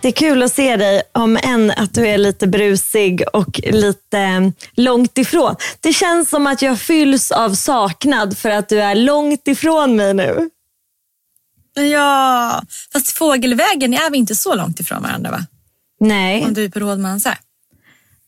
Det 0.00 0.08
är 0.08 0.12
kul 0.12 0.42
att 0.42 0.52
se 0.52 0.76
dig, 0.76 1.02
om 1.12 1.38
än 1.42 1.70
att 1.70 1.94
du 1.94 2.06
är 2.06 2.18
lite 2.18 2.46
brusig 2.46 3.22
och 3.32 3.60
lite 3.64 4.18
eh, 4.18 4.48
långt 4.74 5.18
ifrån. 5.18 5.56
Det 5.80 5.92
känns 5.92 6.30
som 6.30 6.46
att 6.46 6.62
jag 6.62 6.80
fylls 6.80 7.30
av 7.30 7.54
saknad 7.54 8.38
för 8.38 8.50
att 8.50 8.68
du 8.68 8.80
är 8.80 8.94
långt 8.94 9.48
ifrån 9.48 9.96
mig 9.96 10.14
nu. 10.14 10.50
Ja, 11.92 12.62
fast 12.92 13.18
fågelvägen 13.18 13.94
är 13.94 14.10
vi 14.10 14.18
inte 14.18 14.34
så 14.34 14.54
långt 14.54 14.80
ifrån 14.80 15.02
varandra 15.02 15.30
va? 15.30 15.46
Nej. 16.00 16.44
Om 16.44 16.54
du 16.54 16.64
är 16.64 16.68
på 16.68 16.80
Rådmansö. 16.80 17.30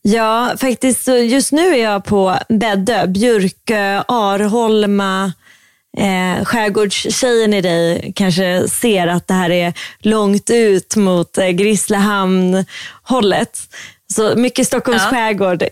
Ja, 0.01 0.53
faktiskt 0.57 1.07
just 1.07 1.51
nu 1.51 1.67
är 1.67 1.83
jag 1.83 2.05
på 2.05 2.37
Bäddö, 2.49 3.07
Björkö, 3.07 4.03
Arholma. 4.07 5.33
Eh, 5.97 6.45
skärgårdstjejen 6.45 7.53
i 7.53 7.61
dig 7.61 8.13
kanske 8.15 8.67
ser 8.67 9.07
att 9.07 9.27
det 9.27 9.33
här 9.33 9.49
är 9.49 9.73
långt 9.99 10.49
ut 10.49 10.95
mot 10.95 11.37
eh, 11.37 11.47
Grisslehamn-hållet. 11.49 13.59
Så 14.13 14.35
mycket 14.35 14.67
Stockholms 14.67 15.01
Ja. 15.03 15.09
skärgård. 15.09 15.63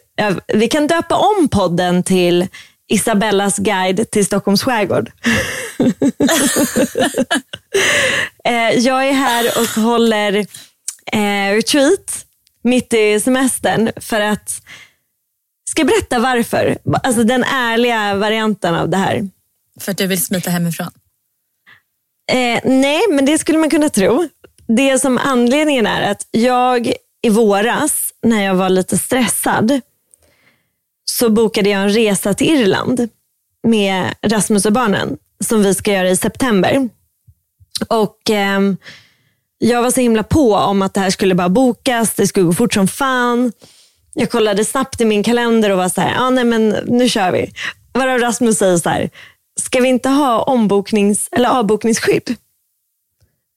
Vi 0.48 0.68
kan 0.68 0.88
döpa 0.88 1.16
om 1.16 1.48
podden 1.50 2.04
till 2.04 2.48
Isabellas 2.90 3.58
guide 3.58 4.12
till 4.12 4.26
Stockholms 4.26 4.64
skärgård. 4.64 5.12
eh, 8.44 8.72
jag 8.80 9.08
är 9.08 9.14
här 9.14 9.46
och 9.62 9.82
håller 9.84 10.34
eh, 11.12 11.56
retreat 11.56 12.26
mitt 12.64 12.94
i 12.94 13.20
semestern 13.20 13.92
för 13.98 14.22
att, 14.22 14.62
ska 15.70 15.84
berätta 15.84 16.20
varför? 16.20 16.78
Alltså 17.04 17.24
den 17.24 17.44
ärliga 17.44 18.16
varianten 18.16 18.76
av 18.76 18.90
det 18.90 18.98
här. 18.98 19.30
För 19.80 19.92
att 19.92 19.98
du 19.98 20.08
vill 20.08 20.26
smita 20.26 20.50
hemifrån. 20.50 20.92
Eh, 22.32 22.60
nej, 22.64 23.02
men 23.10 23.26
det 23.26 23.38
skulle 23.38 23.58
man 23.58 23.70
kunna 23.70 23.90
tro. 23.90 24.30
Det 24.68 25.00
som 25.00 25.18
anledningen 25.18 25.88
är 25.88 26.12
att 26.12 26.28
jag 26.32 26.94
i 27.22 27.30
våras, 27.30 28.14
när 28.24 28.44
jag 28.44 28.56
var 28.56 28.70
lite 28.70 28.98
stressad, 28.98 29.82
så 31.06 31.30
bokade 31.30 31.70
jag 31.70 31.82
en 31.82 31.90
resa 31.90 32.34
till 32.34 32.48
Irland 32.48 33.10
med 33.68 34.14
Rasmus 34.22 34.66
och 34.66 34.74
barnen, 34.74 35.18
som 35.44 35.64
vi 35.64 35.74
ska 35.74 35.92
göra 35.94 36.10
i 36.10 36.16
september. 36.18 36.90
Och 37.88 38.30
eh, 38.30 38.60
Jag 39.58 39.82
var 39.82 39.92
så 39.92 40.02
himla 40.02 40.24
på 40.24 40.56
om 40.56 40.82
att 40.82 40.94
det 40.94 41.00
här 41.00 41.10
skulle 41.10 41.36
bara 41.36 41.50
bokas, 41.50 42.14
det 42.14 42.28
skulle 42.28 42.46
gå 42.46 42.54
fort 42.54 42.74
som 42.74 42.88
fan. 42.88 43.52
Jag 44.14 44.32
kollade 44.32 44.66
snabbt 44.66 45.02
i 45.02 45.06
min 45.06 45.24
kalender 45.24 45.70
och 45.70 45.78
var 45.78 45.90
så 45.90 46.02
här, 46.02 46.16
ah, 46.20 46.30
nej 46.30 46.44
men 46.44 46.70
nu 46.70 47.10
kör 47.10 47.32
vi. 47.32 47.52
Varav 47.94 48.20
Rasmus 48.20 48.58
säger 48.58 48.78
så 48.78 48.90
här, 48.90 49.10
ska 49.60 49.80
vi 49.80 49.90
inte 49.90 50.10
ha 50.10 50.44
omboknings 50.44 51.30
eller 51.32 51.50
avbokningsskydd? 51.50 52.36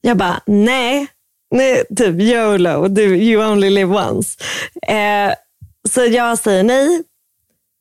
Jag 0.00 0.16
bara, 0.16 0.40
nej. 0.46 1.06
nej 1.50 1.84
typ 1.96 2.20
YOLO, 2.20 2.88
du, 2.88 3.16
you 3.16 3.46
only 3.46 3.70
live 3.70 3.94
once. 3.94 4.38
Eh, 4.82 5.34
så 5.88 6.04
jag 6.04 6.38
säger 6.38 6.62
nej. 6.62 7.02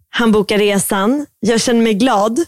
Han 0.10 0.32
bokar 0.32 0.58
resan. 0.58 1.26
Jag 1.40 1.62
känner 1.62 1.82
mig 1.82 1.94
glad. 1.94 2.46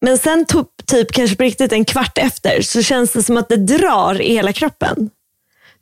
Men 0.00 0.18
sen 0.18 0.46
typ 0.86 1.12
kanske 1.12 1.36
på 1.36 1.42
riktigt 1.42 1.72
en 1.72 1.84
kvart 1.84 2.18
efter 2.18 2.62
så 2.62 2.82
känns 2.82 3.12
det 3.12 3.22
som 3.22 3.36
att 3.36 3.48
det 3.48 3.56
drar 3.56 4.20
i 4.20 4.32
hela 4.32 4.52
kroppen. 4.52 5.10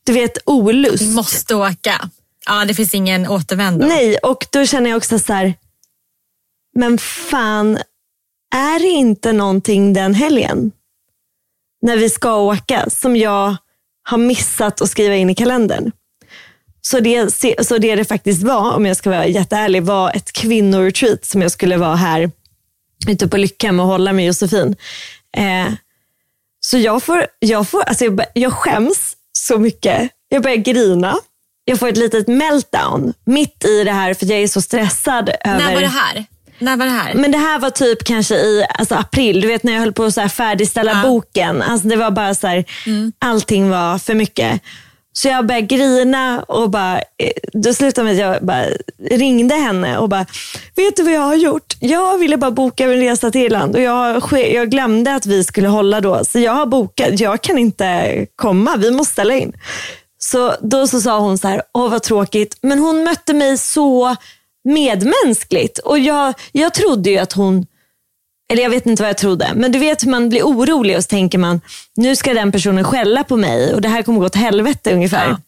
Du 0.04 0.12
vet 0.12 0.38
olust. 0.46 0.98
Du 0.98 1.10
måste 1.14 1.54
åka. 1.54 2.10
Ja, 2.46 2.64
det 2.64 2.74
finns 2.74 2.94
ingen 2.94 3.28
återvändo. 3.28 3.86
Nej, 3.86 4.16
och 4.16 4.46
då 4.50 4.66
känner 4.66 4.90
jag 4.90 4.96
också 4.96 5.18
så 5.18 5.32
här, 5.32 5.54
men 6.74 6.98
fan, 6.98 7.78
är 8.54 8.78
det 8.78 8.88
inte 8.88 9.32
någonting 9.32 9.92
den 9.92 10.14
helgen? 10.14 10.72
När 11.82 11.96
vi 11.96 12.10
ska 12.10 12.36
åka 12.36 12.90
som 12.90 13.16
jag 13.16 13.56
har 14.02 14.18
missat 14.18 14.80
att 14.80 14.90
skriva 14.90 15.14
in 15.14 15.30
i 15.30 15.34
kalendern. 15.34 15.92
Så 16.82 17.00
det, 17.00 17.34
så 17.66 17.78
det 17.78 17.96
det 17.96 18.04
faktiskt 18.04 18.42
var, 18.42 18.74
om 18.74 18.86
jag 18.86 18.96
ska 18.96 19.10
vara 19.10 19.26
jätteärlig, 19.26 19.82
var 19.82 20.16
ett 20.16 20.32
kvinnoretreat 20.32 21.24
som 21.24 21.42
jag 21.42 21.50
skulle 21.52 21.76
vara 21.76 21.94
här 21.94 22.30
ute 23.08 23.28
på 23.28 23.36
Lyckhem 23.36 23.80
och 23.80 23.86
hålla 23.86 24.12
med 24.12 24.26
Josefin. 24.26 24.76
Eh, 25.36 25.72
så 26.60 26.78
jag 26.78 27.02
får, 27.02 27.26
jag, 27.38 27.68
får 27.68 27.82
alltså 27.82 28.04
jag, 28.04 28.20
jag 28.34 28.52
skäms 28.52 29.16
så 29.32 29.58
mycket. 29.58 30.10
Jag 30.28 30.42
börjar 30.42 30.56
grina. 30.56 31.16
Jag 31.64 31.78
får 31.78 31.88
ett 31.88 31.96
litet 31.96 32.28
meltdown 32.28 33.12
mitt 33.24 33.64
i 33.64 33.84
det 33.84 33.92
här 33.92 34.14
för 34.14 34.26
jag 34.26 34.38
är 34.38 34.48
så 34.48 34.60
stressad. 34.60 35.28
över... 35.28 35.58
När 35.58 35.74
var 35.74 35.80
det 35.80 35.86
här? 35.86 36.24
När 36.60 36.76
var 36.76 36.84
det 36.86 36.90
här? 36.92 37.14
Men 37.14 37.32
det 37.32 37.38
här 37.38 37.58
var 37.58 37.70
typ 37.70 38.04
kanske 38.04 38.34
i 38.34 38.64
alltså, 38.78 38.94
april, 38.94 39.40
du 39.40 39.48
vet 39.48 39.62
när 39.62 39.72
jag 39.72 39.80
höll 39.80 39.92
på 39.92 40.04
att 40.04 40.14
så 40.14 40.20
här 40.20 40.28
färdigställa 40.28 40.92
Ja. 40.92 41.02
boken. 41.10 41.62
Alltså, 41.62 41.88
det 41.88 41.96
var 41.96 42.10
bara 42.10 42.34
så 42.34 42.46
här, 42.46 42.64
allting 43.18 43.70
var 43.70 43.98
för 43.98 44.14
mycket. 44.14 44.60
Så 45.12 45.28
jag 45.28 45.46
började 45.46 45.66
grina 45.66 46.42
och 46.42 46.70
bara, 46.70 46.98
eh, 46.98 47.30
då 47.52 47.74
slutade 47.74 48.04
med 48.04 48.12
att 48.12 48.18
jag 48.20 48.46
bara 48.46 48.64
ringde 49.10 49.54
henne 49.54 49.98
och 49.98 50.08
bara, 50.08 50.26
vet 50.76 50.96
du 50.96 51.02
vad 51.02 51.12
jag 51.12 51.20
har 51.20 51.34
gjort? 51.34 51.76
Jag 51.80 52.18
ville 52.18 52.36
bara 52.36 52.50
boka 52.50 52.84
en 52.84 52.90
resa 53.00 53.30
till 53.30 53.40
Irland 53.40 53.74
och 53.76 53.82
jag, 53.82 54.22
jag 54.52 54.70
glömde 54.70 55.14
att 55.14 55.26
vi 55.26 55.44
skulle 55.44 55.68
hålla 55.68 56.00
då. 56.00 56.24
Så 56.24 56.38
jag 56.38 56.52
har 56.52 56.66
bokat, 56.66 57.20
jag 57.20 57.42
kan 57.42 57.58
inte 57.58 58.26
komma, 58.36 58.76
vi 58.76 58.90
måste 58.90 59.12
ställa 59.12 59.34
in. 59.34 59.52
Så 60.18 60.54
då 60.60 60.86
så 60.86 61.00
sa 61.00 61.18
hon 61.18 61.38
så 61.38 61.48
här, 61.48 61.62
åh 61.74 61.90
vad 61.90 62.02
tråkigt. 62.02 62.58
Men 62.62 62.78
hon 62.78 63.04
mötte 63.04 63.34
mig 63.34 63.58
så 63.58 64.16
medmänskligt. 64.64 65.78
Och 65.78 65.98
jag, 65.98 66.34
jag 66.52 66.74
trodde 66.74 67.10
ju 67.10 67.18
att 67.18 67.32
hon, 67.32 67.66
eller 68.52 68.62
jag 68.62 68.70
vet 68.70 68.86
inte 68.86 69.02
vad 69.02 69.10
jag 69.10 69.18
trodde, 69.18 69.52
men 69.54 69.72
du 69.72 69.78
vet 69.78 70.02
hur 70.02 70.10
man 70.10 70.28
blir 70.28 70.42
orolig 70.42 70.96
och 70.96 71.02
så 71.02 71.08
tänker 71.08 71.38
man, 71.38 71.60
nu 71.96 72.16
ska 72.16 72.34
den 72.34 72.52
personen 72.52 72.84
skälla 72.84 73.24
på 73.24 73.36
mig 73.36 73.74
och 73.74 73.80
det 73.80 73.88
här 73.88 74.02
kommer 74.02 74.20
gå 74.20 74.28
till 74.28 74.40
helvete 74.40 74.94
ungefär. 74.94 75.28
Ja. 75.28 75.38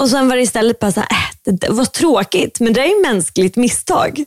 Och 0.00 0.10
sen 0.10 0.28
var 0.28 0.36
det 0.36 0.42
istället 0.42 0.78
bara 0.78 0.92
så 0.92 1.00
här, 1.00 1.10
äh, 1.10 1.34
det, 1.44 1.50
det 1.50 1.68
var 1.68 1.84
tråkigt, 1.84 2.60
men 2.60 2.72
det 2.72 2.80
är 2.80 2.86
ju 2.86 3.02
mänskligt 3.02 3.56
misstag. 3.56 4.24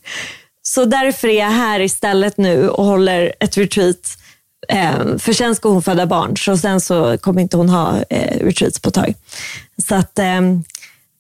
Så 0.62 0.86
därför 0.86 1.28
är 1.28 1.40
jag 1.40 1.52
här 1.52 1.80
istället 1.80 2.38
nu 2.38 2.70
och 2.70 2.86
håller 2.86 3.34
ett 3.40 3.58
retreat. 3.58 4.18
Eh, 4.68 5.18
för 5.18 5.34
sen 5.34 5.56
ska 5.56 5.70
hon 5.70 5.84
föda 5.84 6.06
barn, 6.06 6.38
så 6.38 6.58
sen 6.58 6.82
så 6.82 7.18
kommer 7.18 7.42
inte 7.42 7.58
hon 7.58 7.70
ha 7.70 8.04
eh, 8.10 8.46
retreats 8.46 8.80
på 8.80 8.90
ett 8.90 8.96
tag. 8.96 9.14
Så 9.88 9.96
att, 9.96 10.20
eh, 10.20 10.42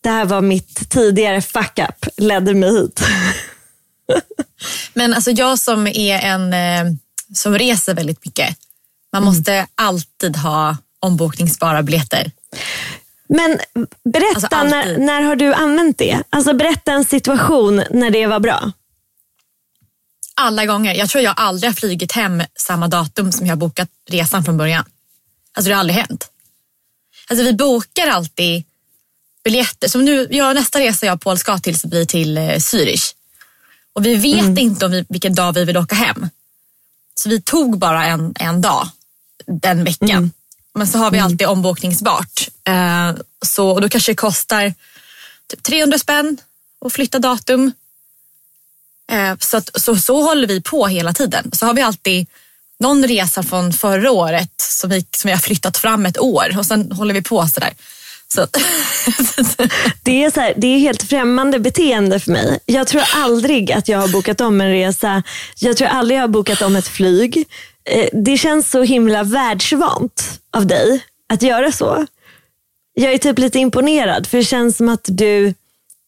det 0.02 0.10
här 0.10 0.26
var 0.26 0.42
mitt 0.42 0.90
tidigare 0.90 1.42
fuck 1.42 1.80
up, 1.80 2.06
ledde 2.18 2.54
mig 2.54 2.70
hit. 2.82 3.02
Men 4.94 5.14
alltså 5.14 5.32
jag 5.32 5.60
som 5.60 5.88
är 5.88 6.20
en 6.20 6.54
eh, 6.54 6.94
som 7.34 7.58
reser 7.58 7.94
väldigt 7.94 8.26
mycket. 8.26 8.58
Man 9.14 9.24
Mm. 9.24 9.34
måste 9.36 9.68
alltid 9.76 10.38
ha 10.38 10.78
ombokningsbara 11.00 11.84
biljetter. 11.84 12.32
Men 13.30 13.60
berätta, 14.14 14.36
Alltså, 14.36 14.64
när, 14.76 14.98
när 14.98 15.22
har 15.22 15.36
du 15.36 15.54
använt 15.54 15.98
det? 15.98 16.24
Alltså 16.30 16.54
berätta 16.54 16.92
en 16.92 17.06
situation 17.06 17.84
när 17.92 18.10
det 18.10 18.28
var 18.28 18.40
bra. 18.40 18.72
Alla 20.36 20.66
gånger. 20.66 20.94
Jag 20.96 21.10
tror 21.10 21.24
jag 21.24 21.34
aldrig 21.38 21.70
har 21.72 21.76
flugit 21.76 22.12
hem 22.12 22.44
samma 22.56 22.88
datum 22.88 23.32
som 23.32 23.48
jag 23.48 23.58
bokat 23.58 23.90
resan 24.10 24.44
från 24.44 24.58
början. 24.58 24.86
Alltså 25.54 25.70
det 25.70 25.76
har 25.76 25.80
aldrig 25.80 25.98
hänt. 26.00 26.30
Alltså 27.30 27.46
vi 27.46 27.54
bokar 27.54 28.08
alltid 28.08 28.64
biljetter. 29.44 29.88
Som 29.88 30.06
nu, 30.06 30.28
ja, 30.32 30.54
nästa 30.54 30.80
resa 30.80 31.06
jag 31.06 31.16
och 31.16 31.22
Paul 31.22 31.38
ska 31.38 31.58
till 31.58 31.80
så 31.80 31.88
blir 31.88 32.06
till 32.06 32.38
eh, 32.38 32.42
Zürich. 32.42 33.14
Och 33.94 34.06
vi 34.06 34.16
vet 34.16 34.58
inte 34.58 34.86
om 34.86 34.92
vi, 34.92 35.06
vilken 35.10 35.36
dag 35.36 35.54
vi 35.54 35.66
vill 35.66 35.78
åka 35.78 35.96
hem. 35.96 36.30
Så 37.16 37.30
vi 37.30 37.42
tog 37.42 37.78
bara 37.78 38.06
en, 38.06 38.34
en 38.40 38.62
dag 38.62 38.90
den 39.48 39.84
veckan. 39.84 40.32
Men 40.74 40.88
så 40.88 40.98
har 40.98 41.12
vi 41.12 41.20
alltid 41.20 41.48
ombokningsbart. 41.48 42.48
Eh, 42.64 43.12
så, 43.46 43.70
och 43.70 43.82
då 43.82 43.90
kanske 43.90 44.12
det 44.12 44.16
kostar 44.16 44.74
typ 45.48 45.64
300 45.64 46.00
spänn 46.00 46.38
att 46.86 46.94
flytta 46.94 47.20
datum. 47.20 47.72
Eh, 49.12 49.38
så, 49.40 49.58
att, 49.58 49.82
så, 49.82 49.96
så 49.96 50.22
håller 50.22 50.48
vi 50.48 50.62
på 50.62 50.88
hela 50.88 51.14
tiden. 51.14 51.52
Så 51.54 51.66
har 51.66 51.74
vi 51.74 51.82
alltid 51.82 52.28
någon 52.80 53.08
resa 53.08 53.44
från 53.44 53.74
förra 53.74 54.12
året 54.12 54.52
som 54.58 54.90
vi, 54.90 55.06
som 55.18 55.28
vi 55.28 55.32
har 55.32 55.40
flyttat 55.40 55.78
fram 55.78 56.06
ett 56.06 56.20
år 56.20 56.58
och 56.58 56.66
sen 56.66 56.92
håller 56.92 57.14
vi 57.14 57.22
på 57.22 57.48
sådär. 57.48 57.74
Så, 58.34 58.48
Det 60.04 60.24
är, 60.24 60.32
så 60.32 60.40
här, 60.40 60.54
det 60.58 60.68
är 60.68 60.80
helt 60.80 61.04
främmande 61.04 61.60
beteende 61.60 62.20
för 62.20 62.32
mig. 62.32 62.60
Jag 62.66 62.88
tror 62.88 63.04
aldrig 63.16 63.72
att 63.72 63.88
jag 63.88 64.00
har 64.00 64.08
bokat 64.08 64.42
om 64.42 64.62
en 64.62 64.70
resa. 64.72 65.24
Jag 65.60 65.78
tror 65.78 65.88
aldrig 65.88 66.18
jag 66.18 66.24
har 66.24 66.28
bokat 66.28 66.62
om 66.62 66.76
ett 66.76 66.88
flyg. 66.88 67.46
Eh, 67.90 68.08
Det 68.14 68.38
känns 68.38 68.72
så 68.72 68.82
himla 68.84 69.24
världsvant 69.24 70.40
av 70.58 70.68
dig 70.68 71.04
att 71.34 71.42
göra 71.42 71.72
så. 71.72 72.06
Jag 72.94 73.14
är 73.14 73.18
typ 73.18 73.40
lite 73.40 73.60
imponerad 73.60 74.28
för 74.28 74.38
det 74.38 74.44
känns 74.44 74.78
som 74.78 74.90
att 74.90 75.04
du, 75.04 75.54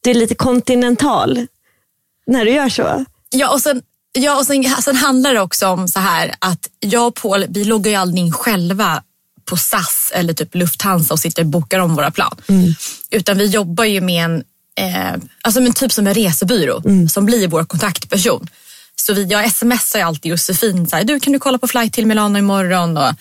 du 0.03 0.09
är 0.09 0.13
lite 0.15 0.35
kontinental 0.35 1.47
när 2.27 2.45
du 2.45 2.51
gör 2.51 2.69
så. 2.69 3.05
ja, 3.29 3.49
och 3.53 3.61
sen, 3.61 3.81
ja, 4.13 4.37
och 4.37 4.45
sen, 4.45 4.63
sen 4.81 4.95
handlar 4.95 5.33
det 5.33 5.41
också 5.41 5.67
om 5.67 5.87
så 5.87 5.99
här 5.99 6.35
att 6.39 6.69
jag 6.79 7.07
och 7.07 7.15
Paul, 7.15 7.45
vi 7.49 7.63
loggar 7.63 7.91
ju 7.91 7.97
aldrig 7.97 8.25
in 8.25 8.31
själva 8.33 9.03
på 9.45 9.57
SAS 9.57 10.11
eller 10.15 10.33
typ 10.33 10.55
Lufthansa 10.55 11.13
och 11.13 11.19
sitter 11.19 11.41
och 11.41 11.47
bokar 11.47 11.79
om 11.79 11.95
våra 11.95 12.11
plan. 12.11 12.35
Utan 13.11 13.37
vi 13.37 13.45
jobbar 13.45 13.83
ju 13.83 14.01
med 14.01 14.25
en, 14.25 14.43
eh, 14.79 15.13
alltså 15.41 15.61
men 15.61 15.73
typ 15.73 15.91
som 15.91 16.07
en 16.07 16.13
resebyrå 16.13 16.81
som 17.09 17.25
blir 17.25 17.47
vår 17.47 17.65
kontaktperson. 17.65 18.47
Så 18.95 19.13
vi, 19.13 19.23
jag 19.23 19.51
smsar 19.51 19.99
ju 19.99 20.05
alltid 20.05 20.29
Josefin, 20.29 20.87
så 20.87 20.95
här, 20.95 21.03
du 21.03 21.19
kan 21.19 21.33
du 21.33 21.39
kolla 21.39 21.57
på 21.57 21.67
flight 21.67 21.93
till 21.93 22.05
Milano 22.05 22.37
imorgon? 22.37 22.97
Och, 22.97 23.11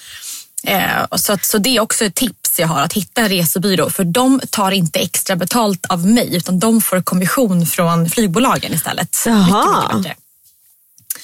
eh, 0.71 1.05
och 1.11 1.21
så, 1.21 1.39
så 1.43 1.59
det 1.59 1.77
är 1.77 1.81
också 1.81 2.05
ett 2.05 2.15
tips 2.15 2.59
jag 2.59 2.69
har, 2.69 2.81
att 2.81 2.93
hitta 2.93 3.21
en 3.21 3.29
resebyrå. 3.29 3.91
För 3.91 4.05
de 4.05 4.41
tar 4.51 4.71
inte 4.71 4.99
extra 4.99 5.37
betalt 5.37 5.87
av 5.87 6.07
mig 6.07 6.37
utan 6.37 6.59
de 6.59 6.81
får 6.81 7.03
kommission 7.03 7.67
från 7.67 8.11
flygbolagen 8.11 8.75
istället. 8.75 9.17
Jaha. 9.27 9.83
Mycket, 9.83 9.97
mycket 9.97 10.03
bättre. 10.03 10.17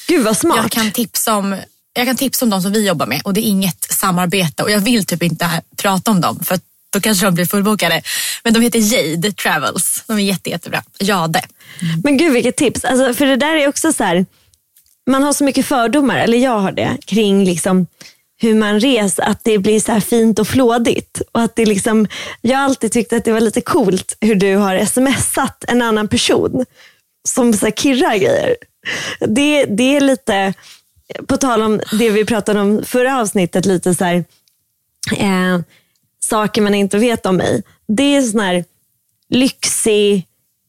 Gud 0.09 0.25
vad 0.25 0.37
smart. 0.37 0.59
Jag 0.63 0.71
kan, 0.71 0.93
tipsa 0.93 1.35
om, 1.37 1.57
jag 1.99 2.07
kan 2.07 2.17
tipsa 2.17 2.45
om 2.45 2.51
de 2.51 2.63
som 2.63 2.73
vi 2.73 2.87
jobbar 2.87 3.07
med 3.07 3.21
och 3.25 3.35
det 3.35 3.41
är 3.41 3.49
inget 3.49 3.93
samarbete 3.93 4.63
och 4.63 4.71
jag 4.71 4.81
vill 4.81 5.07
typ 5.07 5.23
inte 5.23 5.63
prata 5.77 6.11
om 6.11 6.21
dem 6.21 6.41
för 6.45 6.55
att 6.55 6.63
då 6.91 7.01
kanske 7.01 7.27
de 7.27 7.35
blir 7.35 7.47
fullbokade. 7.47 8.03
Men 8.45 8.55
de 8.55 8.61
heter 8.61 8.79
Jade 8.79 9.33
Travels. 9.33 10.05
De 10.07 10.17
är 10.17 10.23
jätte, 10.23 10.51
jättebra. 10.51 10.83
Jade. 11.01 11.39
Mm. 11.83 12.01
Men 12.05 12.17
gud 12.17 12.33
vilket 12.33 12.57
tips. 12.57 12.85
Alltså, 12.85 13.15
för 13.15 13.27
det 13.27 13.37
där 13.37 13.57
är 13.57 13.69
också 13.69 13.93
så 13.93 14.05
här, 14.05 14.27
man 15.11 15.23
har 15.23 15.33
så 15.33 15.45
mycket 15.45 15.67
fördomar, 15.67 16.19
eller 16.19 16.39
jag 16.39 16.59
har 16.59 16.73
det, 16.73 16.97
kring 17.07 17.45
liksom 17.45 17.87
hur 18.41 18.55
man 18.55 18.81
reser, 18.81 19.23
att 19.23 19.41
det 19.45 19.59
blir 19.59 19.81
så 19.81 19.93
här 19.93 20.01
fint 20.01 20.39
och 20.39 20.49
flådigt. 20.49 21.23
Och 21.33 21.41
att 21.41 21.57
det 21.57 21.67
liksom, 21.67 22.07
jag 22.41 22.57
har 22.57 22.65
alltid 22.65 22.93
tyckt 22.93 23.13
att 23.13 23.25
det 23.25 23.33
var 23.33 23.41
lite 23.41 23.61
coolt 23.61 24.17
hur 24.21 24.35
du 24.35 24.57
har 24.57 24.85
smsat 24.85 25.65
en 25.69 25.83
annan 25.83 26.09
person 26.09 26.65
som 27.29 27.53
så 27.53 27.67
här 27.67 27.73
kirrar 27.73 28.17
grejer. 28.17 28.57
Det, 29.21 29.65
det 29.65 29.97
är 29.97 30.01
lite, 30.01 30.55
på 31.27 31.37
tal 31.37 31.63
om 31.63 31.81
det 31.99 32.11
vi 32.11 32.25
pratade 32.25 32.61
om 32.61 32.85
förra 32.85 33.21
avsnittet, 33.21 33.67
lite 33.67 33.95
så 33.95 34.05
här, 34.05 34.25
eh, 35.17 35.61
saker 36.21 36.63
man 36.63 36.75
inte 36.75 36.99
vet 36.99 37.27
om 37.27 37.37
mig. 37.37 37.63
Det 37.89 38.17
är 38.17 38.23
sån 38.23 38.41
här 38.41 38.65
lyxig 39.29 40.27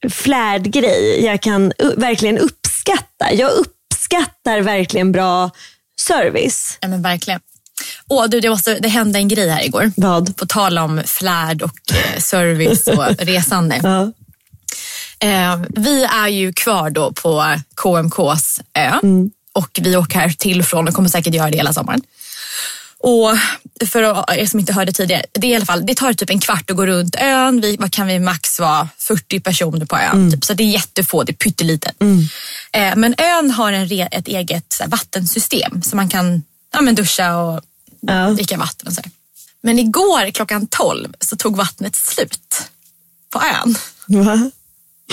flärdgrej 0.10 1.26
jag 1.26 1.42
kan 1.42 1.74
verkligen 1.96 2.38
uppskatta. 2.38 3.34
Jag 3.34 3.52
uppskattar 3.52 4.62
verkligen 4.62 5.12
bra 5.12 5.52
service. 6.02 6.78
Ja, 6.82 6.88
men 6.88 7.02
verkligen. 7.02 7.40
Åh, 8.08 8.26
du, 8.28 8.40
det, 8.40 8.50
måste, 8.50 8.80
det 8.80 8.90
hände 8.90 9.20
en 9.20 9.28
grej 9.28 9.50
här 9.50 9.66
igår. 9.66 9.92
Vad? 9.98 10.36
På 10.36 10.46
tal 10.46 10.78
om 10.78 11.02
flärd 11.06 11.62
och 11.62 11.94
eh, 11.94 12.20
service 12.20 12.88
och 12.88 13.06
resande. 13.20 13.80
Ja. 13.84 14.12
Eh, 15.28 15.62
vi 15.70 16.04
är 16.04 16.28
ju 16.28 16.54
kvar 16.54 16.90
då 16.90 17.12
på 17.12 17.56
KMKs 17.76 18.62
ö 18.74 19.00
och 19.60 19.80
vi 19.82 19.96
åker 19.98 20.20
här 20.20 20.30
till 20.30 20.60
och 20.60 20.66
från 20.66 20.88
och 20.88 20.94
kommer 20.94 21.10
säkert 21.10 21.34
göra 21.34 21.52
det 21.52 21.58
hela 21.58 21.74
sommaren. 21.74 22.02
Och 23.02 23.38
för 23.88 24.02
er 24.34 24.46
som 24.46 24.60
inte 24.60 24.74
hörde 24.74 24.92
tidigare, 24.92 25.26
det, 25.32 25.48
är 25.48 25.52
i 25.52 25.56
alla 25.56 25.66
fall, 25.66 25.86
det 25.86 25.96
tar 25.96 26.14
typ 26.14 26.30
en 26.30 26.40
kvart 26.40 26.70
att 26.70 26.78
gå 26.78 26.86
runt 26.86 27.16
ön. 27.20 27.62
Vi, 27.62 27.78
vad 27.80 27.92
kan 27.92 28.08
vi 28.08 28.20
max 28.20 28.60
vara? 28.60 28.90
40 28.98 29.40
personer 29.40 29.86
på 29.86 29.98
ön. 29.98 30.32
Typ. 30.32 30.46
Så 30.46 30.54
det 30.54 30.64
är 30.64 30.68
jättefå, 30.70 31.24
det 31.24 31.32
är 31.32 31.34
pyttelitet. 31.34 31.96
Eh, 32.74 32.96
men 32.96 33.16
ön 33.18 33.52
har 33.52 33.72
en, 33.74 33.92
ett 34.12 34.28
eget 34.28 34.78
här, 34.80 34.88
vattensystem 34.88 35.82
så 35.82 35.96
man 35.96 36.10
kan 36.10 36.44
ja, 36.74 36.82
men 36.82 36.96
duscha 36.96 37.36
och 37.38 37.62
Ja. 38.02 38.30
dricka 38.30 38.58
vatten 38.58 38.88
och 38.88 38.94
så. 38.94 39.02
här. 39.02 39.12
Men 39.62 39.80
igår 39.80 40.32
klockan 40.32 40.68
12 40.68 41.14
så 41.20 41.36
tog 41.36 41.56
vattnet 41.58 41.96
slut 41.96 42.62
på 43.30 43.42
ön. 43.42 43.76
Va? 44.26 44.52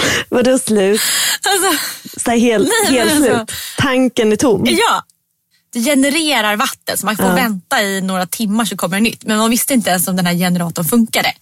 Vadå 0.29 0.59
slut? 0.59 1.01
Alltså, 1.49 1.79
Så 2.25 2.31
här 2.31 2.39
helt, 2.39 2.69
Nej, 2.83 2.99
helt 2.99 3.11
alltså- 3.13 3.25
slut. 3.37 3.53
Tanken 3.79 4.33
är 4.33 4.37
tom. 4.37 4.67
Ja, 4.69 5.03
det 5.73 5.81
genererar 5.81 6.57
vatten 6.57 6.99
så 6.99 7.07
man 7.07 7.17
får 7.17 7.27
Ja. 7.27 7.35
vänta 7.35 7.83
i 7.83 8.01
några 8.01 8.27
timmar 8.27 8.65
så 8.65 8.77
kommer 8.77 8.97
det 8.97 9.03
nytt. 9.03 9.25
Men 9.25 9.39
man 9.39 9.51
visste 9.51 9.75
inte 9.75 9.91
ens 9.91 10.09
om 10.09 10.17
den 10.17 10.27
här 10.27 10.35
generatorn 10.35 10.85
funkade. 10.85 11.33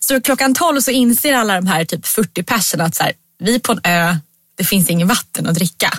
Så 0.00 0.20
klockan 0.20 0.54
12 0.54 0.80
så 0.80 0.90
inser 0.90 1.32
alla 1.32 1.54
de 1.54 1.66
här 1.66 1.84
typ 1.84 2.06
40 2.06 2.42
personerna 2.42 2.88
att 2.88 2.94
så 2.94 3.02
här, 3.02 3.12
vi 3.38 3.54
är 3.54 3.58
på 3.58 3.72
en 3.72 3.80
ö, 3.84 4.16
det 4.58 4.64
finns 4.64 4.90
ingen 4.90 5.08
vatten 5.08 5.46
att 5.46 5.54
dricka. 5.54 5.98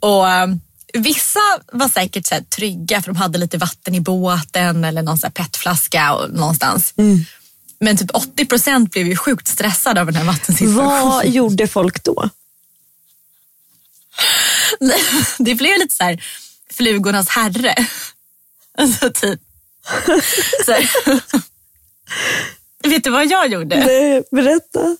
Och 0.00 0.30
eh, 0.30 0.46
Vissa 0.94 1.40
var 1.72 1.88
säkert 1.88 2.26
så 2.26 2.34
här, 2.34 2.42
trygga 2.42 3.02
för 3.02 3.12
de 3.12 3.16
hade 3.16 3.38
lite 3.38 3.58
vatten 3.58 3.94
i 3.94 4.00
båten 4.00 4.84
eller 4.84 5.02
någon 5.02 5.18
så 5.18 5.30
petflaska 5.30 6.14
någonstans. 6.30 6.94
Men 7.82 7.96
typ 7.96 8.10
80 8.14 8.46
procent 8.46 8.90
blev 8.90 9.06
ju 9.06 9.16
sjukt 9.16 9.48
stressade 9.48 10.00
av 10.00 10.06
den 10.06 10.16
här 10.16 10.24
vattensituationen. 10.24 11.08
Vad 11.08 11.26
gjorde 11.26 11.68
folk 11.68 12.04
då? 12.04 12.28
Det 15.38 15.54
blev 15.54 15.78
lite 15.78 15.94
så 15.94 16.04
här 16.04 16.24
flugornas 16.70 17.28
herre. 17.28 17.74
Alltså 18.78 19.10
typ. 19.10 19.40
Så 20.64 20.72
här. 20.72 20.90
Vet 22.88 23.04
du 23.04 23.10
vad 23.10 23.26
jag 23.26 23.48
gjorde? 23.48 23.76
Nej, 23.86 24.22
berätta. 24.30 24.96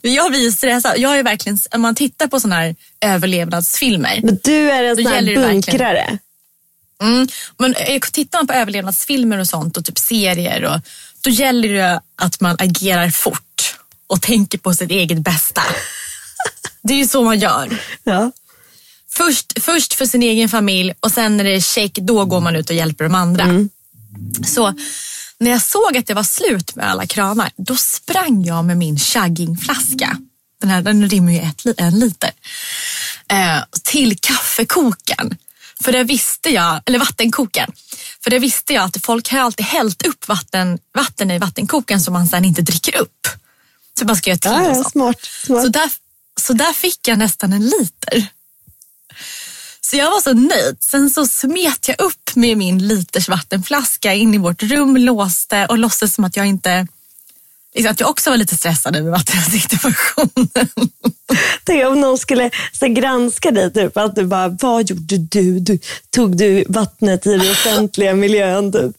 Jag 0.00 0.30
blir 0.30 0.40
ju 0.40 0.52
stressad. 0.52 0.98
Jag 0.98 1.18
är 1.18 1.22
verkligen, 1.22 1.58
om 1.70 1.80
man 1.80 1.94
tittar 1.94 2.26
på 2.26 2.40
sådana 2.40 2.56
här 2.60 2.76
överlevnadsfilmer. 3.00 4.20
Men 4.22 4.38
du 4.44 4.70
är 4.70 4.84
en 4.84 4.96
sån 4.96 5.06
här 5.06 5.36
bunkrare. 5.36 6.18
Mm, 7.00 7.28
men 7.58 7.74
eh, 7.74 8.00
tittar 8.00 8.38
man 8.38 8.46
på 8.46 8.52
överlevnadsfilmer 8.52 9.38
och 9.38 9.48
sånt 9.48 9.76
och 9.76 9.84
typ 9.84 9.98
serier 9.98 10.64
och, 10.64 10.80
då 11.20 11.30
gäller 11.30 11.68
det 11.68 12.00
att 12.16 12.40
man 12.40 12.56
agerar 12.58 13.10
fort 13.10 13.76
och 14.06 14.22
tänker 14.22 14.58
på 14.58 14.74
sitt 14.74 14.90
eget 14.90 15.18
bästa. 15.18 15.62
Det 16.82 16.94
är 16.94 16.98
ju 16.98 17.06
så 17.06 17.24
man 17.24 17.38
gör. 17.38 17.80
Ja. 18.04 18.32
Först, 19.10 19.62
först 19.62 19.94
för 19.94 20.06
sin 20.06 20.22
egen 20.22 20.48
familj 20.48 20.94
och 21.00 21.12
sen 21.12 21.36
när 21.36 21.44
det 21.44 21.54
är 21.54 21.60
check, 21.60 21.92
då 21.94 22.24
går 22.24 22.40
man 22.40 22.56
ut 22.56 22.70
och 22.70 22.76
hjälper 22.76 23.04
de 23.04 23.14
andra. 23.14 23.44
Så 24.46 24.74
när 25.38 25.50
jag 25.50 25.62
såg 25.62 25.96
att 25.96 26.06
det 26.06 26.14
var 26.14 26.22
slut 26.22 26.76
med 26.76 26.90
alla 26.90 27.06
kranar, 27.06 27.50
då 27.56 27.76
sprang 27.76 28.44
jag 28.44 28.64
med 28.64 28.76
min 28.76 28.98
chuggingflaska. 28.98 30.16
Den 30.60 30.70
här 30.70 30.82
den 30.82 31.08
rymmer 31.08 31.32
ju 31.32 31.38
ett, 31.38 31.80
en 31.80 31.98
liter. 31.98 32.30
Eh, 33.28 33.62
till 33.82 34.18
kaffekokaren. 34.18 35.36
För 35.80 35.92
det 35.92 36.04
visste 36.04 36.50
jag, 36.50 36.80
eller 36.86 36.98
vattenkokaren. 36.98 37.72
För 38.24 38.30
det 38.30 38.38
visste 38.38 38.72
jag 38.74 38.84
att 38.84 39.04
folk 39.04 39.28
har 39.32 39.40
alltid 39.40 39.66
hällt 39.66 40.06
upp 40.06 40.28
vatten, 40.28 40.78
vatten 40.94 41.30
i 41.30 41.38
vattenkokaren 41.38 42.00
som 42.00 42.12
man 42.12 42.26
sen 42.26 42.44
inte 42.44 42.62
dricker 42.62 42.96
upp. 42.96 43.28
Så 43.98 44.04
man 44.04 44.16
ska 44.16 44.30
göra 44.30 44.38
te 44.38 44.48
Ja, 44.48 44.62
ja, 44.76 44.84
smart. 44.84 45.16
smart. 45.44 45.62
Så 45.62 45.68
där, 45.68 45.90
så 46.40 46.52
där 46.52 46.72
fick 46.72 47.08
jag 47.08 47.18
nästan 47.18 47.52
en 47.52 47.64
liter. 47.66 48.26
Så 49.80 49.96
jag 49.96 50.10
var 50.10 50.20
så 50.20 50.32
nöjd. 50.32 50.76
Sen 50.80 51.10
så 51.10 51.26
smet 51.26 51.88
jag 51.88 52.00
upp 52.00 52.30
med 52.34 52.56
min 52.58 52.88
liters 52.88 53.28
vattenflaska 53.28 54.14
in 54.14 54.34
i 54.34 54.38
vårt 54.38 54.62
rum, 54.62 54.96
låste 54.96 55.66
och 55.66 55.78
låtsades 55.78 56.14
som 56.14 56.24
att 56.24 56.36
jag 56.36 56.46
inte 56.46 56.86
att 57.88 58.00
jag 58.00 58.10
också 58.10 58.30
var 58.30 58.36
lite 58.36 58.56
stressad 58.56 58.96
över 58.96 59.10
vattenrestriktionen. 59.10 60.48
Tänk 61.64 61.86
om 61.86 62.00
någon 62.00 62.18
skulle 62.18 62.50
så 62.72 62.86
granska 62.86 63.50
dig, 63.50 63.72
typ, 63.72 63.96
att 63.96 64.16
du 64.16 64.24
bara, 64.24 64.48
vad 64.48 64.90
gjorde 64.90 65.16
du? 65.16 65.60
du? 65.60 65.78
Tog 66.10 66.36
du 66.36 66.64
vattnet 66.68 67.26
i 67.26 67.30
den 67.30 67.50
offentliga 67.50 68.14
miljön? 68.14 68.72
Typ. 68.72 68.96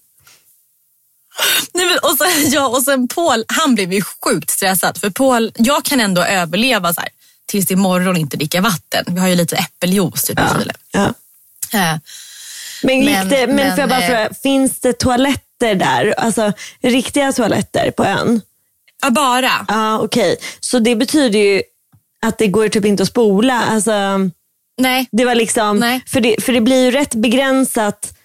Nej, 1.74 1.86
men, 1.86 1.98
och, 2.04 2.18
sen, 2.18 2.52
ja, 2.52 2.68
och 2.68 2.84
sen 2.84 3.08
Paul, 3.08 3.46
han 3.48 3.76
blev 3.76 3.94
ju 3.94 4.02
sjukt 4.02 4.50
stressad. 4.50 4.98
För 4.98 5.10
Paul, 5.10 5.52
jag 5.56 5.86
kan 5.86 6.00
ändå 6.00 6.24
överleva 6.24 6.94
så 6.94 7.02
här, 7.02 7.10
tills 7.46 7.72
imorgon 7.72 8.18
inte 8.18 8.38
dricka 8.38 8.62
vatten. 8.62 9.06
Vi 9.08 9.20
har 9.20 9.28
ju 9.28 9.36
lite 9.36 9.56
äppeljuice 9.56 10.24
typ, 10.24 10.40
ja. 10.40 10.46
i 10.46 10.60
kylen. 10.60 10.76
Ja. 10.92 11.14
Äh, 11.74 11.98
men, 12.84 13.02
gick 13.02 13.10
Men- 13.10 13.30
det, 13.30 13.48
men, 13.48 13.56
men, 13.56 13.72
får 13.72 13.80
jag 13.80 13.90
bara 13.90 14.02
eh, 14.02 14.08
fråga, 14.08 14.30
finns 14.44 14.80
det 14.80 14.94
toaletter 14.94 15.76
där? 15.76 16.14
Alltså 16.18 16.54
riktiga 16.82 17.34
toaletter 17.34 17.92
på 17.92 18.06
ön? 18.06 18.42
Ja, 19.02 19.10
bara. 19.10 19.66
Ja, 19.68 20.00
okej. 20.00 20.38
Så 20.60 20.80
det 20.80 20.96
betyder 20.96 21.40
ju 21.40 21.62
att 22.22 22.38
det 22.38 22.48
går 22.48 22.70
typ 22.70 22.86
inte 22.86 23.04
att 23.04 23.10
spola. 23.10 23.64
Alltså, 23.64 23.92
Nej. 24.82 25.08
det 25.12 25.26
var 25.26 25.36
liksom, 25.36 25.78
Nej. 25.78 26.04
för, 26.08 26.22
det, 26.22 26.44
för 26.44 26.54
det 26.54 26.62
blir 26.62 26.86
ju 26.86 26.92
rätt 26.92 27.16
begränsat. 27.16 28.18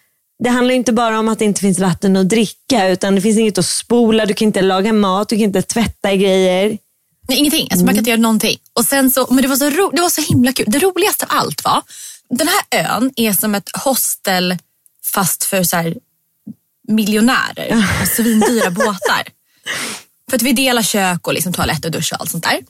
Det 0.45 0.49
handlar 0.51 0.75
inte 0.75 0.93
bara 0.93 1.19
om 1.19 1.29
att 1.29 1.39
det 1.39 1.45
inte 1.45 1.61
finns 1.61 1.79
vatten 1.79 2.17
att 2.17 2.29
dricka 2.29 2.89
utan 2.89 3.15
det 3.15 3.21
finns 3.21 3.39
inget 3.39 3.59
att 3.59 3.67
spola, 3.67 4.27
du 4.27 4.35
kan 4.35 4.47
inte 4.47 4.63
laga 4.63 4.93
mat, 4.93 5.29
du 5.29 5.37
kan 5.37 5.45
inte 5.45 5.63
tvätta 5.63 6.15
grejer. 6.15 6.79
Nej, 7.29 7.39
ingenting. 7.39 7.69
Alltså, 7.71 7.85
Man 7.85 7.95
kan 7.95 7.99
inte 7.99 8.11
göra 8.11 8.21
någonting. 8.21 8.59
Och 8.73 8.85
sen 8.85 9.11
så, 9.11 9.27
men 9.31 9.43
det 9.43 9.49
var, 9.49 9.57
så 9.57 9.71
ro, 9.71 9.91
det 9.91 10.03
var 10.03 10.09
så 10.09 10.23
himla 10.23 10.53
kul. 10.53 10.67
Det 10.69 10.79
roligaste 10.79 11.25
av 11.25 11.39
allt 11.39 11.65
var, 11.65 11.83
den 12.31 12.49
här 12.49 12.85
ön 12.85 13.13
är 13.17 13.33
som 13.33 13.55
ett 13.55 13.71
hostel 13.85 14.57
fast 15.05 15.45
för 15.45 15.63
så 15.63 15.77
här, 15.77 15.95
miljonärer 16.89 17.87
och 18.03 18.09
svindyra 18.09 18.71
båtar. 18.71 19.23
För 20.31 20.37
att 20.37 20.43
vi 20.43 20.53
delar 20.53 20.83
kök 20.83 21.27
och 21.27 21.35
liksom 21.35 21.53
toalett 21.53 21.85
och 21.85 21.91
dusch 21.91 22.13
och 22.13 22.21
allt 22.21 22.31
sånt 22.31 22.45
där. 22.45 22.61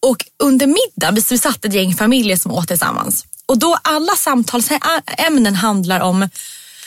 Och 0.00 0.24
under 0.38 0.66
middagen, 0.66 1.14
vi 1.30 1.38
satt 1.38 1.64
ett 1.64 1.72
gäng 1.72 1.94
familjer 1.94 2.36
som 2.36 2.52
åt 2.52 2.68
tillsammans. 2.68 3.24
Och 3.46 3.58
då 3.58 3.78
alla 3.82 4.12
samtalsämnen 4.12 5.54
handlar 5.54 6.00
om 6.00 6.28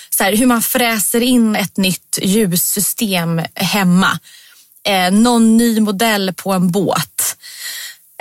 så 0.10 0.24
här, 0.24 0.36
hur 0.36 0.46
man 0.46 0.62
fräser 0.62 1.22
in 1.22 1.56
ett 1.56 1.78
nytt 1.78 2.20
ljussystem 2.22 3.42
hemma. 3.56 4.20
Eh, 4.88 5.12
någon 5.12 5.58
ny 5.58 5.80
modell 5.80 6.34
på 6.34 6.52
en 6.52 6.72
båt. 6.72 7.38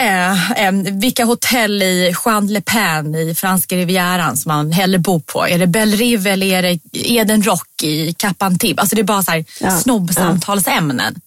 Eh, 0.00 0.50
eh, 0.50 0.73
vilka 0.73 1.25
hotell 1.25 1.83
i 1.83 2.14
Jean 2.25 2.47
Le 2.47 2.61
Pen 2.61 3.14
i 3.14 3.35
franska 3.35 3.76
rivieran 3.76 4.37
som 4.37 4.49
man 4.49 4.73
hellre 4.73 4.99
bor 4.99 5.21
på. 5.21 5.49
Är 5.49 5.59
det 5.59 5.66
Belle 5.66 5.97
Rive 5.97 6.30
eller 6.30 6.47
är 6.47 6.62
det 6.62 6.78
Eden 6.92 7.42
Rock 7.42 7.83
i 7.83 8.14
Cap 8.19 8.42
Antibes? 8.42 8.78
Alltså 8.78 8.97
det 8.97 9.02
är 9.02 9.04
bara 9.04 9.23
så 9.23 9.30
här 9.30 9.45
Ja, 9.61 9.78
snobbsamtalsämnen. 9.78 11.21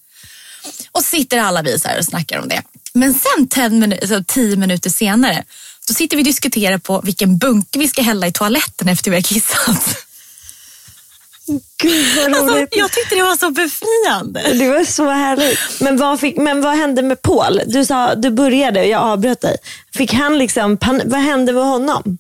Och 0.92 1.02
sitter 1.06 1.38
alla 1.40 1.62
vi 1.62 1.80
så 1.80 1.88
här 1.88 1.98
och 2.00 2.06
snackar 2.06 2.40
om 2.40 2.48
det. 2.50 2.62
Men 2.94 3.14
sen 3.14 3.48
tio, 3.48 3.70
minu- 3.70 4.02
alltså 4.02 4.24
tio 4.34 4.56
minuter 4.56 4.90
senare 4.90 5.44
så 5.88 5.94
sitter 5.94 6.18
vi 6.18 6.24
och 6.24 6.26
diskuterar 6.26 6.78
på 6.78 7.02
vilken 7.02 7.38
bunke 7.38 7.80
vi 7.80 7.88
ska 7.88 8.02
hälla 8.02 8.28
i 8.28 8.32
toaletten 8.32 8.90
efter 8.90 9.12
vi 9.12 9.18
har 9.18 9.22
kissat. 9.24 9.98
Gud 11.78 12.16
vad 12.18 12.26
Alltså, 12.26 12.56
roligt. 12.58 12.70
jag 12.76 12.92
tyckte 12.92 13.16
det 13.16 13.24
var 13.24 13.36
så 13.38 13.50
befriande. 13.52 14.54
Det 14.54 14.70
var 14.70 14.86
så 14.86 15.10
härligt. 15.10 15.60
Men 15.80 15.98
vad, 15.98 16.20
fick, 16.20 16.38
men 16.38 16.62
vad 16.62 16.78
hände 16.78 17.02
med 17.02 17.22
Paul? 17.22 17.62
Du 17.68 17.86
sa 17.86 18.16
du 18.16 18.30
började 18.30 18.80
och 18.80 18.88
jag 18.88 19.02
avbröt 19.02 19.42
dig. 19.42 19.58
Fick 19.94 20.14
han 20.14 20.38
liksom, 20.38 20.78
vad 21.06 21.20
hände 21.22 21.54
med 21.54 21.64
honom? 21.64 22.18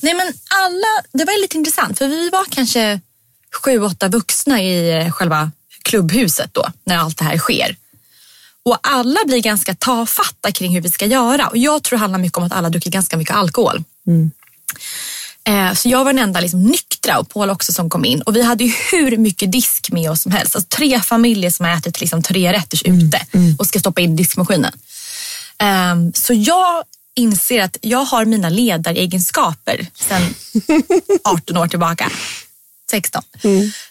Nej 0.00 0.14
men 0.14 0.26
alla, 0.64 1.02
det 1.12 1.24
var 1.24 1.40
lite 1.42 1.56
intressant 1.56 1.98
för 1.98 2.08
vi 2.08 2.30
var 2.30 2.44
kanske 2.50 3.00
sju, 3.64 3.80
åtta 3.82 4.08
vuxna 4.08 4.62
i 4.62 4.90
eh, 5.02 5.10
själva 5.12 5.50
klubbhuset 5.84 6.50
då 6.54 6.66
när 6.84 6.96
allt 6.96 7.18
det 7.18 7.24
här 7.24 7.38
sker. 7.38 7.76
Och 8.64 8.78
alla 8.82 9.20
blir 9.26 9.38
ganska 9.40 9.74
tafatta 9.74 10.52
kring 10.52 10.74
hur 10.74 10.80
vi 10.80 10.90
ska 10.90 11.06
göra 11.06 11.46
och 11.48 11.56
jag 11.56 11.82
tror 11.82 11.96
det 11.96 12.00
handlar 12.00 12.18
mycket 12.18 12.38
om 12.38 12.44
att 12.44 12.52
alla 12.52 12.70
druckit 12.70 12.92
ganska 12.92 13.16
mycket 13.16 13.36
alkohol. 13.36 13.84
Eh, 15.44 15.74
Så 15.74 15.88
jag 15.88 16.04
var 16.04 16.12
den 16.12 16.22
enda 16.22 16.40
liksom 16.40 16.62
nyktra 16.62 17.18
och 17.18 17.28
Paul 17.28 17.50
också 17.50 17.72
som 17.72 17.90
kom 17.90 18.04
in. 18.04 18.22
Och 18.22 18.36
vi 18.36 18.42
hade 18.42 18.64
ju 18.64 18.72
hur 18.90 19.16
mycket 19.16 19.52
disk 19.52 19.90
med 19.92 20.10
oss 20.10 20.22
som 20.22 20.32
helst. 20.32 20.56
Alltså 20.56 20.68
tre 20.76 21.00
familjer 21.00 21.50
som 21.50 21.66
har 21.66 21.72
ätit 21.72 22.00
liksom 22.00 22.22
tre 22.22 22.52
rätters 22.52 22.82
ute 22.82 23.26
och 23.58 23.66
ska 23.66 23.78
stoppa 23.80 24.00
in 24.00 24.16
diskmaskinen. 24.16 24.72
Ehm, 25.58 26.12
Så 26.12 26.34
jag 26.34 26.84
inser 27.16 27.62
att 27.62 27.76
jag 27.80 28.04
har 28.04 28.24
mina 28.24 28.48
ledaregenskaper 28.48 29.86
sedan 29.94 30.34
18 31.24 31.56
år 31.56 31.68
tillbaka. 31.68 32.10
16. 32.90 33.22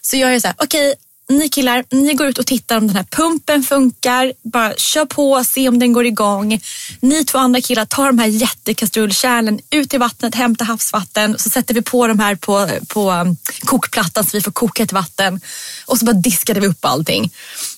Så 0.01 0.17
jag 0.17 0.35
är 0.35 0.39
så 0.39 0.47
här, 0.47 0.55
okej, 0.59 0.93
ni 1.37 1.49
killar, 1.49 1.83
ni 1.91 2.13
går 2.13 2.27
ut 2.27 2.37
och 2.37 2.45
tittar 2.45 2.77
om 2.77 2.87
den 2.87 2.95
här 2.95 3.03
pumpen 3.03 3.63
funkar. 3.63 4.33
Bara 4.43 4.73
kör 4.77 5.05
på, 5.05 5.43
se 5.43 5.69
om 5.69 5.79
den 5.79 5.93
går 5.93 6.05
igång. 6.05 6.61
Ni 6.99 7.25
två 7.25 7.37
andra 7.37 7.61
killar 7.61 7.85
tar 7.85 8.07
de 8.07 8.19
här 8.19 8.27
jättekastrullkärlen 8.27 9.59
ut 9.69 9.93
i 9.93 9.97
vattnet, 9.97 10.35
hämtar 10.35 10.65
havsvatten. 10.65 11.35
Så 11.39 11.49
sätter 11.49 11.73
vi 11.73 11.81
på 11.81 12.07
de 12.07 12.19
här 12.19 12.35
på, 12.35 12.69
på 12.87 13.11
um, 13.11 13.37
kokplattan 13.65 14.23
så 14.23 14.37
vi 14.37 14.41
får 14.41 14.51
koka 14.51 14.83
ett 14.83 14.93
vatten. 14.93 15.41
Och 15.85 15.97
så 15.97 16.05
bara 16.05 16.13
diskade 16.13 16.59
vi 16.59 16.67
upp 16.67 16.85
allting. 16.85 17.31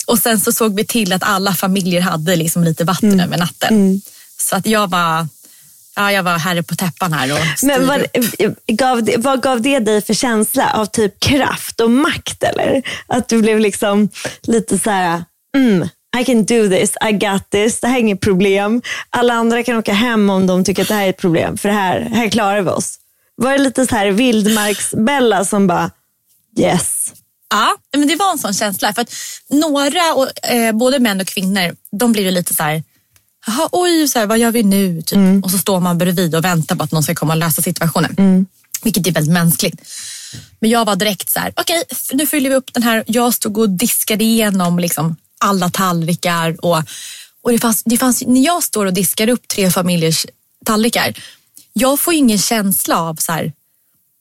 Och 0.05 0.19
sen 0.19 0.39
så 0.39 0.51
såg 0.51 0.75
vi 0.75 0.85
till 0.85 1.13
att 1.13 1.23
alla 1.23 1.53
familjer 1.53 2.01
hade 2.01 2.35
liksom 2.35 2.63
lite 2.63 2.83
vatten 2.83 3.19
över 3.19 3.37
natten. 3.37 4.01
Så 4.37 4.55
att 4.55 4.65
jag 4.65 4.89
var, 4.89 5.27
ja, 5.95 6.11
jag 6.11 6.23
var 6.23 6.37
herre 6.37 6.63
på 6.63 6.75
täppan 6.75 7.13
här 7.13 7.33
och 7.33 7.39
Men 7.61 7.87
vad, 7.87 8.05
gav 8.67 9.03
det, 9.03 9.17
vad 9.17 9.41
gav 9.41 9.61
det 9.61 9.79
dig 9.79 10.01
för 10.01 10.13
känsla 10.13 10.71
av 10.73 10.85
typ 10.85 11.19
kraft 11.19 11.81
och 11.81 11.91
makt? 11.91 12.43
eller? 12.43 12.83
Att 13.07 13.29
du 13.29 13.41
blev 13.41 13.59
liksom 13.59 14.09
lite 14.41 14.79
så 14.79 14.89
här, 14.89 15.23
mm, 15.57 15.89
I 16.21 16.25
can 16.25 16.45
do 16.45 16.69
this, 16.69 16.93
I 17.09 17.11
got 17.11 17.49
this, 17.49 17.79
det 17.79 17.87
här 17.87 17.95
är 17.95 17.99
inget 17.99 18.21
problem. 18.21 18.81
Alla 19.09 19.33
andra 19.33 19.63
kan 19.63 19.77
åka 19.77 19.93
hem 19.93 20.29
om 20.29 20.47
de 20.47 20.63
tycker 20.63 20.81
att 20.81 20.87
det 20.87 20.93
här 20.93 21.05
är 21.05 21.09
ett 21.09 21.17
problem, 21.17 21.57
för 21.57 21.69
det 21.69 21.75
här, 21.75 21.99
här 21.99 22.29
klarar 22.29 22.61
vi 22.61 22.69
oss. 22.69 22.99
Var 23.35 23.51
det 23.51 23.57
lite 23.57 23.87
så 23.87 23.95
här 23.95 24.11
vildmarksbella 24.11 25.45
som 25.45 25.67
bara, 25.67 25.91
yes. 26.59 27.13
Ja, 27.49 27.75
men 27.97 28.07
det 28.07 28.15
var 28.15 28.31
en 28.31 28.37
sån 28.37 28.53
känsla. 28.53 28.93
För 28.93 29.01
att 29.01 29.13
några, 29.49 30.13
och, 30.15 30.49
eh, 30.49 30.75
både 30.75 30.99
män 30.99 31.21
och 31.21 31.27
kvinnor, 31.27 31.75
de 31.91 32.11
blir 32.11 32.23
ju 32.23 32.31
lite 32.31 32.53
så 32.53 32.63
här, 32.63 32.83
Jaha, 33.47 33.69
oj, 33.71 34.07
så 34.07 34.19
här, 34.19 34.25
vad 34.25 34.39
gör 34.39 34.51
vi 34.51 34.63
nu? 34.63 35.01
Typ. 35.01 35.17
Och 35.43 35.51
så 35.51 35.57
står 35.57 35.79
man 35.79 35.97
bredvid 35.97 36.35
och 36.35 36.43
väntar 36.45 36.75
på 36.75 36.83
att 36.83 36.91
någon 36.91 37.03
ska 37.03 37.15
komma 37.15 37.33
och 37.33 37.39
lösa 37.39 37.61
situationen. 37.61 38.15
Vilket 38.83 39.07
är 39.07 39.11
väldigt 39.11 39.33
mänskligt. 39.33 39.81
Men 40.59 40.69
jag 40.69 40.85
var 40.85 40.95
direkt 40.95 41.29
så 41.29 41.39
här, 41.39 41.53
okej, 41.55 41.83
f- 41.91 42.09
nu 42.13 42.27
fyller 42.27 42.49
vi 42.49 42.55
upp 42.55 42.73
den 42.73 42.83
här. 42.83 43.03
Jag 43.07 43.33
stod 43.33 43.57
och 43.57 43.69
diskade 43.69 44.23
igenom 44.23 44.79
liksom, 44.79 45.15
alla 45.37 45.69
tallrikar. 45.69 46.65
Och, 46.65 46.77
och 47.41 47.51
det 47.51 47.59
fanns, 47.59 47.83
det 47.83 47.97
fanns, 47.97 48.23
när 48.27 48.41
jag 48.45 48.63
står 48.63 48.85
och 48.85 48.93
diskar 48.93 49.29
upp 49.29 49.47
tre 49.47 49.71
familjers 49.71 50.25
tallrikar, 50.65 51.13
jag 51.73 51.99
får 51.99 52.13
ingen 52.13 52.37
känsla 52.39 52.99
av 53.01 53.15
så 53.15 53.31
här, 53.31 53.53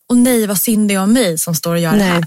och 0.08 0.16
nej 0.16 0.46
vad 0.46 0.58
synd 0.60 0.88
det 0.88 0.94
är 0.94 0.98
om 1.02 1.12
mig 1.12 1.38
som 1.38 1.54
står 1.54 1.72
och 1.74 1.80
gör 1.80 1.92
det 1.92 1.98
Nej. 1.98 2.08
här. 2.08 2.24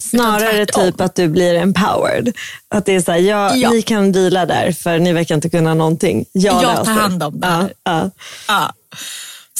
Snarare 0.00 0.66
typ 0.66 1.00
att 1.00 1.14
du 1.14 1.28
blir 1.28 1.54
empowered. 1.54 2.32
Att 2.68 2.86
det 2.86 2.94
är 2.94 3.00
så 3.00 3.12
här, 3.12 3.18
ja, 3.18 3.54
Ja. 3.54 3.70
ni 3.70 3.82
kan 3.82 4.12
vila 4.12 4.46
där 4.46 4.72
för 4.72 4.98
ni 4.98 5.12
verkar 5.12 5.34
inte 5.34 5.50
kunna 5.50 5.74
någonting. 5.74 6.24
Jag, 6.32 6.62
Jag 6.62 6.84
tar 6.84 6.92
hand 6.92 7.22
om 7.22 7.40
det. 7.40 7.46
Ja, 7.46 7.68
ja. 7.84 8.10
Ja. 8.48 8.72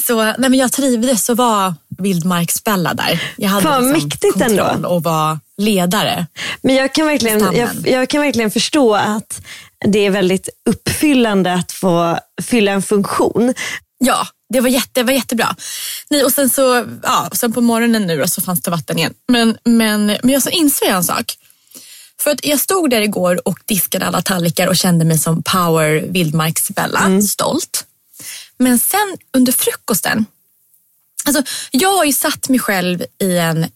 Så 0.06 0.22
nej 0.24 0.34
men 0.38 0.54
jag 0.54 0.72
trivdes 0.72 1.30
att 1.30 1.36
vara 1.36 1.76
vildmarksbella 1.98 2.94
där. 2.94 3.22
Jag 3.36 3.48
hade 3.48 3.62
Fan, 3.62 3.88
liksom 3.92 4.08
mäktigt 4.08 4.40
ändå. 4.40 4.88
och 4.88 5.02
var 5.02 5.38
ledare. 5.56 6.26
Men 6.62 6.74
jag 6.74 6.92
kan, 6.94 7.06
verkligen, 7.06 7.40
jag, 7.56 7.68
jag 7.84 8.08
kan 8.08 8.20
verkligen 8.20 8.50
förstå 8.50 8.94
att 8.94 9.40
det 9.86 10.06
är 10.06 10.10
väldigt 10.10 10.48
uppfyllande 10.70 11.52
att 11.54 11.72
få 11.72 12.18
fylla 12.42 12.72
en 12.72 12.82
funktion. 12.82 13.54
Ja, 13.98 14.26
det 14.54 14.60
var, 14.60 14.68
jätte, 14.68 14.90
det 14.92 15.02
var 15.02 15.12
jättebra. 15.12 15.56
Nej, 16.10 16.24
och 16.24 16.32
sen, 16.32 16.50
så, 16.50 16.86
ja, 17.02 17.30
sen 17.32 17.52
på 17.52 17.60
morgonen 17.60 18.06
nu 18.06 18.26
så 18.26 18.40
fanns 18.40 18.62
det 18.62 18.70
vatten 18.70 18.98
igen. 18.98 19.14
Men, 19.28 19.58
men, 19.64 20.06
men 20.06 20.28
jag 20.28 20.42
så 20.42 20.50
insåg 20.50 20.88
jag 20.88 20.96
en 20.96 21.04
sak. 21.04 21.38
För 22.20 22.30
att 22.30 22.46
jag 22.46 22.60
stod 22.60 22.90
där 22.90 23.00
igår 23.00 23.48
och 23.48 23.58
diskade 23.64 24.06
alla 24.06 24.22
tallrikar 24.22 24.66
och 24.66 24.76
kände 24.76 25.04
mig 25.04 25.18
som 25.18 25.42
power 25.42 26.06
vildmarksbella, 26.08 27.22
stolt. 27.22 27.84
Men 28.58 28.78
sen 28.78 29.16
under 29.36 29.52
frukosten, 29.52 30.26
alltså 31.24 31.42
jag 31.70 31.96
har 31.96 32.04
ju 32.04 32.12
satt 32.12 32.48
mig 32.48 32.58
själv 32.58 33.04
i 33.22 33.36
en 33.36 33.66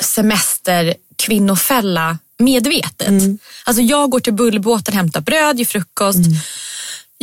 semesterkvinnofälla 0.00 2.18
medvetet. 2.38 3.22
Alltså 3.64 3.82
jag 3.82 4.10
går 4.10 4.20
till 4.20 4.34
bullbåten, 4.34 4.94
hämtar 4.94 5.20
bröd, 5.20 5.58
gör 5.58 5.64
frukost, 5.64 6.18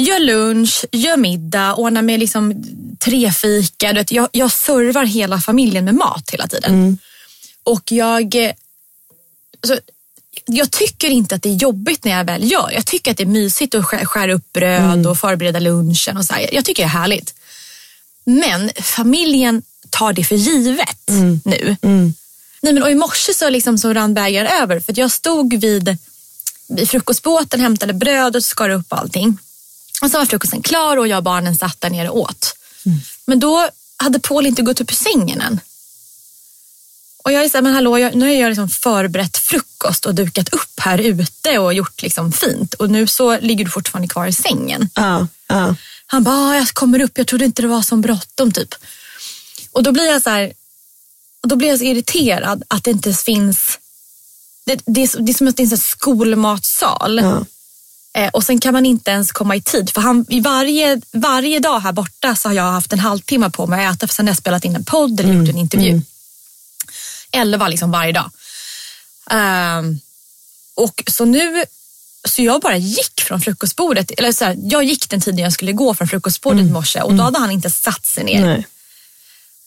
gör 0.01 0.19
lunch, 0.19 0.85
gör 0.91 1.17
middag, 1.17 1.75
ordnar 1.75 2.01
med 2.01 2.19
liksom 2.19 2.63
trefika. 2.99 3.87
Du 3.87 3.99
vet, 3.99 4.11
jag, 4.11 4.29
jag 4.31 4.51
servar 4.51 5.05
hela 5.05 5.41
familjen 5.41 5.85
med 5.85 5.95
mat 5.95 6.29
hela 6.31 6.47
tiden. 6.47 6.97
Och 7.63 7.91
jag, 7.91 8.35
alltså, 9.61 9.79
jag 10.45 10.71
tycker 10.71 11.09
inte 11.09 11.35
att 11.35 11.41
det 11.43 11.49
är 11.49 11.53
jobbigt 11.55 12.03
när 12.05 12.11
jag 12.11 12.25
väl 12.25 12.51
gör. 12.51 12.71
Jag 12.71 12.85
tycker 12.85 13.11
att 13.11 13.17
det 13.17 13.23
är 13.23 13.27
mysigt 13.27 13.75
att 13.75 13.85
skär, 13.85 14.05
skära 14.05 14.33
upp 14.33 14.53
bröd 14.53 15.07
och 15.07 15.17
förbereda 15.17 15.59
lunchen. 15.59 16.17
Och 16.17 16.25
så 16.25 16.33
här. 16.33 16.53
Jag 16.53 16.65
tycker 16.65 16.83
det 16.83 16.87
är 16.87 16.99
härligt. 16.99 17.33
Men 18.23 18.71
familjen 18.81 19.61
tar 19.89 20.13
det 20.13 20.23
för 20.23 20.35
givet 20.35 21.09
nu. 21.45 21.75
Nej, 22.63 22.73
men, 22.73 22.83
och 22.83 22.91
I 22.91 22.95
morse 22.95 23.33
så, 23.33 23.49
liksom, 23.49 23.77
så 23.77 23.93
rann 23.93 24.13
bägaren 24.13 24.61
över 24.61 24.79
för 24.79 24.99
jag 24.99 25.11
stod 25.11 25.53
vid, 25.53 25.97
vid 26.69 26.89
frukostbåten, 26.89 27.59
hämtade 27.59 27.93
bröd 27.93 28.35
och 28.35 28.43
skar 28.43 28.69
upp 28.69 28.93
allting. 28.93 29.37
Och 30.01 30.11
så 30.11 30.17
var 30.17 30.25
frukosten 30.25 30.61
klar 30.61 30.97
och 30.97 31.07
jag 31.07 31.17
och 31.17 31.23
barnen 31.23 31.55
satt 31.57 31.81
där 31.81 31.89
nere 31.89 32.09
och 32.09 32.19
åt. 32.19 32.55
Men 33.25 33.39
då 33.39 33.69
hade 33.97 34.19
Paul 34.19 34.45
inte 34.45 34.61
gått 34.61 34.81
upp 34.81 34.91
ur 34.91 34.95
sängen 34.95 35.41
än. 35.41 35.59
Och 37.23 37.31
jag 37.31 37.43
är 37.45 37.49
så 37.49 37.57
här, 37.57 37.61
men 37.61 37.73
hallå, 37.73 37.97
jag, 37.99 38.15
nu 38.15 38.25
har 38.25 38.33
jag 38.33 38.49
liksom 38.49 38.69
förberett 38.69 39.37
frukost 39.37 40.05
och 40.05 40.15
dukat 40.15 40.49
upp 40.49 40.79
här 40.79 40.97
ute 40.97 41.57
och 41.59 41.73
gjort 41.73 42.01
liksom 42.01 42.31
fint. 42.31 42.73
Och 42.73 42.89
nu 42.89 43.07
så 43.07 43.39
ligger 43.39 43.65
du 43.65 43.71
fortfarande 43.71 44.07
kvar 44.07 44.27
i 44.27 44.33
sängen. 44.33 44.89
Ja, 44.95 45.27
ja. 45.47 45.75
Han 46.05 46.23
bara, 46.23 46.35
"Ah, 46.35 46.55
jag 46.55 46.67
kommer 46.67 47.01
upp, 47.01 47.17
jag 47.17 47.27
trodde 47.27 47.45
inte 47.45 47.61
det 47.61 47.67
var 47.67 47.81
så 47.81 47.95
bråttom 47.95 48.51
typ. 48.51 48.75
Och 49.71 49.83
då 49.83 49.91
blir 49.91 50.05
jag 50.05 50.21
så 50.21 50.29
här, 50.29 50.53
och 51.41 51.47
då 51.47 51.55
blir 51.55 51.67
jag 51.69 51.77
så 51.79 51.85
irriterad 51.85 52.63
att 52.67 52.83
det 52.83 52.91
inte 52.91 53.13
finns, 53.13 53.79
det, 54.65 54.81
det, 54.85 55.01
är, 55.01 55.21
det 55.21 55.31
är 55.31 55.33
som 55.33 55.47
att 55.47 55.57
det 55.57 55.63
är 55.63 55.71
en 55.71 55.77
skolmatsal. 55.77 57.19
Ja. 57.19 57.45
Eh, 58.13 58.29
och 58.29 58.43
sen 58.43 58.59
kan 58.59 58.73
man 58.73 58.85
inte 58.85 59.11
ens 59.11 59.31
komma 59.31 59.55
i 59.55 59.61
tid. 59.61 59.89
För 59.89 60.01
han, 60.01 60.25
i 60.29 60.39
varje, 60.39 61.01
varje 61.11 61.59
dag 61.59 61.79
här 61.79 61.91
borta 61.91 62.35
så 62.35 62.49
har 62.49 62.53
jag 62.53 62.71
haft 62.71 62.93
en 62.93 62.99
halvtimme 62.99 63.49
på 63.49 63.67
mig 63.67 63.85
att 63.85 63.95
äta 63.95 64.07
för 64.07 64.15
sen 64.15 64.27
har 64.27 64.29
jag 64.29 64.37
spelat 64.37 64.65
in 64.65 64.75
en 64.75 64.83
podd 64.85 65.19
eller 65.19 65.33
gjort 65.33 65.49
en 65.49 65.57
intervju. 65.57 66.01
Elva 67.31 67.67
liksom 67.67 67.91
varje 67.91 68.11
dag. 68.11 68.31
Ehm, 69.31 69.99
och 70.75 71.03
så 71.07 71.25
nu, 71.25 71.65
så 72.27 72.41
jag 72.41 72.61
bara 72.61 72.77
gick 72.77 73.21
från 73.21 73.41
frukostbordet. 73.41 74.11
Eller 74.11 74.31
så 74.31 74.45
här, 74.45 74.57
jag 74.61 74.83
gick 74.83 75.09
den 75.09 75.21
tiden 75.21 75.39
jag 75.39 75.53
skulle 75.53 75.71
gå 75.71 75.93
från 75.93 76.07
frukostbordet 76.07 76.65
i 76.65 76.71
morse 76.71 77.01
och 77.01 77.13
då 77.13 77.23
hade 77.23 77.39
han 77.39 77.51
inte 77.51 77.69
satt 77.69 78.05
sig 78.05 78.23
ner. 78.23 78.63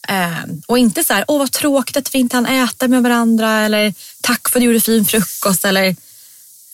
Ehm, 0.07 0.61
och 0.67 0.77
inte 0.77 1.03
så 1.03 1.13
här, 1.13 1.25
åh 1.27 1.39
vad 1.39 1.51
tråkigt 1.51 1.97
att 1.97 2.15
vi 2.15 2.19
inte 2.19 2.37
hann 2.37 2.45
äta 2.45 2.87
med 2.87 3.03
varandra 3.03 3.65
eller 3.65 3.93
tack 4.21 4.49
för 4.49 4.59
att 4.59 4.61
du 4.61 4.65
gjorde 4.65 4.79
fin 4.79 5.05
frukost 5.05 5.65
eller 5.65 5.95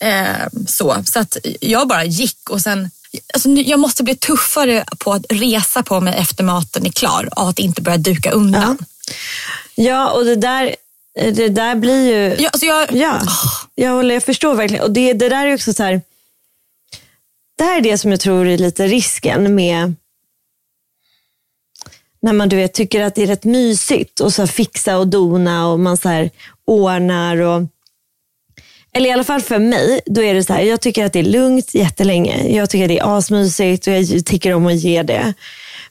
ehm, 0.02 0.66
så. 0.66 1.02
Så 1.04 1.18
att 1.18 1.36
jag 1.60 1.88
bara 1.88 2.04
gick 2.04 2.50
och 2.50 2.60
sen, 2.60 2.90
alltså, 3.34 3.48
jag 3.48 3.80
måste 3.80 4.02
bli 4.02 4.16
tuffare 4.16 4.84
på 4.98 5.12
att 5.12 5.26
resa 5.28 5.82
på 5.82 6.00
mig 6.00 6.14
efter 6.18 6.44
maten 6.44 6.86
är 6.86 6.90
klar 6.90 7.28
och 7.36 7.48
att 7.48 7.58
inte 7.58 7.82
börja 7.82 7.98
duka 7.98 8.30
undan. 8.30 8.78
ja, 9.74 10.10
och 10.10 10.24
det 10.24 10.36
där, 10.36 10.76
det 11.14 11.48
där 11.48 11.74
blir 11.74 12.06
ju... 12.06 12.42
Ja, 12.42 12.48
alltså 12.48 12.66
jag, 12.66 12.92
Ja, 12.92 13.20
jag, 13.74 13.90
håller, 13.90 14.14
jag 14.14 14.22
förstår 14.22 14.54
verkligen. 14.54 14.84
Och 14.84 14.90
det, 14.90 15.12
det 15.12 15.28
där 15.28 15.46
är 15.46 15.54
också 15.54 15.72
så 15.72 15.82
här. 15.82 16.02
Det 17.58 17.64
här 17.64 17.76
är 17.76 17.80
det 17.80 17.98
som 17.98 18.10
jag 18.10 18.20
tror 18.20 18.46
är 18.46 18.58
lite 18.58 18.86
risken 18.86 19.54
med 19.54 19.94
när 22.22 22.32
man 22.32 22.48
du 22.48 22.56
vet, 22.56 22.72
tycker 22.72 23.02
att 23.02 23.14
det 23.14 23.22
är 23.22 23.26
rätt 23.26 23.44
mysigt 23.44 24.20
och 24.20 24.32
så 24.32 24.46
fixa 24.46 24.98
och 24.98 25.08
dona 25.08 25.68
och 25.68 25.80
man 25.80 25.96
så 25.96 26.08
här 26.08 26.30
ordnar. 26.64 27.36
Och, 27.36 27.62
eller 28.94 29.08
i 29.08 29.12
alla 29.12 29.24
fall 29.24 29.40
för 29.40 29.58
mig, 29.58 30.00
då 30.06 30.22
är 30.22 30.34
det 30.34 30.44
så 30.44 30.52
här, 30.52 30.62
jag 30.62 30.80
tycker 30.80 31.04
att 31.04 31.12
det 31.12 31.18
är 31.18 31.24
lugnt 31.24 31.74
jättelänge. 31.74 32.48
Jag 32.48 32.70
tycker 32.70 32.84
att 32.84 32.88
det 32.88 32.98
är 32.98 33.18
asmysigt 33.18 33.86
och 33.86 33.92
jag 33.92 34.26
tycker 34.26 34.54
om 34.54 34.66
att 34.66 34.74
ge 34.74 35.02
det. 35.02 35.34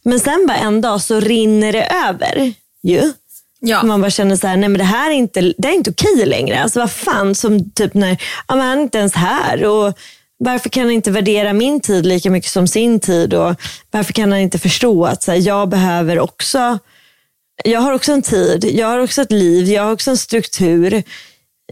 Men 0.04 0.20
sen 0.20 0.46
bara 0.48 0.58
en 0.58 0.82
dag 0.82 1.02
så 1.02 1.20
rinner 1.20 1.74
det 1.74 1.86
över. 2.08 2.54
Ju. 2.84 3.14
ja. 3.60 3.84
Man 3.84 4.02
bara 4.02 4.12
känner 4.12 4.36
så 4.36 4.48
här, 4.48 4.58
nej 4.58 4.70
men 4.70 4.78
det 4.78 4.84
här 4.84 5.10
är 5.10 5.16
inte, 5.16 5.54
det 5.58 5.68
är 5.68 5.74
inte 5.74 5.90
okej 5.90 6.26
längre. 6.26 6.64
Alltså 6.64 6.80
vad 6.80 6.92
fan, 6.92 7.36
som 7.36 7.72
typ 7.72 7.94
när, 7.94 8.18
ja, 8.48 8.56
men 8.56 8.68
han 8.68 8.78
är 8.78 8.82
inte 8.82 8.98
ens 8.98 9.14
här. 9.14 9.66
Och 9.66 9.94
varför 10.38 10.70
kan 10.70 10.84
han 10.84 10.92
inte 10.92 11.12
värdera 11.12 11.54
min 11.54 11.80
tid 11.82 12.06
lika 12.06 12.30
mycket 12.30 12.52
som 12.52 12.68
sin 12.68 13.00
tid? 13.00 13.34
Och 13.34 13.56
varför 13.92 14.14
kan 14.14 14.32
han 14.32 14.42
inte 14.42 14.60
förstå 14.60 15.06
att 15.06 15.24
så 15.24 15.32
här, 15.32 15.40
jag 15.48 15.70
behöver 15.70 16.20
också, 16.20 16.80
jag 17.64 17.80
har 17.80 17.94
också 17.94 18.12
en 18.12 18.22
tid, 18.22 18.66
jag 18.74 18.88
har 18.88 19.00
också 19.00 19.22
ett 19.22 19.32
liv, 19.32 19.68
jag 19.68 19.84
har 19.84 19.92
också 19.92 20.12
en 20.12 20.18
struktur. 20.18 21.04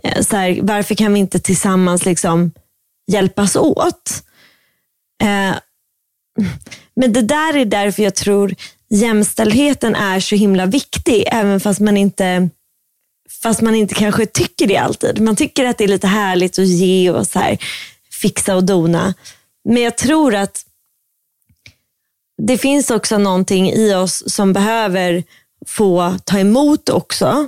Eh, 0.03 0.21
så 0.21 0.35
här, 0.35 0.59
varför 0.61 0.95
kan 0.95 1.13
vi 1.13 1.19
inte 1.19 1.39
tillsammans 1.39 2.05
liksom 2.05 2.51
hjälpas 3.11 3.55
åt? 3.55 4.23
Eh, 5.23 5.55
men 6.95 7.13
det 7.13 7.21
där 7.21 7.57
är 7.57 7.65
därför 7.65 8.03
jag 8.03 8.15
tror 8.15 8.55
jämställdheten 8.89 9.95
är 9.95 10.19
så 10.19 10.35
himla 10.35 10.65
viktig, 10.65 11.23
även 11.31 11.59
fast 11.59 11.79
man 11.79 11.97
inte 11.97 12.49
fast 13.41 13.61
man 13.61 13.75
inte 13.75 13.95
kanske 13.95 14.25
tycker 14.25 14.67
det 14.67 14.77
alltid. 14.77 15.21
Man 15.21 15.35
tycker 15.35 15.65
att 15.65 15.77
det 15.77 15.83
är 15.83 15.87
lite 15.87 16.07
härligt 16.07 16.59
att 16.59 16.67
ge 16.67 17.11
och 17.11 17.27
så 17.27 17.39
här, 17.39 17.57
fixa 18.21 18.55
och 18.55 18.63
dona. 18.63 19.13
Men 19.63 19.83
jag 19.83 19.97
tror 19.97 20.35
att 20.35 20.65
det 22.41 22.57
finns 22.57 22.91
också 22.91 23.17
någonting 23.17 23.71
i 23.71 23.93
oss 23.93 24.33
som 24.33 24.53
behöver 24.53 25.23
få 25.67 26.17
ta 26.23 26.39
emot 26.39 26.89
också 26.89 27.47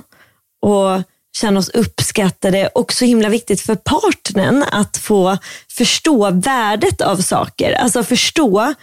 och 0.62 1.02
känna 1.32 1.58
oss 1.58 1.68
uppskattade. 1.68 2.68
Och 2.68 2.92
så 2.92 3.04
himla 3.04 3.28
viktigt 3.28 3.60
för 3.60 3.74
partnern 3.74 4.62
att 4.62 4.96
få 4.96 5.38
förstå 5.70 6.30
värdet 6.30 7.00
av 7.00 7.16
saker. 7.16 7.72
Alltså 7.72 8.04
förstå 8.04 8.74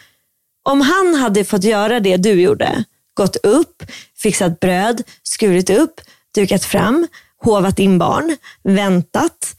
om 0.63 0.81
han 0.81 1.15
hade 1.15 1.45
fått 1.45 1.63
göra 1.63 1.99
det 1.99 2.17
du 2.17 2.41
gjorde, 2.41 2.83
gått 3.13 3.35
upp, 3.35 3.83
fixat 4.17 4.59
bröd, 4.59 5.03
skurit 5.23 5.69
upp, 5.69 6.01
dukat 6.35 6.65
fram, 6.65 7.07
hovat 7.43 7.79
in 7.79 7.97
barn, 7.97 8.37
väntat 8.63 9.55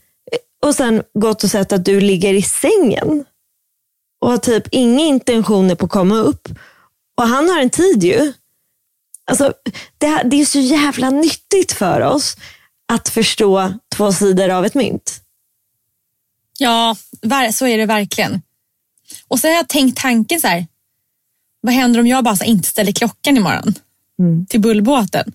och 0.65 0.75
sen 0.75 1.03
gått 1.13 1.43
och 1.43 1.49
sett 1.49 1.73
att 1.73 1.85
du 1.85 2.01
ligger 2.01 2.33
i 2.33 2.41
sängen 2.41 3.25
och 4.21 4.29
har 4.29 4.37
typ 4.37 4.63
inga 4.71 5.05
intentioner 5.05 5.75
på 5.75 5.85
att 5.85 5.91
komma 5.91 6.15
upp. 6.15 6.47
Och 7.17 7.27
han 7.27 7.49
har 7.49 7.59
en 7.59 7.69
tid 7.69 8.03
ju. 8.03 8.33
Alltså, 9.25 9.53
det, 9.97 10.21
det 10.25 10.41
är 10.41 10.45
så 10.45 10.59
jävla 10.59 11.09
nyttigt 11.09 11.71
för 11.71 12.01
oss 12.01 12.37
att 12.93 13.09
förstå 13.09 13.73
två 13.95 14.11
sidor 14.13 14.49
av 14.49 14.65
ett 14.65 14.75
mynt. 14.75 15.21
Ja, 16.57 16.95
så 17.53 17.67
är 17.67 17.77
det 17.77 17.85
verkligen. 17.85 18.41
Och 19.27 19.39
så 19.39 19.47
har 19.47 19.55
jag 19.55 19.67
tänkt 19.69 19.97
tanken 20.01 20.41
så 20.41 20.47
här. 20.47 20.67
Vad 21.61 21.73
händer 21.73 21.99
om 21.99 22.07
jag 22.07 22.23
bara 22.23 22.35
så 22.35 22.43
inte 22.43 22.69
ställer 22.69 22.91
klockan 22.91 23.37
imorgon 23.37 23.73
till 24.49 24.59
bullbåten? 24.59 25.31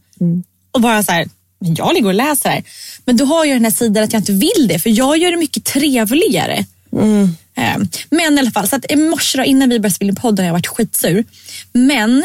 Och 0.70 0.80
bara 0.80 1.02
så 1.02 1.12
här, 1.12 1.28
men 1.58 1.74
jag 1.74 1.94
ligger 1.94 2.06
och 2.08 2.14
läser 2.14 2.50
här. 2.50 2.64
Men 3.04 3.16
då 3.16 3.24
har 3.24 3.44
jag 3.44 3.56
den 3.56 3.64
här 3.64 3.72
sidan 3.72 4.04
att 4.04 4.12
jag 4.12 4.20
inte 4.20 4.32
vill 4.32 4.68
det, 4.68 4.78
för 4.78 4.90
jag 4.90 5.18
gör 5.18 5.30
det 5.30 5.36
mycket 5.36 5.64
trevligare. 5.64 6.64
Eh, 7.54 7.76
Men 8.10 8.36
i 8.36 8.38
alla 8.38 8.50
fall, 8.50 8.68
så 8.68 8.76
att 8.76 8.92
i 8.92 8.96
morse 8.96 9.38
då, 9.38 9.44
innan 9.44 9.68
vi 9.68 9.78
började 9.80 9.94
spela 9.94 10.08
in 10.08 10.16
podden 10.16 10.44
har 10.44 10.46
jag 10.46 10.52
varit 10.52 10.66
skitsur. 10.66 11.24
Men 11.72 12.24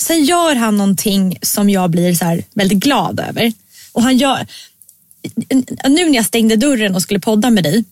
sen 0.00 0.24
gör 0.24 0.54
han 0.54 0.76
någonting 0.76 1.38
som 1.42 1.70
jag 1.70 1.90
blir 1.90 2.14
så 2.14 2.40
väldigt 2.54 2.78
glad 2.78 3.20
över. 3.20 3.52
Och 3.92 4.02
han 4.02 4.16
gör, 4.16 4.46
nu 5.88 6.08
när 6.08 6.14
jag 6.14 6.24
stängde 6.24 6.56
dörren 6.56 6.94
och 6.94 7.02
skulle 7.02 7.20
podda 7.20 7.50
med 7.50 7.64
dig 7.64 7.84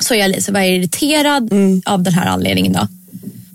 så 0.00 0.14
jag, 0.14 0.42
så 0.42 0.52
var 0.52 0.60
jag 0.60 0.68
irriterad 0.70 1.50
av 1.84 2.02
den 2.02 2.12
här 2.12 2.26
anledningen. 2.26 2.72
Då. 2.72 2.88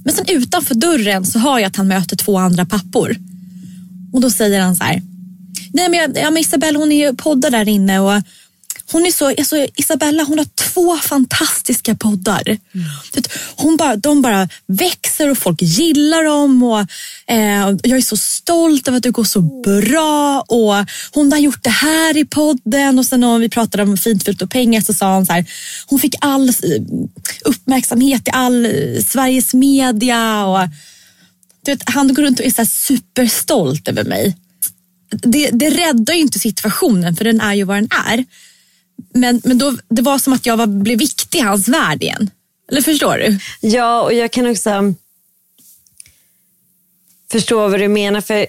Men 0.03 0.13
sen 0.13 0.25
utanför 0.27 0.75
dörren 0.75 1.25
så 1.25 1.39
hör 1.39 1.59
jag 1.59 1.67
att 1.67 1.75
han 1.75 1.88
möter 1.88 2.15
två 2.15 2.38
andra 2.38 2.65
pappor. 2.65 3.15
Och 4.13 4.21
då 4.21 4.29
säger 4.29 4.62
han 4.62 4.75
så 4.75 4.83
här. 4.83 5.01
Nej 5.73 5.89
men, 5.89 5.99
jag, 5.99 6.17
ja, 6.17 6.31
men 6.31 6.38
Isabella 6.38 6.79
hon 6.79 6.91
är 6.91 7.07
ju 7.07 7.15
poddar 7.15 7.51
där 7.51 7.69
inne 7.69 7.99
och 7.99 8.21
hon 8.91 9.05
är 9.05 9.11
så, 9.11 9.27
alltså, 9.27 9.67
Isabella 9.75 10.23
hon 10.23 10.37
har 10.37 10.47
två 10.55 10.97
fantastiska 10.97 11.95
poddar. 11.95 12.57
Vet, 13.13 13.27
Hon 13.55 13.77
bara, 13.77 13.95
de 13.95 14.21
bara 14.21 14.49
växer 14.67 15.31
och 15.31 15.37
folk 15.37 15.61
gillar 15.61 16.23
dem. 16.23 16.63
Och, 16.63 16.79
eh, 17.27 17.75
jag 17.83 17.97
är 17.97 18.01
så 18.01 18.17
stolt 18.17 18.87
över 18.87 18.97
att 18.97 19.03
det 19.03 19.11
går 19.11 19.23
så 19.23 19.41
bra. 19.41 20.41
Och 20.41 20.89
Hon 21.11 21.31
har 21.31 21.39
gjort 21.39 21.63
det 21.63 21.69
här 21.69 22.17
i 22.17 22.25
podden. 22.25 22.99
Och 22.99 23.05
sen 23.05 23.19
när 23.19 23.39
vi 23.39 23.49
pratade 23.49 23.83
om 23.83 23.97
fint, 23.97 24.23
fult 24.23 24.41
och 24.41 24.49
pengar 24.49 24.81
så 24.81 24.93
sa 24.93 25.15
hon 25.15 25.25
så 25.25 25.33
här. 25.33 25.45
Hon 25.85 25.99
fick 25.99 26.15
all 26.21 26.49
eh, 26.49 26.53
uppmärksamhet 27.45 28.27
i 28.27 28.31
all 28.31 28.65
eh, 28.65 29.03
Sveriges 29.07 29.53
media. 29.53 30.45
Och, 30.45 30.69
du 31.65 31.71
vet, 31.71 31.83
han 31.85 32.13
går 32.13 32.23
runt 32.23 32.39
och 32.39 32.45
är 32.45 32.51
så 32.51 32.65
superstolt 32.65 33.87
över 33.87 34.03
mig 34.03 34.35
det, 35.21 35.49
det 35.49 35.69
räddar 35.69 36.13
ju 36.13 36.19
inte 36.19 36.39
situationen 36.39 37.15
för 37.15 37.25
den 37.25 37.41
är 37.41 37.53
ju 37.53 37.63
vad 37.63 37.77
den 37.77 37.89
är. 38.07 38.25
Men, 39.13 39.41
men 39.43 39.58
då, 39.58 39.77
det 39.89 40.01
var 40.01 40.17
som 40.17 40.34
att 40.34 40.45
jag 40.45 40.58
var, 40.58 40.67
blev 40.67 40.99
viktig 40.99 41.39
i 41.39 41.41
hans 41.41 41.67
värld 41.67 42.03
igen. 42.03 42.29
Eller 42.71 42.82
förstår 42.82 43.17
du? 43.17 43.39
Ja, 43.67 44.01
och 44.01 44.13
jag 44.13 44.32
kan 44.32 44.51
också 44.51 44.69
um, 44.69 44.95
förstå 47.32 47.67
vad 47.67 47.79
du 47.79 47.88
menar. 47.88 48.21
För 48.21 48.45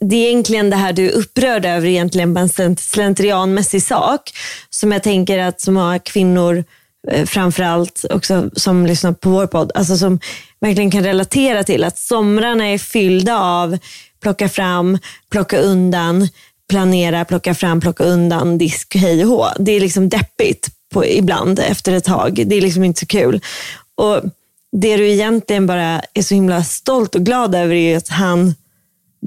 Det 0.00 0.16
är 0.16 0.28
egentligen 0.28 0.70
det 0.70 0.76
här 0.76 0.92
du 0.92 1.10
är 1.10 1.12
upprörd 1.12 1.64
över, 1.64 1.86
egentligen 1.86 2.34
bara 2.34 2.48
en 2.58 2.76
slentrianmässig 2.76 3.82
sak. 3.82 4.30
Som 4.70 4.92
jag 4.92 5.02
tänker 5.02 5.38
att 5.38 5.60
så 5.60 5.72
många 5.72 5.98
kvinnor, 5.98 6.64
eh, 7.10 7.26
framförallt 7.26 8.04
också 8.10 8.50
som 8.56 8.86
lyssnar 8.86 9.12
på 9.12 9.30
vår 9.30 9.46
podd, 9.46 9.72
alltså 9.74 9.96
som 9.96 10.20
verkligen 10.60 10.90
kan 10.90 11.04
relatera 11.04 11.64
till. 11.64 11.84
Att 11.84 11.98
somrarna 11.98 12.64
är 12.64 12.78
fyllda 12.78 13.38
av 13.38 13.78
plocka 14.22 14.48
fram, 14.48 14.98
plocka 15.30 15.58
undan, 15.58 16.28
planera, 16.72 17.24
plocka 17.24 17.54
fram, 17.54 17.80
plocka 17.80 18.04
undan, 18.04 18.58
disk, 18.58 18.94
hej 18.94 19.24
och 19.24 19.30
hå. 19.30 19.46
Det 19.58 19.72
är 19.72 19.80
liksom 19.80 20.08
deppigt 20.08 20.68
på, 20.92 21.06
ibland 21.06 21.58
efter 21.58 21.92
ett 21.92 22.04
tag. 22.04 22.42
Det 22.46 22.56
är 22.56 22.60
liksom 22.60 22.84
inte 22.84 23.00
så 23.00 23.06
kul. 23.06 23.40
Och 23.94 24.22
det 24.76 24.96
du 24.96 25.08
egentligen 25.08 25.66
bara 25.66 26.02
är 26.14 26.22
så 26.22 26.34
himla 26.34 26.64
stolt 26.64 27.14
och 27.14 27.24
glad 27.24 27.54
över 27.54 27.74
är 27.74 27.96
att 27.96 28.08
han 28.08 28.54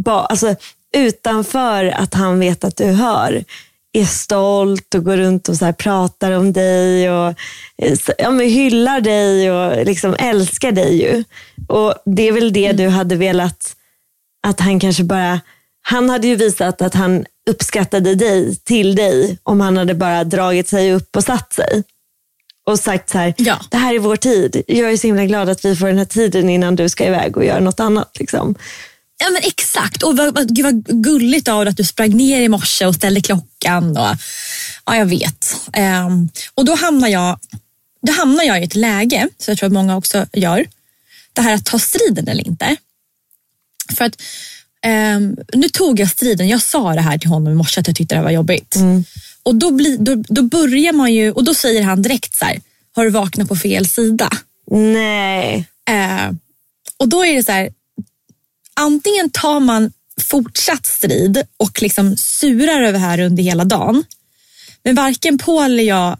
ba, 0.05 0.25
alltså, 0.25 0.55
utanför 0.95 1.86
att 1.86 2.13
han 2.13 2.39
vet 2.39 2.63
att 2.63 2.77
du 2.77 2.86
hör 2.86 3.43
är 3.93 4.05
stolt 4.05 4.95
och 4.95 5.03
går 5.03 5.17
runt 5.17 5.49
och 5.49 5.55
så 5.55 5.73
pratar 5.73 6.31
om 6.31 6.53
dig 6.53 7.12
och 7.12 7.27
eh, 7.77 7.97
ja, 8.17 8.31
men 8.31 8.49
hyllar 8.49 9.01
dig 9.01 9.51
och 9.51 9.86
liksom 9.86 10.15
älskar 10.19 10.71
dig. 10.71 11.01
ju. 11.01 11.23
Och 11.67 11.93
Det 12.05 12.27
är 12.27 12.31
väl 12.31 12.53
det 12.53 12.71
du 12.71 12.88
hade 12.88 13.15
velat 13.15 13.75
att 14.47 14.60
han 14.60 14.79
kanske 14.79 15.03
bara... 15.03 15.39
Han 15.87 16.09
hade 16.09 16.27
ju 16.27 16.35
visat 16.35 16.81
att 16.81 16.93
han 16.93 17.25
uppskattade 17.49 18.15
dig 18.15 18.55
till 18.55 18.95
dig 18.95 19.37
om 19.43 19.61
han 19.61 19.77
hade 19.77 19.93
bara 19.93 20.23
dragit 20.23 20.67
sig 20.67 20.93
upp 20.93 21.15
och 21.15 21.23
satt 21.23 21.53
sig. 21.53 21.83
Och 22.67 22.79
sagt 22.79 23.09
så 23.09 23.17
här, 23.17 23.33
Ja. 23.37 23.59
det 23.69 23.77
här 23.77 23.95
är 23.95 23.99
vår 23.99 24.15
tid. 24.15 24.63
Jag 24.67 24.91
är 24.91 24.97
så 24.97 25.07
himla 25.07 25.25
glad 25.25 25.49
att 25.49 25.65
vi 25.65 25.75
får 25.75 25.87
den 25.87 25.97
här 25.97 26.05
tiden 26.05 26.49
innan 26.49 26.75
du 26.75 26.89
ska 26.89 27.05
iväg 27.05 27.37
och 27.37 27.45
göra 27.45 27.59
något 27.59 27.79
annat. 27.79 28.17
Liksom. 28.19 28.55
Ja 29.17 29.29
men 29.29 29.41
exakt. 29.43 30.03
Och 30.03 30.17
vad, 30.17 30.55
gud 30.55 30.65
vad 30.65 31.03
gulligt 31.03 31.47
av 31.47 31.67
att 31.67 31.77
du 31.77 31.83
sprang 31.83 32.09
ner 32.09 32.41
i 32.41 32.49
morse 32.49 32.85
och 32.85 32.95
ställde 32.95 33.21
klockan. 33.21 33.97
Och, 33.97 34.15
ja, 34.85 34.95
jag 34.95 35.05
vet. 35.05 35.55
Ehm, 35.73 36.29
och 36.55 36.65
då 36.65 36.75
hamnar, 36.75 37.07
jag, 37.07 37.39
då 38.01 38.13
hamnar 38.13 38.43
jag 38.43 38.61
i 38.61 38.63
ett 38.63 38.75
läge, 38.75 39.29
så 39.37 39.51
jag 39.51 39.57
tror 39.57 39.67
att 39.67 39.73
många 39.73 39.97
också 39.97 40.25
gör, 40.33 40.65
det 41.33 41.41
här 41.41 41.53
att 41.55 41.65
ta 41.65 41.79
striden 41.79 42.27
eller 42.27 42.47
inte. 42.47 42.75
För 43.97 44.05
att 44.05 44.21
ehm, 44.85 45.37
nu 45.53 45.69
tog 45.69 45.99
jag 45.99 46.09
striden. 46.09 46.47
Jag 46.47 46.61
sa 46.61 46.93
det 46.93 47.01
här 47.01 47.17
till 47.17 47.29
honom 47.29 47.53
i 47.53 47.55
morse 47.55 47.79
att 47.79 47.87
jag 47.87 47.95
tyckte 47.95 48.15
det 48.15 48.19
här 48.19 48.23
var 48.23 48.31
jobbigt. 48.31 48.75
Och 49.43 49.55
då, 49.55 49.71
blir, 49.71 49.97
då, 49.97 50.15
då 50.15 50.41
börjar 50.41 50.93
man 50.93 51.13
ju, 51.13 51.31
och 51.31 51.43
då 51.43 51.53
säger 51.53 51.81
han 51.83 52.01
direkt 52.01 52.35
så 52.35 52.45
här, 52.45 52.61
har 52.95 53.05
du 53.05 53.09
vaknat 53.09 53.47
på 53.47 53.55
fel 53.55 53.87
sida? 53.87 54.29
Nej. 54.71 55.67
Eh, 55.89 56.31
och 56.97 57.09
då 57.09 57.25
är 57.25 57.35
det 57.35 57.43
så 57.43 57.51
här, 57.51 57.69
antingen 58.73 59.29
tar 59.29 59.59
man 59.59 59.91
fortsatt 60.21 60.85
strid 60.85 61.43
och 61.57 61.81
liksom 61.81 62.17
surar 62.17 62.81
över 62.81 62.91
det 62.91 62.97
här 63.05 63.19
under 63.19 63.43
hela 63.43 63.65
dagen. 63.65 64.03
Men 64.83 64.95
varken 64.95 65.37
Paul 65.37 65.65
eller 65.65 65.83
jag 65.83 66.17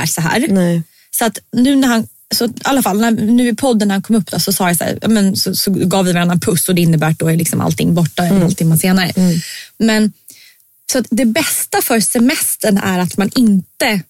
är 0.00 0.06
så 0.06 0.20
här. 0.20 0.46
Nej. 0.48 0.82
Så 1.10 1.24
att 1.24 1.38
nu 1.52 1.76
när 1.76 1.88
han, 1.88 2.08
så 2.34 2.44
i 2.44 2.52
alla 2.62 2.82
fall 2.82 3.00
när, 3.00 3.10
nu 3.10 3.48
i 3.48 3.54
podden 3.54 3.88
när 3.88 3.94
han 3.94 4.02
kom 4.02 4.16
upp 4.16 4.30
då, 4.30 4.38
så 4.38 4.52
sa 4.52 4.68
jag 4.68 4.76
så 4.76 4.84
här, 4.84 4.98
men 5.08 5.36
så, 5.36 5.54
så 5.54 5.70
gav 5.70 6.04
vi 6.04 6.12
varandra 6.12 6.32
en 6.32 6.40
puss 6.40 6.68
och 6.68 6.74
det 6.74 6.82
innebär 6.82 7.06
att 7.06 7.18
då 7.18 7.28
är 7.28 7.36
liksom 7.36 7.60
allting 7.60 7.94
borta 7.94 8.22
en 8.22 8.42
halvtimme 8.42 8.78
senare. 8.78 9.12
Men 9.78 10.12
så 10.92 11.02
det 11.10 11.24
bästa 11.24 11.82
för 11.82 12.00
semestern 12.00 12.78
är 12.78 12.98
att 12.98 13.16
man 13.16 13.30
inte 13.34 14.00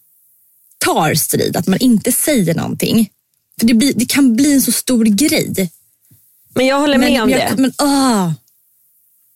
tar 0.79 1.15
strid, 1.15 1.57
att 1.57 1.67
man 1.67 1.79
inte 1.79 2.13
säger 2.13 2.55
någonting. 2.55 3.11
För 3.61 3.67
det, 3.67 3.75
blir, 3.75 3.93
det 3.95 4.07
kan 4.07 4.37
bli 4.37 4.55
en 4.55 4.63
så 4.63 4.73
stor 4.73 5.05
grej. 5.05 5.71
Men 6.55 6.67
jag 6.67 6.81
håller 6.81 6.99
med 6.99 7.23
om 7.23 7.31
jag, 7.31 7.41
det. 7.41 7.63
Men, 7.63 7.73
ah, 7.77 8.33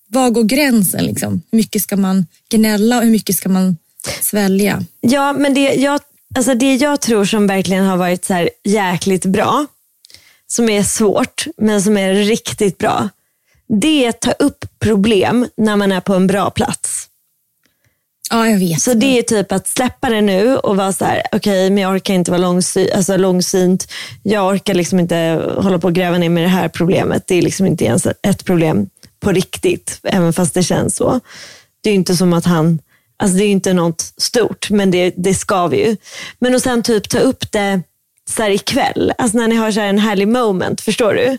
var 0.06 0.30
går 0.30 0.44
gränsen? 0.44 1.04
Liksom? 1.04 1.42
Hur 1.50 1.56
mycket 1.56 1.82
ska 1.82 1.96
man 1.96 2.26
gnälla 2.48 2.98
och 2.98 3.04
hur 3.04 3.10
mycket 3.10 3.36
ska 3.36 3.48
man 3.48 3.76
svälja? 4.20 4.84
Ja, 5.00 5.32
men 5.32 5.54
det 5.54 5.74
jag, 5.74 6.00
alltså 6.36 6.54
det 6.54 6.74
jag 6.74 7.00
tror 7.00 7.24
som 7.24 7.46
verkligen 7.46 7.84
har 7.84 7.96
varit 7.96 8.24
så 8.24 8.34
här 8.34 8.50
jäkligt 8.64 9.24
bra, 9.24 9.66
som 10.46 10.68
är 10.68 10.82
svårt 10.82 11.46
men 11.56 11.82
som 11.82 11.96
är 11.96 12.14
riktigt 12.14 12.78
bra, 12.78 13.08
det 13.68 14.04
är 14.04 14.08
att 14.08 14.20
ta 14.20 14.32
upp 14.32 14.64
problem 14.78 15.46
när 15.56 15.76
man 15.76 15.92
är 15.92 16.00
på 16.00 16.14
en 16.14 16.26
bra 16.26 16.50
plats. 16.50 17.06
Ja, 18.30 18.48
jag 18.48 18.58
vet. 18.58 18.82
Så 18.82 18.94
det 18.94 19.18
är 19.18 19.22
typ 19.22 19.52
att 19.52 19.68
släppa 19.68 20.10
det 20.10 20.20
nu 20.20 20.56
och 20.56 20.76
vara 20.76 20.92
så 20.92 21.04
här, 21.04 21.22
okej, 21.32 21.70
men 21.70 21.82
jag 21.82 21.94
orkar 21.94 22.14
inte 22.14 22.30
vara 22.30 22.40
långsy- 22.40 22.94
alltså 22.94 23.16
långsynt. 23.16 23.92
Jag 24.22 24.54
orkar 24.54 24.74
liksom 24.74 25.00
inte 25.00 25.42
hålla 25.56 25.78
på 25.78 25.86
och 25.86 25.94
gräva 25.94 26.18
ner 26.18 26.28
med 26.28 26.42
det 26.42 26.48
här 26.48 26.68
problemet. 26.68 27.26
Det 27.26 27.34
är 27.34 27.42
liksom 27.42 27.66
inte 27.66 27.84
ens 27.84 28.06
ett 28.06 28.44
problem 28.44 28.88
på 29.20 29.32
riktigt, 29.32 30.00
även 30.02 30.32
fast 30.32 30.54
det 30.54 30.62
känns 30.62 30.96
så. 30.96 31.20
Det 31.80 31.90
är 31.90 31.94
inte 31.94 32.16
som 32.16 32.32
att 32.32 32.44
han, 32.44 32.78
alltså 33.20 33.36
det 33.36 33.44
är 33.44 33.50
inte 33.50 33.72
något 33.72 34.00
stort, 34.00 34.70
men 34.70 34.90
det, 34.90 35.14
det 35.16 35.34
ska 35.34 35.66
vi 35.66 35.88
ju. 35.88 35.96
Men 36.38 36.54
och 36.54 36.62
sen 36.62 36.82
typ 36.82 37.08
ta 37.08 37.18
upp 37.18 37.52
det 37.52 37.82
så 38.30 38.42
här 38.42 38.50
ikväll, 38.50 39.12
alltså 39.18 39.38
när 39.38 39.48
ni 39.48 39.56
har 39.56 39.70
så 39.70 39.80
här 39.80 39.88
en 39.88 39.98
härlig 39.98 40.28
moment, 40.28 40.80
förstår 40.80 41.14
du? 41.14 41.38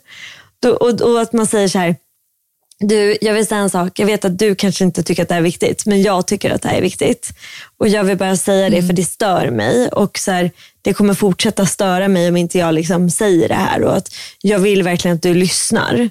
Då, 0.59 0.71
och, 0.71 1.01
och 1.01 1.21
att 1.21 1.33
man 1.33 1.47
säger 1.47 1.67
så 1.67 1.79
här, 1.79 1.95
du, 2.79 3.17
jag 3.21 3.33
vill 3.33 3.47
säga 3.47 3.61
en 3.61 3.69
sak. 3.69 3.99
Jag 3.99 4.05
vet 4.05 4.25
att 4.25 4.39
du 4.39 4.55
kanske 4.55 4.83
inte 4.83 5.03
tycker 5.03 5.23
att 5.23 5.29
det 5.29 5.33
här 5.33 5.41
är 5.41 5.43
viktigt, 5.43 5.85
men 5.85 6.01
jag 6.01 6.27
tycker 6.27 6.51
att 6.51 6.61
det 6.61 6.69
här 6.69 6.77
är 6.77 6.81
viktigt. 6.81 7.29
Och 7.77 7.87
jag 7.87 8.03
vill 8.03 8.17
bara 8.17 8.37
säga 8.37 8.69
det 8.69 8.83
för 8.83 8.93
det 8.93 9.03
stör 9.03 9.51
mig. 9.51 9.87
Och 9.87 10.17
så 10.17 10.31
här, 10.31 10.51
Det 10.81 10.93
kommer 10.93 11.13
fortsätta 11.13 11.65
störa 11.65 12.07
mig 12.07 12.29
om 12.29 12.37
inte 12.37 12.57
jag 12.57 12.73
liksom 12.73 13.09
säger 13.09 13.49
det 13.49 13.55
här. 13.55 13.83
Och 13.83 13.97
att 13.97 14.13
Jag 14.41 14.59
vill 14.59 14.83
verkligen 14.83 15.15
att 15.15 15.23
du 15.23 15.33
lyssnar. 15.33 16.09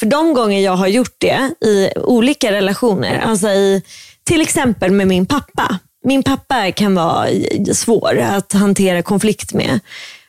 För 0.00 0.06
de 0.06 0.34
gånger 0.34 0.60
jag 0.60 0.76
har 0.76 0.88
gjort 0.88 1.14
det 1.18 1.54
i 1.66 1.90
olika 1.96 2.52
relationer, 2.52 3.18
alltså 3.18 3.48
i, 3.48 3.82
till 4.26 4.40
exempel 4.40 4.90
med 4.90 5.06
min 5.06 5.26
pappa. 5.26 5.78
Min 6.04 6.22
pappa 6.22 6.72
kan 6.72 6.94
vara 6.94 7.28
svår 7.72 8.18
att 8.18 8.52
hantera 8.52 9.02
konflikt 9.02 9.52
med. 9.52 9.80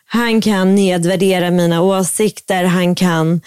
Han 0.05 0.41
kan 0.41 0.75
nedvärdera 0.75 1.51
mina 1.51 1.81
åsikter, 1.81 2.63
han 2.63 2.95
kan 2.95 3.41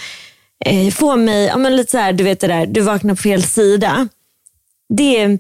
eh, 0.64 0.90
få 0.90 1.16
mig, 1.16 1.46
ja, 1.46 1.56
men 1.56 1.76
lite 1.76 1.90
så 1.90 1.98
här, 1.98 2.12
du 2.12 2.24
vet 2.24 2.40
det 2.40 2.46
där, 2.46 2.66
du 2.66 2.80
vaknar 2.80 3.14
på 3.14 3.22
fel 3.22 3.42
sida. 3.42 4.08
Det 4.88 5.16
är 5.20 5.24
en 5.24 5.38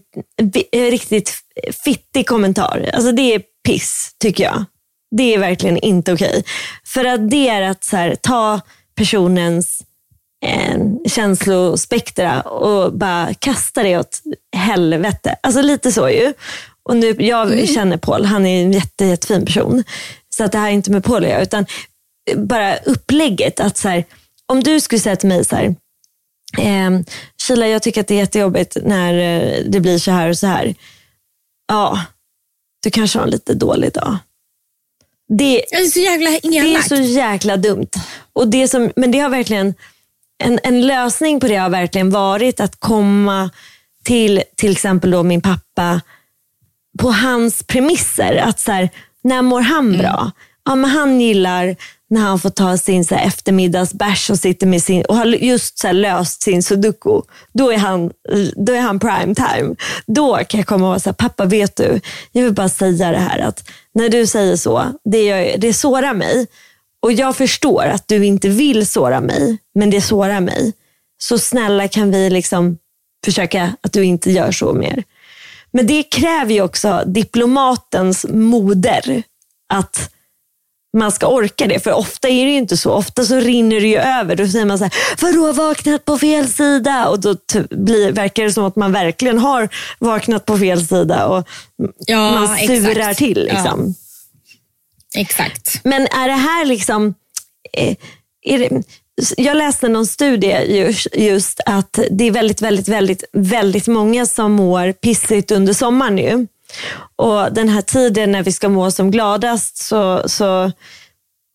en 0.72 0.90
riktigt 0.90 1.32
fittig 1.84 2.26
kommentar. 2.26 2.90
Alltså 2.94 3.12
det 3.12 3.34
är 3.34 3.42
piss 3.66 4.16
tycker 4.18 4.44
jag. 4.44 4.64
Det 5.10 5.34
är 5.34 5.38
verkligen 5.38 5.78
inte 5.78 6.12
okej. 6.12 6.44
För 6.86 7.04
att 7.04 7.30
det 7.30 7.48
är 7.48 7.62
att 7.62 7.84
så 7.84 7.96
här, 7.96 8.14
ta 8.14 8.60
personens 8.94 9.82
eh, 10.46 10.78
känslospektra 11.08 12.40
och 12.42 12.92
bara 12.92 13.34
kasta 13.34 13.82
det 13.82 13.98
åt 13.98 14.20
helvete. 14.56 15.36
Alltså 15.40 15.62
lite 15.62 15.92
så 15.92 16.08
ju. 16.08 16.32
Och 16.82 16.96
nu, 16.96 17.16
jag 17.18 17.68
känner 17.68 17.96
Paul, 17.96 18.24
han 18.24 18.46
är 18.46 18.62
en 18.62 18.72
jätte, 18.72 19.04
jättefin 19.04 19.46
person. 19.46 19.84
Så 20.36 20.44
att 20.44 20.52
det 20.52 20.58
här 20.58 20.68
är 20.68 20.72
inte 20.72 20.90
med 20.90 21.04
Paul 21.04 21.24
att 21.24 21.30
göra, 21.30 21.42
utan 21.42 21.66
bara 22.36 22.76
upplägget. 22.76 23.60
att 23.60 23.76
så 23.76 23.88
här, 23.88 24.04
Om 24.46 24.62
du 24.62 24.80
skulle 24.80 24.98
säga 25.00 25.16
till 25.16 25.28
mig 25.28 25.44
så 25.44 25.56
här, 25.56 25.74
ehm, 26.58 27.04
Sheila 27.42 27.68
jag 27.68 27.82
tycker 27.82 28.00
att 28.00 28.08
det 28.08 28.14
är 28.14 28.18
jättejobbigt 28.18 28.76
när 28.82 29.14
eh, 29.14 29.64
det 29.66 29.80
blir 29.80 29.98
så 29.98 30.10
här 30.10 30.28
och 30.28 30.38
så 30.38 30.46
här. 30.46 30.74
Ja, 31.68 32.00
du 32.82 32.90
kanske 32.90 33.18
har 33.18 33.24
en 33.24 33.30
lite 33.30 33.54
dålig 33.54 33.92
dag. 33.92 34.18
Det, 35.38 35.64
Jag 35.70 35.80
är 35.80 35.86
så 35.86 35.98
jävla 36.00 36.30
det 36.30 36.36
är 36.58 36.66
elakt. 36.66 36.88
så 36.88 36.94
jäkla 36.94 37.56
dumt. 37.56 37.88
Och 38.32 38.48
det 38.48 38.68
som, 38.68 38.92
men 38.96 39.10
det 39.10 39.18
har 39.18 39.28
verkligen, 39.30 39.74
en, 40.38 40.58
en 40.62 40.86
lösning 40.86 41.40
på 41.40 41.46
det 41.48 41.56
har 41.56 41.70
verkligen 41.70 42.10
varit 42.10 42.60
att 42.60 42.80
komma 42.80 43.50
till 44.04 44.42
till 44.56 44.72
exempel 44.72 45.10
då 45.10 45.22
min 45.22 45.40
pappa 45.40 46.00
på 46.98 47.10
hans 47.10 47.62
premisser. 47.62 48.36
Att 48.36 48.60
så 48.60 48.72
här, 48.72 48.90
när 49.24 49.42
mår 49.42 49.60
han 49.60 49.98
bra? 49.98 50.30
Ja, 50.64 50.74
men 50.74 50.90
han 50.90 51.20
gillar 51.20 51.76
när 52.10 52.20
han 52.20 52.38
får 52.38 52.50
ta 52.50 52.76
sin 52.76 53.04
så 53.04 53.14
här, 53.14 53.26
eftermiddagsbärs 53.26 54.30
och 54.30 54.38
sitter 54.38 54.66
med 54.66 54.82
sin 54.82 55.04
och 55.04 55.16
har 55.16 55.26
just 55.26 55.78
så 55.78 55.86
här, 55.86 55.94
löst 55.94 56.42
sin 56.42 56.62
sudoku. 56.62 57.20
Då 57.52 57.72
är 57.72 57.78
han, 57.78 58.10
då 58.56 58.72
är 58.72 58.80
han 58.80 58.98
prime 58.98 59.34
time. 59.34 59.74
Då 60.06 60.36
kan 60.36 60.60
jag 60.60 60.66
komma 60.66 60.84
och 60.84 60.88
vara 60.88 61.00
så 61.00 61.08
här, 61.08 61.14
pappa 61.14 61.44
vet 61.44 61.76
du, 61.76 62.00
jag 62.32 62.42
vill 62.42 62.54
bara 62.54 62.68
säga 62.68 63.10
det 63.10 63.18
här 63.18 63.38
att 63.38 63.68
när 63.94 64.08
du 64.08 64.26
säger 64.26 64.56
så, 64.56 64.84
det, 65.04 65.24
gör, 65.24 65.58
det 65.58 65.72
sårar 65.72 66.14
mig. 66.14 66.46
Och 67.02 67.12
jag 67.12 67.36
förstår 67.36 67.82
att 67.84 68.08
du 68.08 68.26
inte 68.26 68.48
vill 68.48 68.86
såra 68.86 69.20
mig, 69.20 69.58
men 69.74 69.90
det 69.90 70.00
sårar 70.00 70.40
mig. 70.40 70.72
Så 71.22 71.38
snälla 71.38 71.88
kan 71.88 72.10
vi 72.10 72.30
liksom 72.30 72.78
försöka 73.24 73.74
att 73.80 73.92
du 73.92 74.04
inte 74.04 74.30
gör 74.30 74.52
så 74.52 74.72
mer. 74.72 75.04
Men 75.70 75.86
det 75.86 76.02
kräver 76.02 76.54
ju 76.54 76.62
också 76.62 77.02
diplomatens 77.06 78.26
moder. 78.28 79.22
Att 79.72 80.10
man 80.96 81.12
ska 81.12 81.26
orka 81.26 81.66
det. 81.66 81.80
För 81.80 81.92
ofta 81.92 82.28
är 82.28 82.44
det 82.44 82.50
ju 82.50 82.56
inte 82.58 82.76
så. 82.76 82.92
Ofta 82.92 83.24
så 83.24 83.36
rinner 83.40 83.80
det 83.80 83.86
ju 83.88 83.98
över. 83.98 84.36
Då 84.36 84.48
säger 84.48 84.64
man 84.66 84.78
så 84.78 84.84
här, 84.84 84.94
vadå 85.20 85.52
vaknat 85.52 86.04
på 86.04 86.18
fel 86.18 86.48
sida? 86.48 87.08
Och 87.08 87.20
då 87.20 87.36
blir, 87.70 88.12
verkar 88.12 88.44
det 88.44 88.52
som 88.52 88.64
att 88.64 88.76
man 88.76 88.92
verkligen 88.92 89.38
har 89.38 89.68
vaknat 89.98 90.44
på 90.44 90.58
fel 90.58 90.86
sida. 90.86 91.26
Och 91.26 91.48
Ja, 92.06 92.30
man 92.30 92.56
surar 92.56 92.90
exakt. 92.90 93.18
till. 93.18 93.44
Liksom. 93.44 93.94
Exakt. 95.16 95.80
Men 95.84 96.02
är 96.02 96.28
det 96.28 96.34
här 96.34 96.64
liksom... 96.64 97.14
Eh, 97.72 97.96
är 98.42 98.58
det, 98.58 98.82
jag 99.36 99.56
läste 99.56 99.88
någon 99.88 100.06
studie 100.06 100.78
just, 100.78 101.06
just 101.14 101.60
att 101.66 101.98
det 102.10 102.24
är 102.24 102.30
väldigt, 102.30 102.62
väldigt, 102.62 102.88
väldigt, 102.88 103.24
väldigt 103.32 103.86
många 103.86 104.26
som 104.26 104.52
mår 104.52 104.92
pissigt 104.92 105.50
under 105.50 105.72
sommaren 105.72 106.14
nu. 106.14 106.46
Och 107.16 107.52
den 107.52 107.68
här 107.68 107.82
tiden 107.82 108.32
när 108.32 108.42
vi 108.42 108.52
ska 108.52 108.68
må 108.68 108.90
som 108.90 109.10
gladast 109.10 109.76
så, 109.76 110.28
så 110.28 110.72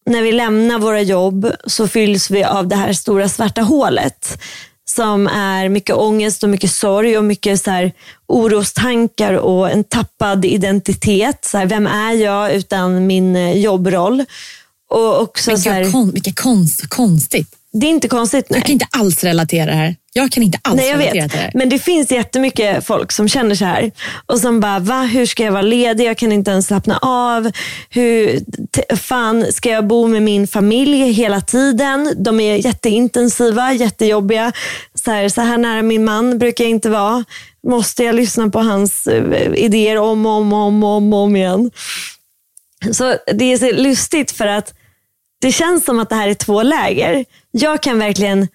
när 0.05 0.21
vi 0.21 0.31
lämnar 0.31 0.79
våra 0.79 1.01
jobb 1.01 1.51
så 1.67 1.87
fylls 1.87 2.31
vi 2.31 2.43
av 2.43 2.67
det 2.67 2.75
här 2.75 2.93
stora 2.93 3.29
svarta 3.29 3.61
hålet 3.61 4.39
som 4.85 5.27
är 5.27 5.69
mycket 5.69 5.95
ångest 5.95 6.43
och 6.43 6.49
mycket 6.49 6.71
sorg 6.71 7.17
och 7.17 7.23
mycket 7.23 7.63
så 7.63 7.71
här 7.71 7.91
orostankar 8.27 9.33
och 9.33 9.69
en 9.69 9.83
tappad 9.83 10.45
identitet. 10.45 11.45
Så 11.45 11.57
här, 11.57 11.65
vem 11.65 11.87
är 11.87 12.13
jag 12.13 12.53
utan 12.53 13.07
min 13.07 13.35
eh, 13.35 13.57
jobbroll? 13.57 14.25
Och 14.89 15.21
också 15.21 15.57
så 15.57 15.69
här, 15.69 15.91
kon, 15.91 16.11
vilka 16.11 16.31
konst, 16.33 16.89
konstigt. 16.89 17.55
Det 17.73 17.85
är 17.87 17.89
inte 17.89 18.07
konstigt. 18.07 18.45
Nej. 18.49 18.59
Jag 18.59 18.65
kan 18.65 18.73
inte 18.73 18.87
alls 18.91 19.23
relatera 19.23 19.65
det 19.65 19.77
här. 19.77 19.95
Jag 20.13 20.31
kan 20.31 20.43
inte 20.43 20.59
alls 20.61 20.75
Nej, 20.75 20.89
jag 20.89 20.99
relatera 20.99 21.23
vet. 21.23 21.31
till 21.31 21.39
det 21.39 21.43
här. 21.43 21.51
Men 21.53 21.69
det 21.69 21.79
finns 21.79 22.11
jättemycket 22.11 22.85
folk 22.85 23.11
som 23.11 23.27
känner 23.27 23.55
så 23.55 23.65
här. 23.65 23.91
Och 24.25 24.39
som 24.39 24.59
bara, 24.59 24.79
va? 24.79 25.01
Hur 25.01 25.25
ska 25.25 25.43
jag 25.43 25.51
vara 25.51 25.61
ledig? 25.61 26.05
Jag 26.05 26.17
kan 26.17 26.31
inte 26.31 26.51
ens 26.51 26.67
slappna 26.67 26.97
av. 27.01 27.51
Hur 27.89 28.39
fan 28.95 29.51
ska 29.51 29.69
jag 29.69 29.87
bo 29.87 30.07
med 30.07 30.21
min 30.21 30.47
familj 30.47 31.11
hela 31.11 31.41
tiden? 31.41 32.13
De 32.17 32.39
är 32.39 32.65
jätteintensiva, 32.65 33.73
jättejobbiga. 33.73 34.51
Så 34.93 35.11
här, 35.11 35.29
så 35.29 35.41
här 35.41 35.57
nära 35.57 35.81
min 35.81 36.05
man 36.05 36.39
brukar 36.39 36.63
jag 36.63 36.71
inte 36.71 36.89
vara. 36.89 37.25
Måste 37.67 38.03
jag 38.03 38.15
lyssna 38.15 38.49
på 38.49 38.59
hans 38.59 39.07
eh, 39.07 39.53
idéer 39.55 39.97
om 39.97 40.25
och 40.25 40.31
om, 40.31 40.53
om, 40.53 40.83
om, 40.83 41.13
om 41.13 41.35
igen? 41.35 41.71
Så 42.91 43.15
det 43.33 43.53
är 43.53 43.57
så 43.57 43.71
lustigt 43.71 44.31
för 44.31 44.47
att 44.47 44.73
det 45.43 45.51
känns 45.51 45.85
som 45.85 45.99
att 45.99 46.09
det 46.09 46.15
här 46.15 46.27
är 46.27 46.33
två 46.33 46.63
läger. 46.63 47.25
Jag 47.51 47.83
kan 47.83 47.99
verkligen 47.99 48.47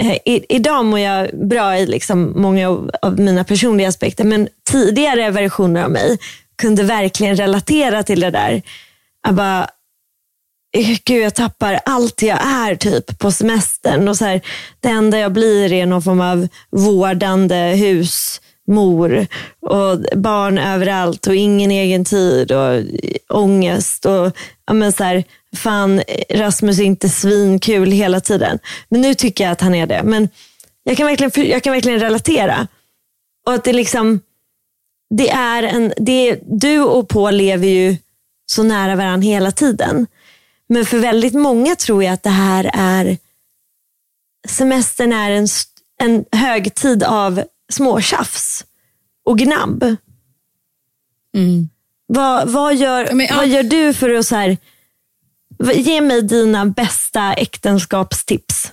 Eh, 0.00 0.18
I, 0.24 0.44
idag 0.48 0.84
mår 0.84 0.98
jag 0.98 1.48
bra 1.48 1.78
i 1.78 1.86
liksom 1.86 2.32
många 2.36 2.68
av, 2.68 2.90
av 3.02 3.20
mina 3.20 3.44
personliga 3.44 3.88
aspekter, 3.88 4.24
men 4.24 4.48
tidigare 4.70 5.30
versioner 5.30 5.84
av 5.84 5.90
mig 5.90 6.18
kunde 6.58 6.82
verkligen 6.82 7.36
relatera 7.36 8.02
till 8.02 8.20
det 8.20 8.30
där. 8.30 8.62
Jag 9.26 9.34
bara, 9.34 9.68
eh, 10.76 10.98
gud 11.04 11.24
jag 11.24 11.34
tappar 11.34 11.80
allt 11.84 12.22
jag 12.22 12.38
är 12.42 12.76
typ 12.76 13.18
på 13.18 13.32
semestern. 13.32 14.08
Och 14.08 14.16
så 14.16 14.24
här, 14.24 14.40
det 14.80 14.88
enda 14.88 15.18
jag 15.18 15.32
blir 15.32 15.72
är 15.72 15.86
någon 15.86 16.02
form 16.02 16.20
av 16.20 16.48
vårdande 16.70 17.56
hus 17.56 18.40
mor 18.70 19.26
och 19.60 20.18
barn 20.18 20.58
överallt 20.58 21.26
och 21.26 21.34
ingen 21.34 21.70
egen 21.70 22.04
tid 22.04 22.52
och 22.52 22.82
ångest. 23.28 24.06
Och, 24.06 24.36
ja, 24.66 24.72
men 24.72 24.92
så 24.92 25.04
här, 25.04 25.24
fan 25.56 26.02
Rasmus 26.30 26.78
är 26.78 26.84
inte 26.84 27.08
svinkul 27.08 27.90
hela 27.90 28.20
tiden. 28.20 28.58
Men 28.88 29.00
nu 29.00 29.14
tycker 29.14 29.44
jag 29.44 29.50
att 29.50 29.60
han 29.60 29.74
är 29.74 29.86
det. 29.86 30.02
Men 30.04 30.28
jag 30.82 30.96
kan 30.96 31.06
verkligen, 31.06 31.50
jag 31.50 31.62
kan 31.62 31.72
verkligen 31.72 32.00
relatera. 32.00 32.66
Och 33.46 33.54
att 33.54 33.64
det 33.64 33.72
liksom, 33.72 34.20
det 35.14 35.30
är 35.30 35.62
en, 35.62 35.92
det, 35.96 36.40
du 36.42 36.80
och 36.80 37.08
Paul 37.08 37.34
lever 37.34 37.68
ju 37.68 37.96
så 38.46 38.62
nära 38.62 38.96
varandra 38.96 39.26
hela 39.26 39.52
tiden. 39.52 40.06
Men 40.68 40.86
för 40.86 40.98
väldigt 40.98 41.34
många 41.34 41.76
tror 41.76 42.04
jag 42.04 42.12
att 42.12 42.22
det 42.22 42.30
här 42.30 42.70
är, 42.74 43.18
semestern 44.48 45.12
är 45.12 45.30
en, 45.30 45.46
en 46.02 46.24
högtid 46.32 47.02
av 47.02 47.42
småtjafs 47.70 48.64
och 49.24 49.38
gnabb. 49.38 49.96
Vad, 52.06 52.48
vad, 52.48 52.76
gör, 52.76 53.04
Ja, 53.04 53.14
men, 53.14 53.26
ja. 53.26 53.36
vad 53.36 53.48
gör 53.48 53.62
du 53.62 53.94
för 53.94 54.14
att 54.14 54.26
så 54.26 54.36
här, 54.36 54.56
ge 55.74 56.00
mig 56.00 56.22
dina 56.22 56.66
bästa 56.66 57.34
äktenskapstips? 57.34 58.72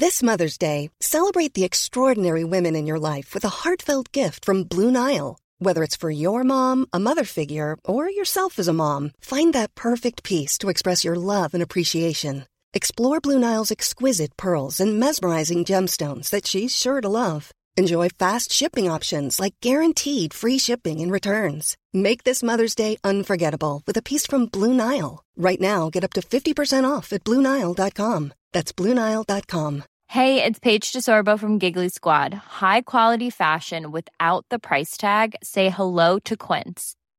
This 0.00 0.22
Mother's 0.22 0.58
Day, 0.58 0.90
celebrate 1.00 1.54
the 1.54 1.64
extraordinary 1.64 2.44
women 2.44 2.76
in 2.76 2.86
your 2.88 2.98
life 3.16 3.34
with 3.34 3.46
a 3.46 3.48
heartfelt 3.64 4.12
gift 4.12 4.44
from 4.44 4.64
Blue 4.64 4.90
Nile. 4.90 5.36
Whether 5.58 5.82
it's 5.82 5.96
for 5.96 6.10
your 6.10 6.44
mom, 6.44 6.86
a 6.92 6.98
mother 6.98 7.24
figure, 7.24 7.76
or 7.84 8.10
yourself 8.10 8.58
as 8.58 8.68
a 8.68 8.72
mom, 8.72 9.12
find 9.20 9.54
that 9.54 9.74
perfect 9.74 10.22
piece 10.22 10.58
to 10.58 10.68
express 10.68 11.04
your 11.04 11.16
love 11.16 11.54
and 11.54 11.62
appreciation. 11.62 12.44
Explore 12.76 13.20
Blue 13.20 13.38
Nile's 13.38 13.70
exquisite 13.70 14.36
pearls 14.36 14.80
and 14.80 15.00
mesmerizing 15.00 15.64
gemstones 15.64 16.28
that 16.28 16.46
she's 16.46 16.76
sure 16.76 17.00
to 17.00 17.08
love. 17.08 17.50
Enjoy 17.78 18.10
fast 18.10 18.52
shipping 18.52 18.86
options 18.90 19.40
like 19.40 19.54
guaranteed 19.62 20.34
free 20.34 20.58
shipping 20.58 21.00
and 21.00 21.10
returns. 21.10 21.78
Make 21.94 22.24
this 22.24 22.42
Mother's 22.42 22.74
Day 22.74 22.98
unforgettable 23.02 23.82
with 23.86 23.96
a 23.96 24.02
piece 24.02 24.26
from 24.26 24.44
Blue 24.44 24.74
Nile. 24.74 25.24
Right 25.38 25.60
now, 25.60 25.88
get 25.88 26.04
up 26.04 26.12
to 26.14 26.20
50% 26.20 26.84
off 26.84 27.14
at 27.14 27.24
BlueNile.com. 27.24 28.34
That's 28.52 28.72
BlueNile.com. 28.74 29.84
Hey, 30.08 30.44
it's 30.44 30.58
Paige 30.58 30.92
DeSorbo 30.92 31.38
from 31.38 31.58
Giggly 31.58 31.88
Squad. 31.88 32.34
High 32.60 32.82
quality 32.82 33.30
fashion 33.30 33.90
without 33.90 34.44
the 34.50 34.58
price 34.58 34.98
tag. 34.98 35.34
Say 35.42 35.70
hello 35.70 36.18
to 36.26 36.36
Quince. 36.36 36.94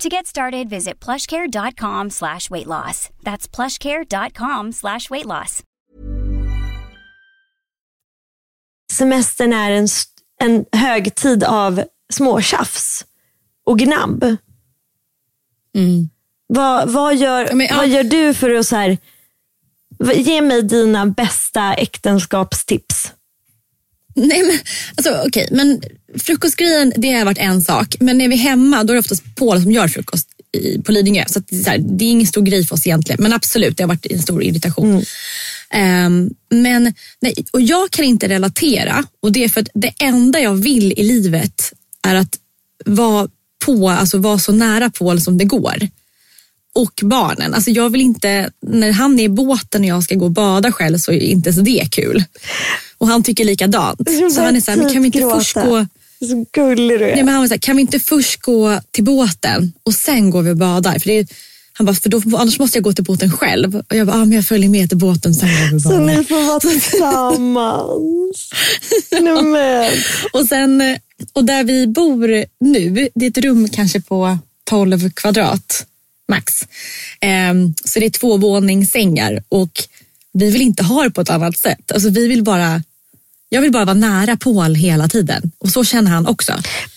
To 0.00 0.08
get 0.08 0.26
started, 0.26 0.68
visit 0.70 1.00
plushcare.com 1.04 2.10
slash 2.10 2.50
weight 2.50 2.66
loss. 2.66 3.10
That's 3.22 3.46
plushcare.com 3.56 4.72
slash 4.72 5.10
weight 5.10 5.26
loss. 5.26 5.62
Semestern 8.92 9.52
är 9.52 9.70
en, 9.70 9.88
en 10.40 10.64
högtid 10.80 11.44
av 11.44 11.82
småtjafs 12.12 13.04
och 13.66 13.78
gnabb. 13.78 14.36
Vad, 16.46 16.90
vad, 16.90 17.16
gör, 17.16 17.44
Ja, 17.48 17.54
men, 17.54 17.66
ja. 17.66 17.76
vad 17.76 17.88
gör 17.88 18.02
du 18.04 18.34
för 18.34 18.50
att 18.54 18.66
så 18.66 18.76
här, 18.76 18.98
ge 20.14 20.40
mig 20.42 20.62
dina 20.62 21.06
bästa 21.06 21.74
äktenskapstips? 21.74 23.12
Nej, 24.14 24.42
men, 24.42 24.58
alltså, 24.96 25.22
okej, 25.26 25.48
men 25.50 25.82
frukostgrejen 26.18 26.92
det 26.96 27.12
har 27.12 27.24
varit 27.24 27.38
en 27.38 27.62
sak. 27.62 27.96
Men 28.00 28.18
när 28.18 28.28
vi 28.28 28.34
är 28.34 28.38
hemma 28.38 28.84
då 28.84 28.92
är 28.92 28.94
det 28.94 29.00
oftast 29.00 29.34
Paul 29.34 29.62
som 29.62 29.72
gör 29.72 29.88
frukost 29.88 30.28
i, 30.52 30.82
på 30.82 30.92
Lidingö. 30.92 31.24
Så, 31.28 31.38
att, 31.38 31.48
det 31.48 31.56
är 31.56 31.62
så 31.62 31.70
här, 31.70 31.78
det 31.78 32.04
är 32.04 32.10
ingen 32.10 32.26
stor 32.26 32.42
grej 32.42 32.66
för 32.66 32.74
oss 32.74 32.86
egentligen. 32.86 33.22
Men 33.22 33.32
absolut, 33.32 33.76
det 33.76 33.82
har 33.82 33.88
varit 33.88 34.06
en 34.06 34.22
stor 34.22 34.42
irritation. 34.42 35.04
Ehm, 35.70 36.30
men 36.50 36.94
nej, 37.20 37.34
och 37.52 37.60
jag 37.60 37.90
kan 37.90 38.04
inte 38.04 38.28
relatera. 38.28 39.04
Och 39.20 39.32
det 39.32 39.44
är 39.44 39.48
för 39.48 39.60
att 39.60 39.68
det 39.74 39.94
enda 40.00 40.40
jag 40.40 40.54
vill 40.54 40.92
i 40.92 41.02
livet 41.02 41.72
är 42.02 42.14
att 42.14 42.38
vara 42.84 43.28
på, 43.64 43.90
alltså 43.90 44.18
vara 44.18 44.38
så 44.38 44.52
nära 44.52 44.90
Paul 44.90 45.20
som 45.20 45.38
det 45.38 45.44
går. 45.44 45.88
Och 46.74 47.00
barnen. 47.02 47.54
Alltså 47.54 47.70
jag 47.70 47.90
vill 47.90 48.00
inte, 48.00 48.50
när 48.66 48.92
han 48.92 49.20
är 49.20 49.24
i 49.24 49.28
båten 49.28 49.82
och 49.82 49.88
jag 49.88 50.02
ska 50.04 50.14
gå 50.14 50.24
och 50.24 50.30
bada 50.30 50.72
själv 50.72 50.98
så 50.98 51.12
är 51.12 51.18
inte 51.18 51.48
ens 51.50 51.64
det 51.64 51.88
kul. 51.90 52.24
Och 53.02 53.08
han 53.08 53.22
tycker 53.22 53.44
likadant. 53.44 54.00
Så 54.34 54.40
han 54.40 54.56
är 54.56 54.60
så 54.60 54.70
här, 54.70 54.92
kan 54.92 55.02
vi 55.02 55.06
inte 55.06 55.20
först 55.20 55.54
gå 55.54 55.86
Så 56.28 56.46
gullig 56.52 56.98
du 57.00 57.04
är. 57.04 57.14
Nej, 57.14 57.24
men 57.24 57.28
han 57.28 57.42
var 57.42 57.48
så 57.48 57.54
här, 57.54 57.58
kan 57.58 57.76
vi 57.76 57.82
inte 57.82 58.00
först 58.00 58.40
gå 58.42 58.80
till 58.90 59.04
båten 59.04 59.72
och 59.82 59.94
sen 59.94 60.30
går 60.30 60.42
vi 60.42 60.50
och 60.50 60.56
badar? 60.56 60.98
För 60.98 61.06
det 61.06 61.18
är, 61.18 61.26
han 61.72 61.86
bara, 61.86 61.94
för 61.94 62.08
då, 62.08 62.22
annars 62.38 62.58
måste 62.58 62.78
jag 62.78 62.84
gå 62.84 62.92
till 62.92 63.04
båten 63.04 63.32
själv. 63.32 63.76
Och 63.76 63.96
jag 63.96 64.06
bara, 64.06 64.16
ah, 64.16 64.24
men 64.24 64.32
jag 64.32 64.46
följer 64.46 64.68
med 64.68 64.88
till 64.88 64.98
båten 64.98 65.34
sen 65.34 65.48
går 65.48 65.74
vi 65.74 65.80
Så 65.80 65.98
ni 65.98 66.24
får 66.24 66.46
vara 66.46 66.60
tillsammans. 66.70 68.50
Nej, 69.20 69.42
men. 69.42 69.92
Och, 70.32 70.48
sen, 70.48 70.98
och 71.32 71.44
där 71.44 71.64
vi 71.64 71.86
bor 71.86 72.44
nu, 72.60 73.08
det 73.14 73.26
är 73.26 73.30
ett 73.30 73.38
rum 73.38 73.68
kanske 73.68 74.00
på 74.00 74.38
12 74.64 75.10
kvadrat 75.10 75.86
max. 76.28 76.62
Ehm, 77.20 77.74
så 77.84 78.00
det 78.00 78.06
är 78.06 78.10
två 78.10 78.36
våningssängar 78.36 79.42
och 79.48 79.70
vi 80.32 80.50
vill 80.50 80.62
inte 80.62 80.82
ha 80.82 81.02
det 81.02 81.10
på 81.10 81.20
ett 81.20 81.30
annat 81.30 81.58
sätt. 81.58 81.92
Alltså 81.92 82.10
vi 82.10 82.28
vill 82.28 82.42
bara, 82.44 82.82
jag 83.52 83.62
vill 83.62 83.72
bara 83.72 83.84
vara 83.84 83.94
nära 83.94 84.36
Paul 84.36 84.74
hela 84.74 85.08
tiden 85.08 85.52
och 85.58 85.68
så 85.68 85.84
känner 85.84 86.10
han 86.10 86.26
också. 86.26 86.52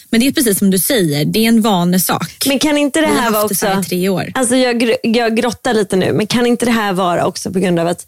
Men 0.10 0.20
det 0.20 0.28
är 0.28 0.32
precis 0.32 0.60
som 0.60 0.72
du 0.72 0.78
säger, 0.78 1.26
det 1.26 1.40
är 1.40 1.48
en 1.48 1.62
vanesak. 1.62 2.44
men 2.48 2.60
kan 2.60 2.78
inte 2.78 3.02
det 3.02 3.08
här 3.08 3.32
vara 3.32 3.42
det 3.42 3.46
också... 3.46 3.68
i 3.68 3.84
tre 3.84 4.10
år. 4.10 4.32
Alltså 4.34 4.56
jag, 4.56 4.96
jag 5.04 5.36
grottar 5.36 5.74
lite 5.74 5.96
nu, 5.96 6.14
men 6.14 6.28
kan 6.28 6.46
inte 6.46 6.66
det 6.66 6.72
här 6.72 6.94
vara 6.94 7.26
också 7.26 7.52
på 7.52 7.60
grund 7.60 7.80
av 7.80 7.88
att 7.88 8.08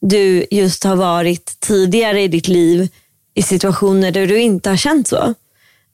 du 0.00 0.46
just 0.50 0.84
har 0.84 0.96
varit 0.96 1.60
tidigare 1.60 2.22
i 2.22 2.28
ditt 2.28 2.48
liv 2.48 2.88
i 3.34 3.42
situationer 3.42 4.10
där 4.10 4.26
du 4.26 4.40
inte 4.40 4.70
har 4.70 4.76
känt 4.76 5.08
så? 5.08 5.34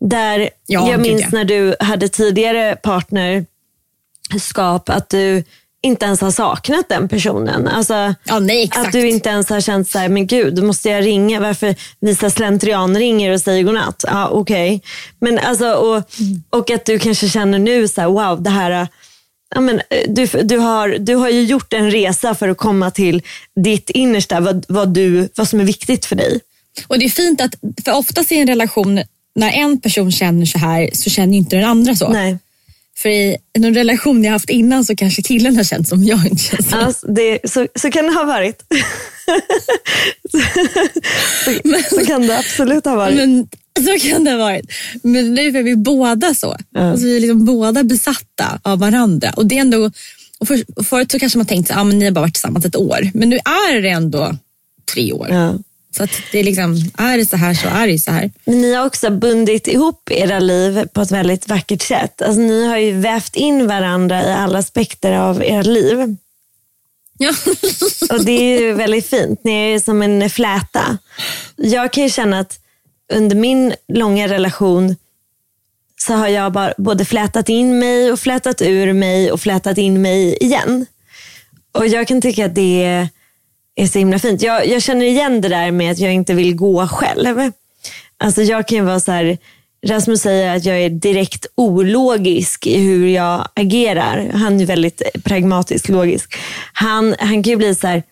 Där 0.01 0.51
Ja, 0.67 0.91
jag 0.91 1.01
minns 1.01 1.23
ja. 1.23 1.29
när 1.33 1.45
du 1.45 1.77
hade 1.81 2.09
tidigare 2.09 2.77
partnerskap 2.77 4.89
att 4.89 5.09
du 5.09 5.45
inte 5.83 6.07
ens 6.07 6.21
har 6.21 6.31
saknat 6.31 6.89
den 6.89 7.09
personen. 7.09 7.69
Alltså, 7.69 8.15
Ja, 8.25 8.39
nej. 8.39 8.71
Att 8.75 8.93
du 8.93 9.09
inte 9.09 9.29
ens 9.29 9.49
har 9.49 9.61
känt 9.61 9.91
så 9.91 9.99
här, 9.99 10.09
men 10.09 10.27
gud, 10.27 10.63
måste 10.63 10.89
jag 10.89 11.07
ringa? 11.07 11.41
Varför 11.41 11.75
visa 12.01 12.31
slentrian 12.31 12.99
ringer 12.99 13.33
och 13.33 13.41
säger 13.41 13.63
godnatt? 13.63 14.05
Ja, 14.09 14.29
okej. 14.29 14.83
Men 15.19 15.39
alltså, 15.39 15.73
och, 15.73 16.03
och 16.51 16.71
att 16.71 16.85
du 16.85 16.99
kanske 16.99 17.29
känner 17.29 17.59
nu 17.59 17.89
så 17.89 18.01
här, 18.01 18.09
wow, 18.09 18.43
det 18.43 18.51
här 18.51 18.89
Ja, 19.55 19.61
men, 19.61 19.81
eh, 19.91 20.09
du, 20.09 20.27
du, 20.27 20.59
har, 20.59 20.89
du 20.89 21.15
har 21.15 21.29
ju 21.29 21.43
gjort 21.43 21.73
en 21.73 21.91
resa 21.91 22.35
för 22.35 22.49
att 22.49 22.57
komma 22.57 22.91
till 22.91 23.23
ditt 23.57 23.91
innersta, 23.91 24.41
vad, 24.41 24.65
vad, 24.69 24.89
du, 24.89 25.29
vad 25.35 25.49
som 25.49 25.61
är 25.61 25.65
viktigt 25.65 26.07
för 26.07 26.17
dig. 26.17 26.41
Och 26.87 26.99
det 26.99 27.05
är 27.05 27.11
fint 27.11 27.41
att, 27.41 27.55
för 27.85 27.93
oftast 27.93 28.33
i 28.33 28.37
en 28.37 28.47
relation, 28.47 29.01
när 29.35 29.53
en 29.53 29.81
person 29.81 30.13
känner 30.13 30.47
så 30.47 30.59
här 30.59 30.91
så 30.93 31.11
känner 31.11 31.37
inte 31.37 31.57
den 31.57 31.65
andra 31.65 31.97
så. 31.97 32.09
Nej. 32.09 32.39
För 33.03 33.09
i 33.09 33.37
någon 33.59 33.75
relation 33.75 34.25
jag 34.25 34.33
haft 34.33 34.51
innan 34.51 34.85
så 34.85 34.97
kanske 34.97 35.23
killen 35.23 35.57
har 35.57 35.65
känt 35.65 35.89
som 35.89 36.05
jag 36.05 36.27
inte 36.27 36.63
så. 36.63 36.77
Alltså, 36.77 37.07
det, 37.07 37.39
så, 37.45 37.67
så 37.75 37.91
kan 37.91 38.05
det 38.05 38.13
ha 38.13 38.25
varit. 38.25 38.63
så, 41.45 41.55
så 41.97 42.07
kan 42.07 42.27
det 42.27 42.39
absolut 42.39 42.85
ha 42.85 42.97
varit. 42.97 43.17
Men, 43.17 43.49
så 43.85 44.09
kan 44.09 44.25
det 44.25 44.31
ha 44.31 44.39
varit. 44.39 44.73
Men 45.03 45.35
nu 45.35 45.59
är 45.59 45.63
vi 45.63 45.77
båda 45.77 46.35
så. 46.35 46.57
Alltså, 46.75 47.07
vi 47.07 47.17
är 47.17 47.21
liksom 47.21 47.45
båda 47.45 47.85
besatta 47.85 48.61
av 48.63 48.79
varandra. 48.79 49.33
Och 49.37 49.47
det 49.47 49.57
är 49.57 49.61
ändå, 49.61 49.91
och 50.39 50.49
för, 50.49 50.65
och 50.77 50.87
förut 50.87 51.13
så 51.13 51.19
kanske 51.19 51.39
man 51.39 51.47
tänkte 51.47 51.75
att 51.75 51.81
ah, 51.81 51.85
ni 51.85 52.05
har 52.05 52.13
bara 52.13 52.21
varit 52.21 52.35
tillsammans 52.35 52.65
ett 52.65 52.77
år. 52.77 53.11
Men 53.15 53.29
nu 53.29 53.37
är 53.37 53.83
det 53.83 53.89
ändå 53.89 54.37
tre 54.95 55.13
år. 55.13 55.29
Ja. 55.31 55.59
Så 55.97 56.05
att 56.05 56.11
det 56.33 56.39
är 56.39 56.45
liksom, 56.45 56.77
är 56.99 57.17
det 57.17 57.27
så 57.27 57.37
här 57.37 57.55
så 57.55 57.69
är 57.69 57.87
det 57.87 57.99
så 57.99 58.11
här. 58.11 58.31
Men 58.45 58.61
ni 58.61 58.75
har 58.75 58.87
också 58.87 59.11
bundit 59.11 59.67
ihop 59.67 60.11
era 60.11 60.39
liv 60.39 60.87
på 60.87 61.01
ett 61.01 61.11
väldigt 61.11 61.49
vackert 61.49 61.83
sätt. 61.83 62.23
Alltså, 62.23 62.41
ni 62.41 62.67
har 62.67 62.77
ju 62.77 62.93
vävt 62.93 63.37
in 63.37 63.67
varandra 63.67 64.25
i 64.27 64.33
alla 64.33 64.59
aspekter 64.59 65.13
av 65.13 65.43
ert 65.43 65.67
liv. 65.67 66.17
Ja. 67.19 67.33
Och 68.11 68.25
det 68.25 68.33
är 68.33 68.61
ju 68.61 68.73
väldigt 68.73 69.07
fint. 69.07 69.45
Ni 69.45 69.53
är 69.53 69.69
ju 69.69 69.81
som 69.81 70.03
en 70.03 70.31
fläta. 70.31 70.99
Jag 71.57 71.93
kan 71.93 72.05
ju 72.05 72.11
känna 72.11 72.39
att 72.39 72.59
under 73.13 73.37
min 73.37 73.75
långa 73.89 74.29
relation 74.29 74.97
så 75.97 76.15
har 76.15 76.29
jag 76.29 76.53
bara 76.53 76.75
både 76.79 77.05
flätat 77.05 77.49
in 77.49 77.79
mig 77.79 78.13
och 78.13 78.21
flätat 78.21 78.63
ur 78.63 78.93
mig 78.93 79.33
och 79.33 79.41
flätat 79.41 79.79
in 79.79 80.03
mig 80.03 80.37
igen. 80.41 80.87
Och 81.73 81.87
jag 81.87 82.09
kan 82.09 82.21
tycka 82.21 82.47
att 82.47 82.55
det 82.55 82.85
är, 82.85 83.09
är 83.75 83.87
så 83.87 83.99
himla 83.99 84.19
fint. 84.19 84.43
Jag, 84.43 84.67
jag 84.67 84.83
känner 84.83 85.07
igen 85.07 85.41
det 85.41 85.49
där 85.49 85.71
med 85.71 85.93
att 85.93 85.99
jag 85.99 86.13
inte 86.13 86.35
vill 86.35 86.57
gå 86.57 86.87
själv. 86.87 87.53
Alltså 88.19 88.43
jag 88.43 88.69
kan 88.69 88.79
ju 88.79 88.85
vara 88.85 89.01
så 89.01 89.13
här, 89.13 89.39
Rasmus 89.87 90.21
säger 90.21 90.57
att 90.57 90.65
jag 90.65 90.81
är 90.81 90.91
direkt 90.91 91.47
ologisk 91.55 92.67
i 92.67 92.79
hur 92.79 93.09
jag 93.09 93.49
agerar. 93.55 94.31
Han 94.35 94.61
är 94.61 94.67
väldigt 94.67 95.03
pragmatisk 95.25 95.89
logisk. 95.89 96.35
Han, 96.73 97.15
han 97.19 97.43
kan 97.43 97.51
ju 97.51 97.57
bli 97.57 97.75
så 97.75 97.87
här, 97.87 98.03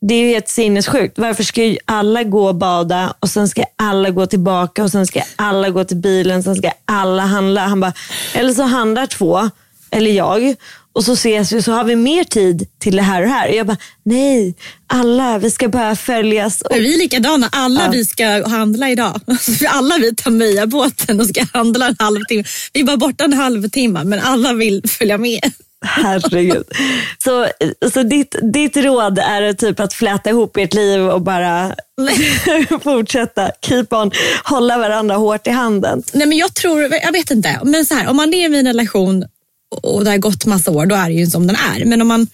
det 0.00 0.14
är 0.14 0.18
ju 0.18 0.28
helt 0.28 0.48
sinnessjukt. 0.48 1.18
Varför 1.18 1.42
ska 1.42 1.64
ju 1.64 1.76
alla 1.84 2.22
gå 2.22 2.48
och 2.48 2.54
bada 2.54 3.14
och 3.20 3.30
sen 3.30 3.48
ska 3.48 3.64
alla 3.76 4.10
gå 4.10 4.26
tillbaka 4.26 4.84
och 4.84 4.90
sen 4.90 5.06
ska 5.06 5.22
alla 5.36 5.70
gå 5.70 5.84
till 5.84 5.96
bilen, 5.96 6.42
sen 6.42 6.56
ska 6.56 6.70
alla 6.84 7.22
handla. 7.22 7.60
Han 7.60 7.80
bara, 7.80 7.92
eller 8.34 8.52
så 8.52 8.62
handlar 8.62 9.06
två, 9.06 9.50
eller 9.90 10.10
jag, 10.10 10.54
och 10.92 11.04
så 11.04 11.12
ses 11.12 11.52
vi 11.52 11.62
så 11.62 11.72
har 11.72 11.84
vi 11.84 11.96
mer 11.96 12.24
tid 12.24 12.68
till 12.78 12.96
det 12.96 13.02
här 13.02 13.22
och 13.22 13.28
här. 13.28 13.48
Och 13.48 13.54
jag 13.54 13.66
bara, 13.66 13.76
nej, 14.04 14.54
alla, 14.86 15.38
vi 15.38 15.50
ska 15.50 15.68
bara 15.68 15.96
följas. 15.96 16.60
Och, 16.60 16.76
vi 16.76 16.94
är 16.94 16.98
likadana. 16.98 17.48
Alla 17.52 17.90
vi 17.90 18.04
ska 18.04 18.48
handla 18.48 18.90
idag. 18.90 19.20
Alla 19.68 19.98
vi 19.98 20.14
tar 20.14 20.30
Möja-båten 20.30 21.20
och 21.20 21.26
ska 21.26 21.46
handla 21.52 21.86
en 21.86 21.96
halvtimme. 21.98 22.44
Vi 22.72 22.80
är 22.80 22.84
bara 22.84 22.96
borta 22.96 23.24
en 23.24 23.32
halvtimme 23.32 24.04
men 24.04 24.20
alla 24.20 24.52
vill 24.52 24.82
följa 24.88 25.18
med. 25.18 25.52
herregud. 25.84 26.64
Så, 27.24 27.46
så 27.92 28.02
ditt, 28.02 28.36
ditt 28.52 28.76
råd 28.76 29.18
är 29.18 29.52
typ 29.52 29.80
att 29.80 29.94
fläta 29.94 30.30
ihop 30.30 30.56
ert 30.56 30.74
liv 30.74 31.00
och 31.00 31.22
bara 31.22 31.74
fortsätta, 32.82 33.50
keep 33.66 33.86
on, 33.90 34.10
hålla 34.44 34.78
varandra 34.78 35.16
hårt 35.16 35.46
i 35.46 35.50
handen. 35.50 36.02
Nej 36.12 36.26
men 36.26 36.38
jag 36.38 36.54
tror, 36.54 36.82
jag 36.82 37.12
vet 37.12 37.30
inte. 37.30 37.60
Men 37.64 37.86
så 37.86 37.94
här, 37.94 38.08
om 38.08 38.16
man 38.16 38.30
lever 38.30 38.56
i 38.56 38.58
en 38.58 38.66
relation 38.66 39.24
och 39.72 40.04
det 40.04 40.10
har 40.10 40.18
gått 40.18 40.46
massa 40.46 40.70
år, 40.70 40.86
då 40.86 40.94
är 40.94 41.08
det 41.08 41.14
ju 41.14 41.26
som 41.26 41.46
den 41.46 41.56
är. 41.56 41.84
Men 41.84 42.02
om 42.02 42.08
man, 42.08 42.26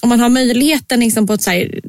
om 0.00 0.08
man 0.08 0.20
har 0.20 0.28
möjligheten 0.28 1.00
liksom 1.00 1.26
på 1.26 1.32
ett 1.32 1.42
så 1.42 1.50
här, 1.50 1.80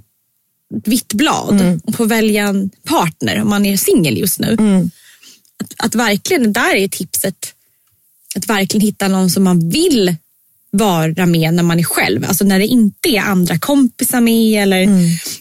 vitt 0.85 1.13
blad 1.13 1.81
och 1.83 1.95
får 1.95 2.05
välja 2.05 2.47
en 2.47 2.69
partner 2.83 3.41
om 3.41 3.49
man 3.49 3.65
är 3.65 3.77
singel 3.77 4.17
just 4.17 4.39
nu. 4.39 4.55
Att, 5.59 5.85
att 5.85 5.95
verkligen, 5.95 6.53
där 6.53 6.75
är 6.75 6.87
tipset 6.87 7.53
att 8.35 8.49
verkligen 8.49 8.85
hitta 8.85 9.07
någon 9.07 9.29
som 9.29 9.43
man 9.43 9.69
vill 9.69 10.15
vara 10.71 11.25
med 11.25 11.53
när 11.53 11.63
man 11.63 11.79
är 11.79 11.83
själv. 11.83 12.25
Alltså 12.25 12.43
när 12.43 12.59
det 12.59 12.67
inte 12.67 13.09
är 13.09 13.21
andra 13.21 13.59
kompisar 13.59 14.21
med 14.21 14.63
eller 14.63 14.87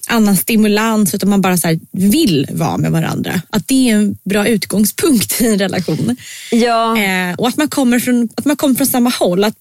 annan 0.09 0.37
stimulans 0.37 1.15
utan 1.15 1.31
man 1.31 1.41
bara 1.41 1.57
så 1.57 1.79
vill 1.93 2.47
vara 2.53 2.77
med 2.77 2.93
varandra. 2.93 3.43
Att 3.51 3.69
det 3.69 3.91
är 3.91 3.95
en 3.95 4.19
bra 4.25 4.47
utgångspunkt 4.47 5.41
i 5.41 5.47
en 5.47 5.59
relation. 5.59 6.17
Ja, 6.51 6.99
Eh, 6.99 7.35
och 7.35 7.49
att 7.49 7.57
man, 7.57 7.69
kommer 7.69 7.99
från, 7.99 8.29
att 8.35 8.45
man 8.45 8.57
kommer 8.57 8.75
från 8.75 8.87
samma 8.87 9.11
håll. 9.11 9.45
Att 9.45 9.55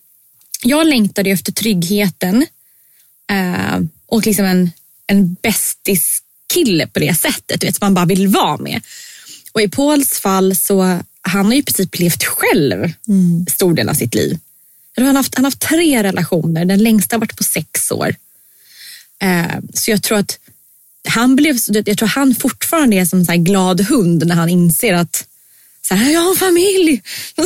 jag 0.63 0.87
längtade 0.87 1.29
efter 1.29 1.51
tryggheten 1.51 2.45
eh, 3.31 3.79
och 4.07 4.25
liksom 4.25 4.45
en, 4.45 4.71
en 5.07 5.33
bästis 5.33 6.21
kille 6.53 6.87
på 6.87 6.99
det 6.99 7.15
sättet. 7.15 7.61
Du 7.61 7.67
vet, 7.67 7.75
som 7.75 7.85
man 7.85 7.93
bara 7.93 8.05
vill 8.05 8.27
vara 8.27 8.57
med. 8.57 8.81
Och 9.51 9.61
i 9.61 9.69
Pauls 9.69 10.19
fall 10.19 10.55
så 10.55 10.99
han 11.21 11.45
har 11.45 11.53
ju 11.53 11.59
i 11.59 11.63
princip 11.63 11.99
levt 11.99 12.23
själv 12.23 12.91
stor 13.49 13.73
del 13.73 13.89
av 13.89 13.93
sitt 13.93 14.15
liv. 14.15 14.39
Han 14.95 15.05
har 15.05 15.13
haft, 15.13 15.35
han 15.35 15.45
har 15.45 15.51
haft 15.51 15.61
tre 15.61 16.03
relationer, 16.03 16.65
den 16.65 16.83
längsta 16.83 17.15
har 17.15 17.19
varit 17.19 17.37
på 17.37 17.43
sex 17.43 17.91
år. 17.91 18.15
Eh, 19.21 19.59
så 19.73 19.91
jag 19.91 20.03
tror 20.03 20.17
att 20.17 20.39
han 21.07 21.35
blev, 21.35 21.57
jag 21.85 21.97
tror 21.97 22.07
han 22.07 22.35
fortfarande 22.35 22.95
är 22.95 23.05
som 23.05 23.25
en 23.29 23.43
glad 23.43 23.81
hund 23.81 24.27
när 24.27 24.35
han 24.35 24.49
inser 24.49 24.93
att 24.93 25.27
så 25.81 25.95
här, 25.95 26.11
jag 26.11 26.21
har 26.21 26.29
en 26.29 26.35
familj. 26.35 27.01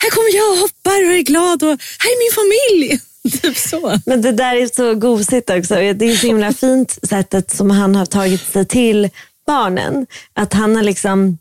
här 0.00 0.10
kommer 0.10 0.36
jag 0.36 0.52
och 0.52 0.58
hoppar 0.58 1.06
och 1.06 1.16
är 1.16 1.22
glad 1.22 1.62
och 1.62 1.68
här 1.98 2.10
är 2.10 2.18
min 2.24 2.34
familj. 2.34 3.00
Typ 3.42 3.56
så. 3.56 4.00
men 4.06 4.22
det 4.22 4.32
där 4.32 4.54
är 4.54 4.74
så 4.74 4.94
gosigt 4.94 5.50
också. 5.50 5.74
Det 5.74 6.04
är 6.04 6.16
så 6.16 6.26
himla 6.26 6.52
fint 6.52 6.98
sättet 7.02 7.50
som 7.50 7.70
han 7.70 7.96
har 7.96 8.06
tagit 8.06 8.52
sig 8.52 8.66
till 8.66 9.10
barnen. 9.46 10.06
Att 10.34 10.52
han 10.52 10.76
har 10.76 10.82
liksom, 10.82 11.38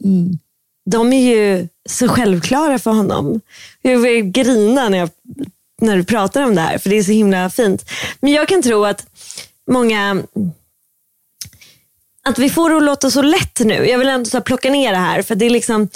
de 0.86 1.14
är 1.14 1.36
ju 1.36 1.68
så 1.90 2.08
självklara 2.08 2.80
för 2.80 2.92
honom. 2.92 3.42
Jag 3.82 4.00
vill 4.00 4.24
grina 4.24 4.90
när, 4.90 4.98
jag, 4.98 5.10
när 5.82 5.98
du 5.98 6.04
pratar 6.04 6.44
om 6.44 6.56
det 6.56 6.62
här, 6.62 6.78
för 6.78 6.90
det 6.90 6.98
är 6.98 7.04
så 7.04 7.12
himla 7.12 7.50
fint. 7.50 7.90
Men 8.20 8.32
jag 8.34 8.48
kan 8.48 8.62
tro 8.62 8.86
att 8.86 9.06
många 9.72 10.24
att 12.24 12.40
vi 12.40 12.50
får 12.50 12.70
det 12.70 12.78
att 12.78 12.84
låta 12.84 13.12
så 13.12 13.22
lätt 13.22 13.60
nu. 13.60 13.74
Jag 13.90 13.98
vill 13.98 14.10
ändå 14.10 14.30
så 14.30 14.42
plocka 14.42 14.70
ner 14.70 14.92
det 14.92 14.98
här. 14.98 15.22
För 15.22 15.36
det 15.36 15.46
är 15.46 15.50
liksom, 15.50 15.90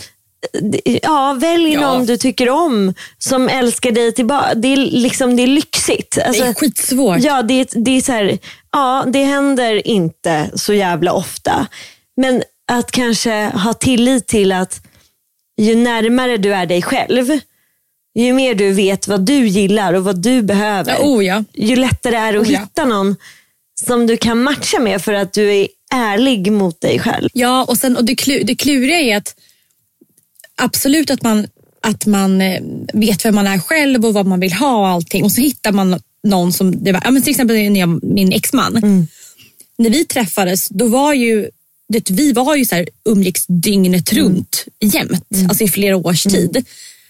ja, 1.02 1.34
välj 1.34 1.74
Ja. 1.74 1.82
någon 1.82 2.06
du 2.06 2.18
tycker 2.18 2.50
om 2.50 2.94
som 3.18 3.50
älskar 3.50 3.92
dig 3.92 4.14
tillbaka. 4.14 4.54
Det 4.56 4.68
är, 4.74 4.78
liksom, 4.78 5.36
det 5.36 5.44
är 5.44 5.48
lyxigt. 5.48 6.18
Alltså, 6.26 6.44
Det 6.44 6.50
är 6.50 6.54
skitsvårt. 6.54 7.20
Ja, 7.20 7.42
det, 7.42 7.70
det 7.76 7.92
är 7.92 8.02
så 8.02 8.12
här, 8.12 8.38
ja, 8.72 9.04
det 9.08 9.24
händer 9.24 9.88
inte 9.88 10.50
så 10.56 10.74
jävla 10.74 11.14
ofta. 11.14 11.68
Men 12.18 12.44
att 12.72 12.92
kanske 12.92 13.46
ha 13.46 13.74
tillit 13.74 14.28
till 14.28 14.52
att 14.52 14.82
ju 15.62 15.76
närmare 15.76 16.38
du 16.38 16.54
är 16.54 16.66
dig 16.66 16.82
själv, 16.82 17.40
ju 18.16 18.34
mer 18.34 18.56
du 18.56 18.72
vet 18.72 19.08
vad 19.08 19.26
du 19.26 19.48
gillar 19.48 19.94
och 19.94 20.04
vad 20.04 20.22
du 20.22 20.42
behöver, 20.42 20.92
Ja, 20.92 21.00
oh 21.00 21.26
ja. 21.26 21.44
ju 21.54 21.76
lättare 21.76 22.16
är 22.16 22.34
det 22.34 22.40
att 22.40 22.48
Oh 22.48 22.54
ja. 22.54 22.60
hitta 22.60 22.86
någon 22.86 23.16
som 23.86 24.08
du 24.08 24.18
kan 24.18 24.44
matcha 24.44 24.80
med 24.80 25.02
för 25.02 25.14
att 25.14 25.34
du 25.34 25.54
är 25.54 25.68
ärlig 25.94 26.52
mot 26.52 26.82
dig 26.82 27.00
själv. 27.00 27.30
Ja, 27.34 27.64
och, 27.64 27.78
sen, 27.78 27.98
och 27.98 28.06
det, 28.06 28.16
klu, 28.16 28.44
det 28.44 28.56
kluriga 28.56 29.00
är 29.00 29.18
att 29.18 29.36
absolut 30.56 31.12
att 31.12 31.22
man, 31.22 31.48
att 31.82 32.06
man 32.06 32.42
eh, 32.42 32.62
vet 32.94 33.26
vem 33.26 33.36
man 33.36 33.48
är 33.48 33.60
själv 33.60 34.06
och 34.06 34.14
vad 34.14 34.26
man 34.26 34.40
vill 34.40 34.54
ha 34.54 34.80
och 34.80 34.88
allting. 34.88 35.24
Och 35.24 35.32
så 35.32 35.42
hittar 35.42 35.72
man 35.72 36.00
någon 36.24 36.54
som, 36.54 36.84
det 36.84 36.92
var, 36.92 37.02
ja, 37.06 37.12
men 37.12 37.22
till 37.22 37.32
exempel 37.32 37.56
min 38.02 38.32
exman. 38.32 39.06
När 39.78 39.90
vi 39.90 40.06
träffades, 40.06 40.70
då 40.70 40.88
var 40.88 41.14
ju 41.14 41.50
det, 41.90 42.12
vi 42.12 42.32
var 42.32 42.56
ju 42.56 42.66
så 42.66 42.76
här, 42.76 42.90
umgicks 43.06 43.46
dygnet 43.48 44.14
runt 44.14 44.66
jämt, 44.80 45.26
alltså 45.50 45.64
i 45.64 45.68
flera 45.68 45.98
års 45.98 46.24
tid. 46.24 46.66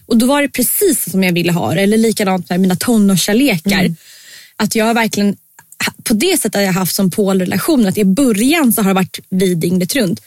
Och 0.05 0.17
då 0.17 0.25
var 0.25 0.41
det 0.41 0.49
precis 0.49 1.11
som 1.11 1.23
jag 1.23 1.33
ville 1.33 1.51
ha 1.51 1.73
det. 1.73 1.81
Eller 1.81 1.97
likadant 1.97 2.49
med 2.49 2.59
mina 2.59 2.75
tonårskärlekar. 2.75 3.95
Att 4.55 4.75
jag 4.75 4.85
har 4.85 4.93
verkligen, 4.93 5.35
på 6.03 6.13
det 6.13 6.37
sättet 6.37 6.55
har 6.55 6.61
jag 6.61 6.73
haft 6.73 6.95
som 6.95 7.11
polrelation, 7.11 7.85
att 7.85 7.97
i 7.97 8.05
början 8.05 8.73
så 8.73 8.81
har 8.81 8.89
det 8.89 8.93
varit 8.93 9.19
vi 9.29 9.55
dygnet 9.55 9.95
runt. 9.95 10.21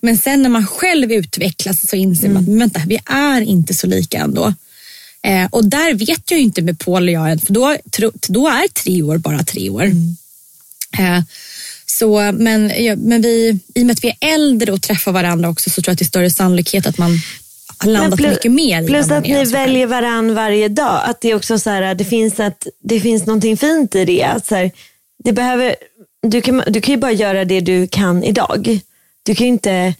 Men 0.00 0.18
sen 0.18 0.42
när 0.42 0.48
man 0.48 0.66
själv 0.66 1.12
utvecklas 1.12 1.88
så 1.88 1.96
inser 1.96 2.28
man 2.28 2.42
att 2.42 2.48
vänta, 2.48 2.82
vi 2.86 2.98
är 3.06 3.40
inte 3.40 3.74
så 3.74 3.86
lika 3.86 4.18
ändå. 4.18 4.54
Eh, 5.22 5.46
och 5.50 5.64
där 5.64 5.94
vet 5.94 6.30
jag 6.30 6.40
inte 6.40 6.62
med 6.62 6.78
Paul 6.78 7.08
och 7.08 7.14
jag 7.14 7.30
än, 7.30 7.38
för 7.38 7.52
då, 7.52 7.76
då 8.28 8.48
är 8.48 8.68
tre 8.68 9.02
år 9.02 9.18
bara 9.18 9.44
tre 9.44 9.70
år. 9.70 9.84
Eh, 10.98 11.22
så, 11.86 12.32
men, 12.32 12.84
ja, 12.84 12.96
men 12.96 13.22
vi, 13.22 13.58
i 13.74 13.82
och 13.82 13.86
med 13.86 13.92
att 13.92 14.04
vi 14.04 14.08
är 14.08 14.34
äldre 14.34 14.72
och 14.72 14.82
träffar 14.82 15.12
varandra 15.12 15.48
också 15.48 15.70
så 15.70 15.82
tror 15.82 15.90
jag 15.90 15.92
att 15.92 15.98
det 15.98 16.02
är 16.02 16.06
större 16.06 16.30
sannolikhet 16.30 16.86
att 16.86 16.98
man 16.98 17.10
landat 17.84 18.18
plus, 18.18 18.30
mycket 18.30 18.52
mer. 18.52 18.86
Plus 18.86 19.10
att 19.10 19.26
ni 19.26 19.44
väljer 19.44 19.86
varann 19.86 20.34
varje 20.34 20.68
dag. 20.68 21.00
Att 21.04 21.20
det 21.20 21.34
också 21.34 21.58
så 21.58 21.70
här, 21.70 21.94
det 21.94 22.04
finns, 22.04 22.40
ett, 22.40 22.66
det 22.82 23.00
finns 23.00 23.26
någonting 23.26 23.56
fint 23.56 23.94
i 23.94 24.04
det. 24.04 24.24
Att 24.24 24.46
så 24.46 24.54
här, 24.54 24.70
det 25.24 25.32
behöver, 25.32 25.76
du, 26.22 26.40
kan, 26.40 26.62
du 26.66 26.80
kan 26.80 26.94
ju 26.94 27.00
bara 27.00 27.12
göra 27.12 27.44
det 27.44 27.60
du 27.60 27.86
kan 27.86 28.24
idag. 28.24 28.80
Du 29.22 29.34
kan 29.34 29.46
inte, 29.46 29.94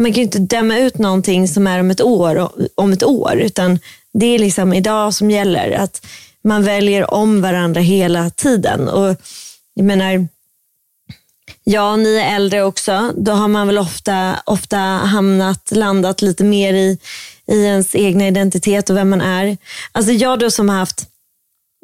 man 0.00 0.12
kan 0.12 0.16
ju 0.16 0.22
inte 0.22 0.38
döma 0.38 0.78
ut 0.78 0.98
någonting 0.98 1.48
som 1.48 1.66
är 1.66 1.80
om 1.80 1.90
ett 1.90 2.00
år, 2.00 2.50
om 2.74 2.92
ett 2.92 3.04
år. 3.04 3.40
Utan 3.40 3.78
det 4.12 4.26
är 4.26 4.38
liksom 4.38 4.72
idag 4.72 5.14
som 5.14 5.30
gäller. 5.30 5.70
Att 5.70 6.06
man 6.44 6.64
väljer 6.64 7.14
om 7.14 7.40
varandra 7.40 7.80
hela 7.80 8.30
tiden. 8.30 8.88
Och 8.88 9.16
jag 9.74 9.84
menar, 9.84 10.28
Ja, 11.64 11.96
ni 11.96 12.16
är 12.16 12.36
äldre 12.36 12.62
också. 12.62 13.12
Då 13.16 13.32
har 13.32 13.48
man 13.48 13.66
väl 13.66 13.78
ofta, 13.78 14.42
ofta 14.46 14.76
hamnat, 14.78 15.70
landat 15.70 16.22
lite 16.22 16.44
mer 16.44 16.74
i, 16.74 16.98
i 17.46 17.64
ens 17.64 17.94
egna 17.94 18.28
identitet 18.28 18.90
och 18.90 18.96
vem 18.96 19.10
man 19.10 19.20
är. 19.20 19.56
Alltså 19.92 20.12
jag 20.12 20.38
då 20.38 20.50
som 20.50 20.68
har 20.68 20.76
haft, 20.76 21.08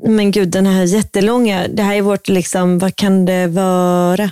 men 0.03 0.31
gud 0.31 0.49
den 0.49 0.67
här 0.67 0.85
jättelånga, 0.85 1.69
det 1.69 1.83
här 1.83 1.95
är 1.95 2.03
vårt, 2.03 2.29
liksom, 2.29 2.79
vad 2.79 2.97
kan 2.97 3.25
det 3.25 3.47
vara? 3.47 4.31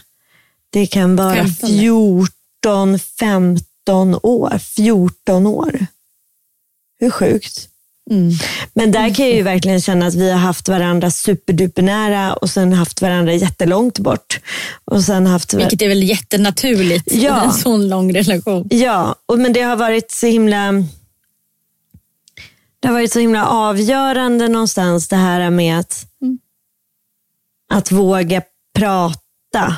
Det 0.70 0.86
kan 0.86 1.16
vara 1.16 1.34
15. 1.34 1.68
14, 1.68 2.98
15 2.98 4.18
år. 4.22 4.58
14 4.58 5.46
år. 5.46 5.86
Hur 6.98 7.10
sjukt? 7.10 7.68
Mm. 8.10 8.32
Men 8.74 8.92
där 8.92 9.14
kan 9.14 9.26
jag 9.26 9.34
ju 9.34 9.42
verkligen 9.42 9.80
känna 9.80 10.06
att 10.06 10.14
vi 10.14 10.30
har 10.30 10.38
haft 10.38 10.68
varandra 10.68 11.10
superduper 11.10 11.82
nära 11.82 12.34
och 12.34 12.50
sen 12.50 12.72
haft 12.72 13.02
varandra 13.02 13.34
jättelångt 13.34 13.98
bort. 13.98 14.40
Och 14.84 15.04
sen 15.04 15.26
haft... 15.26 15.54
Vilket 15.54 15.82
är 15.82 15.88
väl 15.88 16.02
jättenaturligt 16.02 17.12
Ja. 17.12 17.42
i 17.42 17.46
en 17.46 17.52
sån 17.52 17.88
lång 17.88 18.14
relation. 18.14 18.68
Ja, 18.70 19.14
och, 19.26 19.38
men 19.38 19.52
det 19.52 19.62
har 19.62 19.76
varit 19.76 20.10
så 20.10 20.26
himla... 20.26 20.72
Det 22.80 22.88
har 22.88 22.92
varit 22.92 23.12
så 23.12 23.18
himla 23.18 23.46
avgörande 23.46 24.48
någonstans 24.48 25.08
det 25.08 25.16
här 25.16 25.50
med 25.50 25.78
att, 25.78 26.06
att 27.72 27.92
våga 27.92 28.42
prata. 28.78 29.76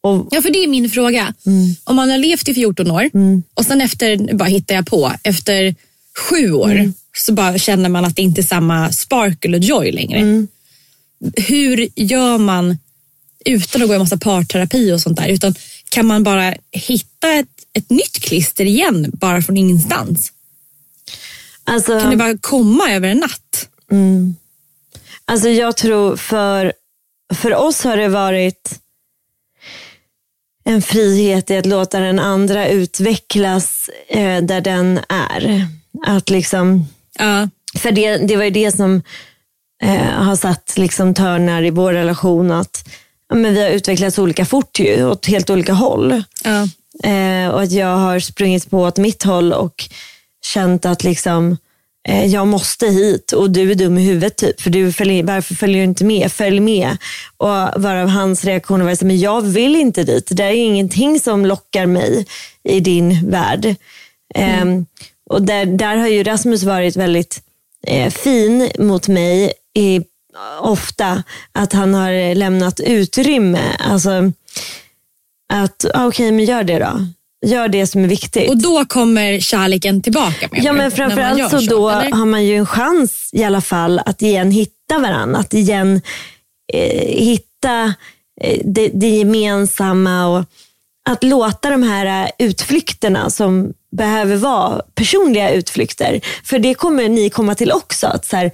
Och, 0.00 0.28
Ja, 0.30 0.42
för 0.42 0.50
det 0.50 0.64
är 0.64 0.68
min 0.68 0.90
fråga. 0.90 1.34
Om 1.84 1.96
man 1.96 2.10
har 2.10 2.18
levt 2.18 2.48
i 2.48 2.54
14 2.54 2.90
år 2.90 3.10
och 3.54 3.64
sen 3.64 3.80
efter, 3.80 4.34
bara 4.34 4.48
hittar 4.48 4.74
jag 4.74 4.86
på, 4.86 5.12
efter 5.24 5.74
sju 6.18 6.52
år 6.52 6.92
så 7.16 7.32
bara 7.32 7.58
känner 7.58 7.88
man 7.88 8.04
att 8.04 8.16
det 8.16 8.22
inte 8.22 8.40
är 8.40 8.42
samma 8.42 8.92
sparkle 8.92 9.56
och 9.56 9.64
joy 9.64 9.92
längre. 9.92 10.46
Hur 11.36 11.88
gör 11.96 12.38
man 12.38 12.78
utan 13.44 13.82
att 13.82 13.88
gå 13.88 13.94
i 13.94 13.98
massa 13.98 14.16
parterapi 14.16 14.92
och 14.92 15.00
sånt 15.00 15.18
där? 15.18 15.28
Utan 15.28 15.54
kan 15.88 16.06
man 16.06 16.22
bara 16.22 16.54
hitta 16.70 17.32
ett, 17.32 17.48
ett 17.72 17.90
nytt 17.90 18.20
klister 18.20 18.64
igen 18.64 19.10
bara 19.12 19.42
från 19.42 19.56
ingenstans? 19.56 20.32
alltså, 21.64 22.00
Kan 22.00 22.10
det 22.10 22.16
bara 22.16 22.38
komma 22.38 22.90
över 22.90 23.08
en 23.08 23.18
natt? 23.18 23.68
Alltså 25.24 25.48
jag 25.48 25.76
tror 25.76 26.16
för, 26.16 26.72
för 27.34 27.54
oss 27.54 27.84
har 27.84 27.96
det 27.96 28.08
varit 28.08 28.78
en 30.64 30.82
frihet 30.82 31.50
i 31.50 31.56
att 31.56 31.66
låta 31.66 32.00
den 32.00 32.18
andra 32.18 32.68
utvecklas 32.68 33.90
eh, 34.08 34.42
där 34.42 34.60
den 34.60 35.00
är. 35.08 35.66
Att 36.06 36.30
liksom, 36.30 36.86
Ja. 37.18 37.48
för 37.78 37.92
det, 37.92 38.16
det 38.16 38.36
var 38.36 38.44
ju 38.44 38.50
det 38.50 38.72
som 38.76 39.02
eh, 39.82 40.10
har 40.12 40.36
satt 40.36 40.72
liksom 40.76 41.14
törnar 41.14 41.62
i 41.62 41.70
vår 41.70 41.92
relation. 41.92 42.50
Att 42.50 42.88
ja, 43.28 43.34
men 43.36 43.54
vi 43.54 43.62
har 43.62 43.70
utvecklats 43.70 44.18
olika 44.18 44.44
fort 44.44 44.78
ju, 44.78 45.06
åt 45.06 45.26
helt 45.26 45.50
olika 45.50 45.72
håll. 45.72 46.22
Ja. 46.44 46.68
Eh, 47.10 47.48
och 47.48 47.62
att 47.62 47.72
jag 47.72 47.96
har 47.96 48.20
sprungit 48.20 48.70
på 48.70 48.78
åt 48.82 48.98
mitt 48.98 49.22
håll 49.22 49.52
och 49.52 49.84
känt 50.54 50.86
att 50.86 51.04
liksom, 51.04 51.56
eh, 52.08 52.26
jag 52.26 52.46
måste 52.46 52.86
hit 52.86 53.32
och 53.32 53.50
du 53.50 53.70
är 53.70 53.74
dum 53.74 53.98
i 53.98 54.04
huvudet. 54.04 54.36
Typ, 54.36 54.60
för 54.60 54.70
du 54.70 54.92
följer, 54.92 55.24
varför 55.24 55.54
följer 55.54 55.76
du 55.76 55.84
inte 55.84 56.04
med? 56.04 56.32
Följ 56.32 56.60
med. 56.60 56.96
Och 57.36 57.82
varav 57.82 58.08
hans 58.08 58.44
reaktion 58.44 58.84
var 58.84 59.04
men 59.04 59.18
jag 59.20 59.40
vill 59.42 59.76
inte 59.76 60.04
dit. 60.04 60.28
Det 60.30 60.44
är 60.44 60.52
ingenting 60.52 61.20
som 61.20 61.46
lockar 61.46 61.86
mig 61.86 62.26
i 62.68 62.80
din 62.80 63.30
värld. 63.30 63.74
Eh, 64.34 64.64
och 65.32 65.42
där, 65.42 65.66
där 65.66 65.96
har 65.96 66.08
ju 66.08 66.22
Rasmus 66.22 66.62
varit 66.62 66.96
väldigt 66.96 67.42
eh, 67.86 68.10
fin 68.10 68.70
mot 68.78 69.08
mig 69.08 69.52
i, 69.74 70.00
ofta. 70.60 71.22
Att 71.52 71.72
han 71.72 71.94
har 71.94 72.34
lämnat 72.34 72.80
utrymme. 72.80 73.76
Alltså, 73.78 74.32
att 75.52 75.84
ah, 75.94 76.06
okej, 76.06 76.32
men 76.32 76.44
gör 76.44 76.64
det 76.64 76.78
då. 76.78 77.06
Gör 77.46 77.68
det 77.68 77.86
som 77.86 78.04
är 78.04 78.08
viktigt. 78.08 78.50
Och 78.50 78.56
då 78.56 78.84
kommer 78.84 79.40
kärleken 79.40 80.02
tillbaka? 80.02 80.48
Ja 80.52 80.72
men 80.72 80.90
framförallt 80.90 81.38
gör 81.38 81.48
så, 81.48 81.60
då 81.60 81.90
eller? 81.90 82.10
har 82.10 82.26
man 82.26 82.44
ju 82.44 82.56
en 82.56 82.66
chans 82.66 83.30
i 83.32 83.44
alla 83.44 83.60
fall 83.60 83.98
att 83.98 84.22
igen 84.22 84.50
hitta 84.50 84.98
varandra. 84.98 85.38
Att 85.38 85.54
igen 85.54 86.00
eh, 86.72 87.06
hitta 87.06 87.94
eh, 88.40 88.60
det, 88.64 88.88
det 88.88 89.08
gemensamma 89.08 90.26
och 90.26 90.44
att 91.10 91.24
låta 91.24 91.70
de 91.70 91.82
här 91.82 92.24
eh, 92.24 92.46
utflykterna 92.46 93.30
som 93.30 93.72
behöver 93.96 94.36
vara 94.36 94.82
personliga 94.94 95.50
utflykter. 95.50 96.20
För 96.44 96.58
det 96.58 96.74
kommer 96.74 97.08
ni 97.08 97.30
komma 97.30 97.54
till 97.54 97.72
också. 97.72 98.06
Att 98.06 98.24
så 98.26 98.36
här, 98.36 98.50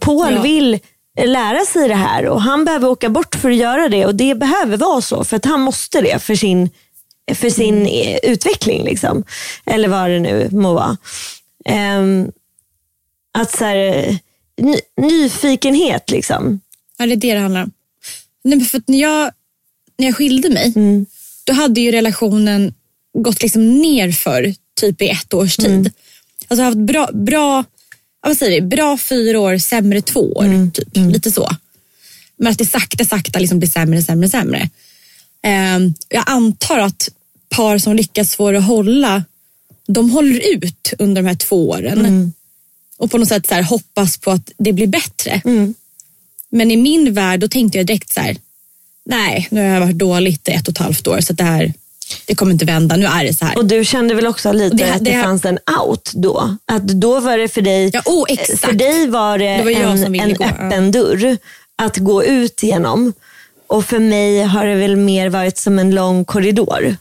Paul 0.00 0.34
Ja. 0.34 0.42
vill 0.42 0.78
lära 1.24 1.64
sig 1.64 1.88
det 1.88 1.94
här 1.94 2.26
och 2.26 2.42
han 2.42 2.64
behöver 2.64 2.88
åka 2.88 3.08
bort 3.08 3.34
för 3.34 3.50
att 3.50 3.56
göra 3.56 3.88
det 3.88 4.06
och 4.06 4.14
det 4.14 4.34
behöver 4.34 4.76
vara 4.76 5.00
så 5.00 5.24
för 5.24 5.36
att 5.36 5.44
han 5.44 5.60
måste 5.60 6.00
det 6.00 6.18
för 6.22 6.34
sin, 6.34 6.70
för 7.34 7.50
sin 7.50 7.86
eh, 7.86 8.18
utveckling. 8.22 8.84
Liksom. 8.84 9.24
Eller 9.66 9.88
vad 9.88 10.10
det 10.10 10.20
nu 10.20 10.48
må 10.52 10.72
vara. 10.74 10.96
Ehm, 11.64 12.30
att 13.38 13.50
så 13.58 13.64
här, 13.64 14.18
ny, 14.62 14.76
nyfikenhet 14.96 16.10
liksom. 16.10 16.60
Ja, 16.98 17.06
det 17.06 17.12
är 17.12 17.16
det 17.16 17.34
det 17.34 17.40
handlar 17.40 17.62
om. 17.62 17.70
Nej, 18.44 18.60
för 18.60 18.82
när, 18.86 18.98
jag, 18.98 19.30
när 19.98 20.06
jag 20.06 20.16
skilde 20.16 20.50
mig, 20.50 20.72
Mm. 20.76 21.06
då 21.44 21.52
hade 21.52 21.80
ju 21.80 21.92
relationen 21.92 22.74
gått 23.22 23.42
liksom 23.42 23.78
ner 23.78 24.12
för 24.12 24.54
typ 24.80 25.02
i 25.02 25.08
ett 25.08 25.34
års 25.34 25.56
tid. 25.56 25.66
Mm. 25.66 25.92
Alltså 26.48 26.62
jag 26.62 26.64
har 26.64 26.64
haft 26.64 26.78
bra, 26.78 27.10
bra, 27.12 27.64
vad 28.20 28.36
säger 28.36 28.60
vi, 28.60 28.66
bra 28.66 28.98
fyra 28.98 29.40
år, 29.40 29.58
sämre 29.58 30.02
två 30.02 30.20
år. 30.20 30.44
Mm. 30.44 30.70
Typ. 30.70 30.88
Lite 30.94 31.32
så. 31.32 31.50
Men 32.36 32.52
att 32.52 32.58
det 32.58 32.66
sakta, 32.66 33.04
sakta 33.04 33.38
liksom 33.38 33.58
blir 33.58 33.70
sämre, 33.70 34.02
sämre, 34.02 34.28
sämre. 34.28 34.70
Ehm, 35.42 35.94
jag 36.08 36.24
antar 36.26 36.78
att 36.78 37.08
par 37.48 37.78
som 37.78 37.96
lyckas 37.96 38.36
få 38.36 38.50
det 38.50 38.58
att 38.58 38.64
hålla, 38.64 39.24
de 39.86 40.10
håller 40.10 40.54
ut 40.54 40.92
under 40.98 41.22
de 41.22 41.28
här 41.28 41.34
två 41.34 41.70
åren. 41.70 41.98
Mm. 41.98 42.32
Och 42.96 43.10
på 43.10 43.18
något 43.18 43.28
sätt 43.28 43.46
så 43.46 43.54
här, 43.54 43.62
hoppas 43.62 44.18
på 44.18 44.30
att 44.30 44.50
det 44.58 44.72
blir 44.72 44.86
bättre. 44.86 45.40
Mm. 45.44 45.74
Men 46.50 46.70
i 46.70 46.76
min 46.76 47.14
värld 47.14 47.40
då 47.40 47.48
tänkte 47.48 47.78
jag 47.78 47.86
direkt 47.86 48.12
så 48.12 48.20
här, 48.20 48.36
nej 49.04 49.48
nu 49.50 49.60
har 49.60 49.68
jag 49.68 49.80
varit 49.80 49.98
dåligt 49.98 50.48
i 50.48 50.52
ett 50.52 50.68
och 50.68 50.72
ett 50.72 50.78
halvt 50.78 51.06
år 51.06 51.20
så 51.20 51.32
det 51.32 51.44
här, 51.44 51.72
det 52.26 52.34
kommer 52.34 52.52
inte 52.52 52.64
vända, 52.64 52.96
nu 52.96 53.06
är 53.06 53.24
det 53.24 53.34
så 53.34 53.44
här. 53.44 53.58
Och 53.58 53.64
du 53.64 53.84
kände 53.84 54.14
väl 54.14 54.26
också 54.26 54.52
lite 54.52 54.70
Och 54.72 54.76
det- 54.78 54.92
att 54.94 55.04
det, 55.04 55.10
det- 55.10 55.22
fanns 55.22 55.44
en 55.44 55.58
out 55.80 56.12
då? 56.14 56.56
Att 56.66 56.82
då 56.88 57.20
var 57.20 57.38
det 57.38 57.48
för 57.48 57.62
dig, 57.62 57.90
Ja, 57.92 58.02
oh, 58.04 58.24
exakt. 58.28 58.60
för 58.60 58.72
dig 58.72 59.06
var 59.08 59.38
det, 59.38 59.56
Det 59.56 59.62
var 59.62 59.70
en, 59.70 60.14
en 60.14 60.28
gå, 60.34 60.36
ja. 60.44 60.46
öppen 60.50 60.90
dörr 60.92 61.36
att 61.78 61.96
gå 61.96 62.24
ut 62.24 62.62
genom. 62.62 63.12
Och 63.66 63.84
för 63.84 63.98
mig 63.98 64.42
har 64.42 64.66
det 64.66 64.74
väl 64.74 64.96
mer 64.96 65.28
varit 65.28 65.58
som 65.58 65.78
en 65.78 65.94
lång 65.94 66.24
korridor. 66.24 66.96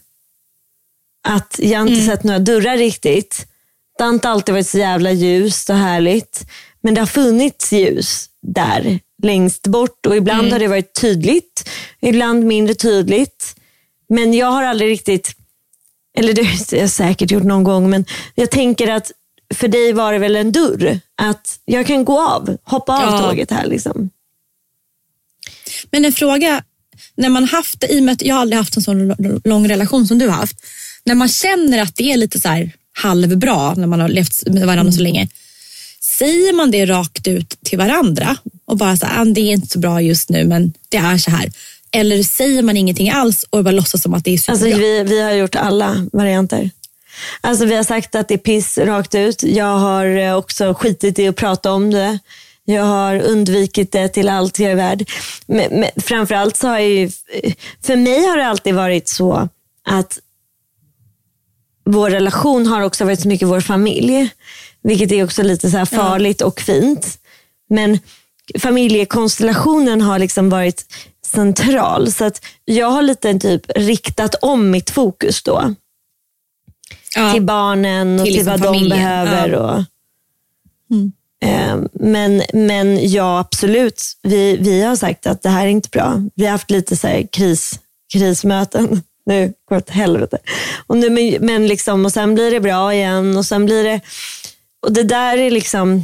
Att 1.28 1.56
jag 1.60 1.82
inte 1.82 1.94
Mm. 1.94 2.06
sett 2.06 2.24
några 2.24 2.40
dörrar 2.40 2.78
riktigt. 2.78 3.46
Det 3.98 4.04
har 4.04 4.12
inte 4.14 4.30
alltid 4.30 4.54
varit 4.54 4.68
så 4.68 4.78
jävla 4.78 5.12
ljust 5.12 5.70
och 5.70 5.76
härligt. 5.76 6.42
Men 6.82 6.94
det 6.94 7.02
har 7.02 7.06
funnits 7.06 7.72
ljus 7.72 8.26
där 8.42 9.00
längst 9.24 9.68
bort 9.68 10.06
och 10.06 10.16
ibland 10.16 10.40
Mm. 10.40 10.52
har 10.52 10.60
det 10.60 10.68
varit 10.68 10.94
tydligt, 11.02 11.70
ibland 12.02 12.44
mindre 12.46 12.76
tydligt. 12.76 13.56
Men 14.10 14.34
jag 14.34 14.48
har 14.52 14.64
aldrig 14.64 14.90
riktigt, 14.90 15.36
eller 16.18 16.34
det 16.34 16.44
har 16.44 16.78
jag 16.80 16.90
säkert 16.90 17.32
gjort 17.32 17.44
någon 17.44 17.64
gång, 17.64 17.90
men 17.90 18.06
jag 18.36 18.52
tänker 18.52 18.88
att 18.88 19.12
för 19.54 19.68
dig 19.68 19.94
var 19.94 20.14
det 20.14 20.20
väl 20.20 20.36
en 20.36 20.52
dörr. 20.52 21.00
Att 21.16 21.60
jag 21.66 21.88
kan 21.88 22.06
gå 22.06 22.22
av, 22.22 22.58
hoppa 22.64 22.94
av 22.94 23.02
Ja. 23.14 23.20
tåget 23.20 23.52
här. 23.52 23.66
Liksom. 23.66 24.10
Men 25.92 26.06
en 26.06 26.14
fråga, 26.14 26.64
när 27.16 27.30
man 27.30 27.44
haft, 27.44 27.84
i 27.90 28.00
och 28.00 28.04
med 28.04 28.14
att 28.14 28.22
jag 28.22 28.36
har 28.36 28.42
aldrig 28.42 28.58
haft 28.58 28.78
en 28.78 28.84
sån 28.84 29.16
lång 29.44 29.68
relation 29.70 30.08
som 30.08 30.20
du 30.20 30.28
har 30.28 30.36
haft. 30.36 30.58
När 31.04 31.16
man 31.16 31.30
känner 31.30 31.82
att 31.82 31.96
det 31.96 32.12
är 32.12 32.18
lite 32.18 32.40
så 32.42 32.50
här 32.50 32.72
halvbra 32.98 33.74
när 33.74 33.88
man 33.88 34.00
har 34.00 34.10
levt 34.10 34.44
med 34.48 34.68
varandra 34.68 34.92
så 34.92 35.02
länge. 35.02 35.28
Säger 36.00 36.54
man 36.54 36.72
det 36.72 36.86
rakt 36.86 37.28
ut 37.28 37.50
till 37.64 37.78
varandra 37.78 38.38
och 38.66 38.78
bara 38.78 38.98
så 38.98 39.06
här, 39.06 39.22
"Ah, 39.22 39.26
det 39.26 39.42
är 39.42 39.52
inte 39.52 39.68
så 39.68 39.80
bra 39.80 40.02
just 40.02 40.30
nu 40.30 40.44
men 40.44 40.74
det 40.90 40.98
är 40.98 41.18
så 41.18 41.32
här. 41.32 41.52
Eller 41.96 42.24
säger 42.24 42.62
man 42.62 42.78
ingenting 42.78 43.10
alls 43.10 43.46
och 43.50 43.64
bara 43.64 43.72
låtsas 43.72 44.02
som 44.02 44.14
att 44.14 44.24
det 44.24 44.34
är 44.34 44.38
superbra? 44.38 44.66
Alltså, 44.66 44.80
vi, 44.80 45.04
vi 45.04 45.22
har 45.22 45.32
gjort 45.32 45.56
alla 45.56 46.08
varianter. 46.14 46.70
Alltså, 47.42 47.66
vi 47.66 47.76
har 47.76 47.84
sagt 47.84 48.16
att 48.16 48.28
det 48.28 48.34
är 48.34 48.38
piss 48.38 48.78
rakt 48.78 49.16
ut. 49.16 49.44
Jag 49.44 49.78
har 49.78 50.06
eh, 50.06 50.36
också 50.36 50.74
skitit 50.74 51.20
i 51.20 51.28
att 51.28 51.36
prata 51.36 51.72
om 51.72 51.92
det. 51.92 52.20
Jag 52.66 52.84
har 52.84 53.20
undvikit 53.20 53.92
det 53.92 54.08
till 54.08 54.30
allt 54.30 54.60
jag 54.60 54.72
är 54.72 54.76
värd. 54.76 55.10
Men, 55.46 55.80
men 55.80 55.90
framförallt 55.98 56.58
så 56.58 56.68
har 56.68 56.80
jag 56.80 56.90
ju, 56.90 57.10
för 57.84 57.96
mig 57.96 58.26
har 58.26 58.38
det 58.38 58.48
alltid 58.48 58.76
varit 58.76 59.08
så 59.08 59.50
att 59.88 60.20
vår 61.86 62.10
relation 62.10 62.68
har 62.68 62.82
också 62.82 63.06
varit 63.06 63.22
så 63.22 63.28
mycket 63.28 63.48
vår 63.48 63.62
familj. 63.62 64.30
Vilket 64.84 65.12
är 65.12 65.24
också 65.24 65.44
lite 65.44 65.72
så 65.72 65.86
farligt 65.86 66.42
och 66.42 66.62
fint. 66.62 67.20
Men 67.70 68.00
familjekonstellationen 68.60 70.02
har 70.02 70.20
liksom 70.20 70.50
varit 70.50 70.86
central. 71.26 72.12
Så 72.12 72.26
att 72.26 72.46
jag 72.66 72.88
har 72.92 73.02
lite 73.02 73.40
typ 73.40 73.72
riktat 73.76 74.36
om 74.36 74.72
mitt 74.72 74.90
fokus 74.90 75.44
då. 75.44 75.74
Ja. 77.16 77.34
Till 77.34 77.42
barnen 77.44 78.20
och 78.20 78.26
Till 78.26 78.34
till, 78.34 78.46
liksom 78.46 78.52
vad 78.52 78.62
de 78.62 78.66
familjen. 78.66 79.00
behöver. 79.00 79.50
Ja. 79.50 79.60
Och, 79.60 79.84
Mm. 80.92 81.12
Eh, 81.44 81.90
men, 81.94 82.42
men 82.54 83.10
ja, 83.12 83.40
absolut. 83.40 84.04
Vi, 84.24 84.58
vi 84.58 84.82
har 84.84 84.96
sagt 84.96 85.28
att 85.28 85.42
det 85.44 85.50
här 85.50 85.66
är 85.66 85.70
inte 85.70 85.90
bra. 85.90 86.22
Vi 86.36 86.46
har 86.46 86.52
haft 86.52 86.72
lite 86.72 86.98
så 86.98 87.08
här 87.08 87.28
kris, 87.32 87.80
krismöten. 88.14 89.02
Nu 89.28 89.54
går 89.70 89.76
det 89.76 89.78
åt 89.78 89.90
helvete. 89.90 90.38
Och, 90.88 90.98
nu, 90.98 91.10
men, 91.10 91.38
men 91.46 91.68
liksom, 91.68 92.06
och 92.06 92.12
sen 92.12 92.36
blir 92.36 92.52
det 92.52 92.60
bra 92.60 92.94
igen 92.94 93.38
och 93.38 93.46
sen 93.46 93.66
blir 93.66 93.84
det... 93.84 94.02
Och 94.82 94.94
det 94.94 95.04
där 95.04 95.38
är 95.38 95.52
liksom... 95.52 96.04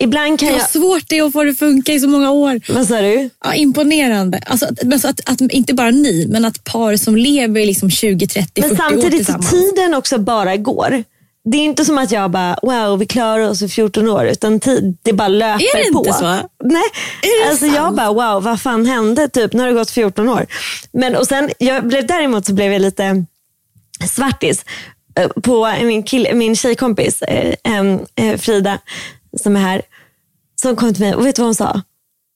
Ibland 0.00 0.38
kan 0.40 0.48
Vad 0.48 0.58
jag... 0.60 0.70
svårt 0.70 1.08
det 1.08 1.18
är 1.18 1.22
att 1.26 1.32
få 1.32 1.44
det 1.44 1.50
att 1.50 1.58
funka 1.58 1.92
i 1.92 2.00
så 2.00 2.08
många 2.08 2.30
år. 2.30 2.60
Vad 2.68 2.86
sa 2.88 3.00
du? 3.00 3.30
Ja, 3.44 3.54
imponerande. 3.54 4.38
Alltså, 4.46 4.66
att, 4.66 4.82
men 4.84 5.00
så 5.00 5.08
att, 5.08 5.20
att, 5.30 5.40
inte 5.40 5.74
bara 5.74 5.90
ni, 5.90 6.26
men 6.30 6.44
att 6.44 6.64
par 6.64 6.96
som 6.96 7.16
lever 7.16 7.60
i 7.60 7.66
liksom 7.66 7.90
20, 7.90 8.26
30, 8.26 8.62
40 8.62 8.68
Men 8.68 8.72
år 8.72 8.76
samtidigt 8.76 9.16
tillsammans. 9.16 9.50
tiden 9.50 9.94
också 9.94 10.18
bara 10.18 10.56
går. 10.56 11.04
Det 11.50 11.56
är 11.58 11.64
inte 11.64 11.84
som 11.84 11.98
att 11.98 12.12
jag 12.12 12.30
bara, 12.30 12.58
wow, 12.62 12.98
vi 12.98 13.06
klarar 13.06 13.48
oss 13.48 13.62
i 13.62 13.68
14 13.68 14.08
år. 14.08 14.26
Utan 14.26 14.60
tid, 14.60 14.96
det 15.02 15.12
bara 15.12 15.28
löper 15.28 15.64
Är 15.64 15.86
det 15.86 15.92
på. 15.92 15.98
inte 15.98 16.12
så? 16.12 16.26
Nej, 16.64 16.82
Är 17.22 17.44
det 17.44 17.50
alltså 17.50 17.66
jag 17.66 17.74
sant? 17.74 17.96
bara, 17.96 18.12
wow, 18.12 18.42
vad 18.42 18.60
fan 18.60 18.86
hände? 18.86 19.28
Typ, 19.28 19.52
nu 19.52 19.60
har 19.60 19.68
det 19.68 19.74
gått 19.74 19.90
14 19.90 20.28
år. 20.28 20.46
Men, 20.92 21.16
och 21.16 21.26
sen, 21.26 21.50
jag 21.58 21.86
blev, 21.86 22.06
däremot 22.06 22.46
så 22.46 22.52
blev 22.52 22.72
jag 22.72 22.82
lite 22.82 23.24
svartis 24.10 24.64
eh, 25.20 25.28
på 25.28 25.72
min, 25.82 26.02
kill, 26.02 26.28
min 26.34 26.56
tjejkompis 26.56 27.22
eh, 27.22 27.54
eh, 28.16 28.36
Frida, 28.38 28.78
som 29.36 29.56
är 29.56 29.60
här, 29.60 29.82
som 30.56 30.76
kom 30.76 30.94
till 30.94 31.02
mig 31.02 31.14
och 31.14 31.26
vet 31.26 31.36
du 31.36 31.42
vad 31.42 31.46
hon 31.46 31.54
sa? 31.54 31.80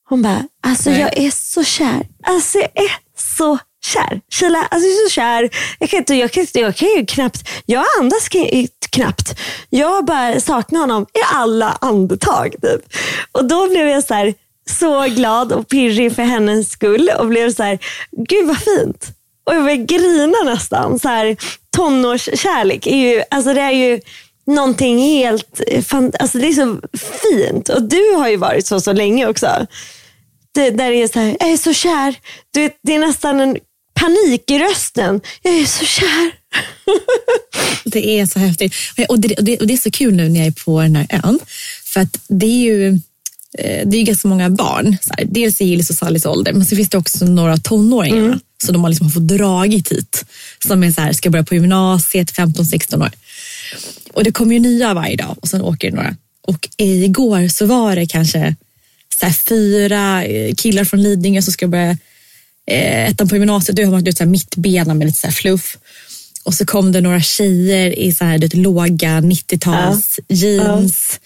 Hon 0.08 0.22
bara, 0.22 0.44
alltså 0.62 0.90
Nej. 0.90 1.00
jag 1.00 1.18
är 1.18 1.30
så 1.30 1.64
kär. 1.64 2.06
Alltså 2.22 2.58
jag 2.58 2.84
är 2.84 2.92
så 3.16 3.58
kär. 3.84 4.20
Sheila, 4.30 4.58
alltså 4.70 4.88
jag 4.88 4.96
är 4.96 5.08
så 5.08 5.12
kär. 5.14 5.50
Jag 5.78 5.90
kan, 5.90 5.98
inte, 5.98 6.14
jag, 6.14 6.32
kan, 6.32 6.46
jag 6.52 6.76
kan 6.76 6.88
ju 6.88 7.06
knappt, 7.06 7.48
jag 7.66 7.84
andas 8.00 8.28
knappt. 8.90 9.38
Jag 9.70 10.04
bara 10.04 10.40
saknar 10.40 10.80
honom 10.80 11.02
i 11.02 11.34
alla 11.34 11.78
andetag. 11.80 12.54
Typ. 12.62 12.80
Och 13.32 13.44
då 13.44 13.68
blev 13.68 13.88
jag 13.88 14.04
så 14.04 14.14
här, 14.14 14.34
så 14.70 15.02
glad 15.02 15.52
och 15.52 15.68
pirrig 15.68 16.14
för 16.14 16.22
hennes 16.22 16.70
skull 16.70 17.10
och 17.18 17.26
blev 17.26 17.52
så 17.52 17.62
här, 17.62 17.78
gud 18.10 18.46
vad 18.46 18.58
fint. 18.58 19.06
Och 19.44 19.54
jag 19.54 19.62
började 19.62 19.82
grina 19.82 20.38
nästan. 20.44 20.98
Så 20.98 21.08
här, 21.08 21.36
tonårskärlek 21.76 22.86
är 22.86 22.96
ju, 22.96 23.22
alltså 23.30 23.54
det 23.54 23.60
är 23.60 23.72
ju 23.72 24.00
någonting 24.48 24.98
helt, 24.98 25.60
eh, 25.66 25.82
fan, 25.82 26.12
alltså 26.18 26.38
det 26.38 26.46
är 26.48 26.52
så 26.52 26.80
fint. 27.22 27.68
Och 27.68 27.82
du 27.82 28.14
har 28.16 28.28
ju 28.28 28.36
varit 28.36 28.66
så 28.66 28.80
så 28.80 28.92
länge 28.92 29.26
också. 29.26 29.66
Det, 30.54 30.70
där 30.70 30.90
är 30.90 31.08
så 31.08 31.20
här, 31.20 31.36
jag 31.40 31.50
är 31.50 31.56
så 31.56 31.72
kär. 31.74 32.14
Du 32.50 32.70
det 32.82 32.94
är 32.94 32.98
nästan 32.98 33.40
en 33.40 33.56
panik 34.00 34.50
i 34.50 34.58
rösten. 34.58 35.20
Jag 35.42 35.54
är 35.54 35.64
så 35.64 35.84
kär. 35.84 36.30
Det 37.84 38.20
är 38.20 38.26
så 38.26 38.38
häftigt. 38.38 38.74
Och 39.08 39.20
det, 39.20 39.34
och, 39.34 39.44
det, 39.44 39.58
och 39.58 39.66
det 39.66 39.74
är 39.74 39.78
så 39.78 39.90
kul 39.90 40.14
nu 40.14 40.28
när 40.28 40.38
jag 40.40 40.46
är 40.46 40.64
på 40.64 40.80
den 40.80 40.96
här 40.96 41.06
ön. 41.24 41.38
För 41.84 42.00
att 42.00 42.18
det 42.28 42.46
är 42.46 42.60
ju 42.60 42.88
eh, 43.58 43.88
det 43.88 43.96
är 43.96 43.98
ju 43.98 44.02
ganska 44.04 44.28
många 44.28 44.50
barn. 44.50 44.96
Så 45.02 45.14
här, 45.16 45.24
dels 45.24 45.60
i 45.60 45.64
Gillis 45.64 45.90
och 45.90 45.96
Sallys 45.96 46.26
ålder, 46.26 46.52
men 46.52 46.66
så 46.66 46.76
finns 46.76 46.88
det 46.88 46.98
också 46.98 47.24
några 47.24 47.56
tonåringar 47.56 48.16
Mm. 48.26 48.40
som 48.64 48.72
de 48.72 48.82
har 48.84 48.90
liksom 48.90 49.10
fått 49.10 49.28
dragit 49.28 49.92
hit. 49.92 50.24
Som 50.66 50.82
är 50.84 50.90
så 50.90 51.00
här, 51.00 51.12
ska 51.12 51.30
börja 51.30 51.44
på 51.44 51.54
gymnasiet, 51.54 52.32
15-16 52.32 53.02
år. 53.02 53.10
Och 54.12 54.24
det 54.24 54.32
kommer 54.32 54.54
ju 54.54 54.60
nya 54.60 54.94
varje 54.94 55.16
dag 55.16 55.36
och 55.40 55.48
sen 55.48 55.62
åker 55.62 55.90
det 55.90 55.96
några. 55.96 56.16
Och 56.42 56.68
igår 56.76 57.48
så 57.48 57.66
var 57.66 57.96
det 57.96 58.06
kanske 58.06 58.56
så 59.20 59.32
fyra 59.48 60.24
eh, 60.24 60.54
killar 60.54 60.84
från 60.84 61.02
Lidingö 61.02 61.42
som 61.42 61.52
ska 61.52 61.68
börja 61.68 61.90
eh, 62.66 63.08
ettan 63.08 63.28
på 63.28 63.36
gymnasiet. 63.36 63.76
Du 63.76 63.84
har 63.84 64.12
så 64.12 64.24
här 64.24 64.30
mittbena 64.30 64.94
med 64.94 65.06
lite 65.06 65.20
så 65.20 65.30
fluff. 65.30 65.78
Och 66.44 66.54
så 66.54 66.66
kom 66.66 66.92
det 66.92 67.00
några 67.00 67.20
tjejer 67.20 67.98
i 67.98 68.12
så 68.12 68.24
här, 68.24 68.38
du 68.38 68.56
låga 68.62 69.20
90-tals 69.20 70.20
jeans 70.28 71.20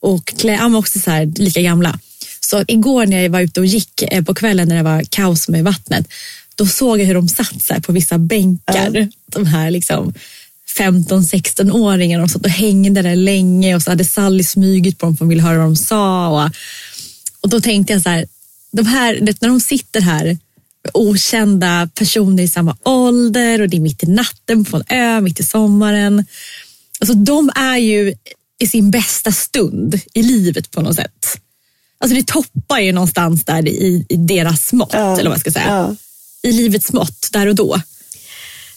och 0.00 0.26
klä, 0.26 0.52
ja, 0.52 0.68
men 0.68 0.74
också 0.74 0.98
så 1.00 1.10
här, 1.10 1.32
lika 1.36 1.62
gamla. 1.62 1.98
Så 2.40 2.64
igår 2.68 3.06
när 3.06 3.22
jag 3.22 3.30
var 3.30 3.40
ute 3.40 3.60
och 3.60 3.66
gick 3.66 4.02
eh, 4.02 4.24
på 4.24 4.34
kvällen 4.34 4.68
när 4.68 4.76
det 4.76 4.82
var 4.82 5.04
kaos 5.10 5.48
med 5.48 5.64
vattnet, 5.64 6.08
då 6.54 6.66
såg 6.66 7.00
jag 7.00 7.06
hur 7.06 7.14
de 7.14 7.28
satt 7.28 7.62
så 7.62 7.80
på 7.80 7.92
vissa 7.92 8.18
bänkar. 8.18 9.08
De 9.26 9.46
här 9.46 9.70
liksom 9.70 10.14
15-16-åringarna. 10.78 12.18
De 12.22 12.28
satt 12.28 12.44
och 12.44 12.50
hängde 12.50 13.02
där 13.02 13.16
länge 13.16 13.74
och 13.74 13.82
så 13.82 13.90
hade 13.90 14.04
Sally 14.04 14.44
smugit 14.44 14.98
på 14.98 15.06
dem 15.06 15.16
för 15.16 15.24
hon 15.24 15.28
ville 15.28 15.42
höra 15.42 15.58
vad 15.58 15.66
de 15.66 15.76
sa. 15.76 16.28
Och, 16.28 16.50
och 17.40 17.48
då 17.48 17.60
tänkte 17.60 17.92
jag 17.92 18.02
så 18.02 18.08
här, 18.08 18.26
de 18.72 18.86
här 18.86 19.18
när 19.40 19.48
de 19.48 19.60
sitter 19.60 20.00
här 20.00 20.38
okända 20.94 21.88
personer 21.94 22.42
i 22.42 22.48
samma 22.48 22.76
ålder 22.84 23.60
och 23.60 23.68
det 23.68 23.76
är 23.76 23.80
mitt 23.80 24.02
i 24.02 24.06
natten 24.06 24.64
på 24.64 24.76
en 24.76 24.84
ö, 24.98 25.20
mitt 25.20 25.40
i 25.40 25.42
sommaren. 25.44 26.26
Alltså 27.00 27.14
de 27.14 27.50
är 27.56 27.76
ju 27.76 28.14
i 28.58 28.66
sin 28.66 28.90
bästa 28.90 29.32
stund 29.32 30.00
i 30.14 30.22
livet 30.22 30.70
på 30.70 30.82
något 30.82 30.96
sätt. 30.96 31.40
Alltså 31.98 32.16
det 32.16 32.26
toppar 32.26 32.78
ju 32.78 32.92
någonstans 32.92 33.44
där 33.44 33.68
i, 33.68 34.06
i 34.08 34.16
deras 34.16 34.72
mått, 34.72 34.90
Ja. 34.92 35.12
eller 35.18 35.30
vad 35.30 35.36
jag 35.36 35.40
ska 35.40 35.50
säga. 35.50 35.66
Ja. 35.68 35.96
I 36.42 36.52
livets 36.52 36.92
mått, 36.92 37.28
där 37.32 37.46
och 37.46 37.54
då, 37.54 37.80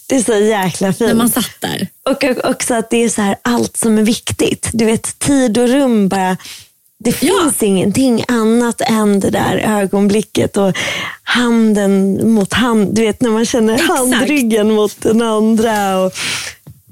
Det 0.08 0.16
är 0.16 0.22
så 0.22 0.34
jäkla 0.34 0.92
fint. 0.92 1.08
när 1.08 1.14
man 1.14 1.28
satt 1.28 1.50
där. 1.60 1.88
Och 2.02 2.24
och 2.24 2.50
också 2.50 2.74
att 2.74 2.90
det 2.90 3.04
är 3.04 3.08
så 3.08 3.22
här 3.22 3.36
allt 3.42 3.76
som 3.76 3.98
är 3.98 4.02
viktigt. 4.02 4.70
Du 4.72 4.84
vet, 4.84 5.18
tid 5.18 5.58
och 5.58 5.68
rum 5.68 6.08
bara. 6.08 6.36
Det 6.98 7.12
finns 7.12 7.62
ingenting 7.62 8.24
annat 8.28 8.80
än 8.80 9.20
det 9.20 9.30
där 9.30 9.56
ögonblicket 9.56 10.56
och 10.56 10.76
handen 11.22 12.20
mot 12.32 12.52
hand. 12.52 12.94
Du 12.94 13.02
vet 13.02 13.20
när 13.20 13.30
man 13.30 13.46
känner 13.46 13.74
Exakt. 13.74 13.90
handryggen 13.98 14.70
mot 14.74 15.00
den 15.00 15.22
andra. 15.22 15.98
Och, 15.98 16.12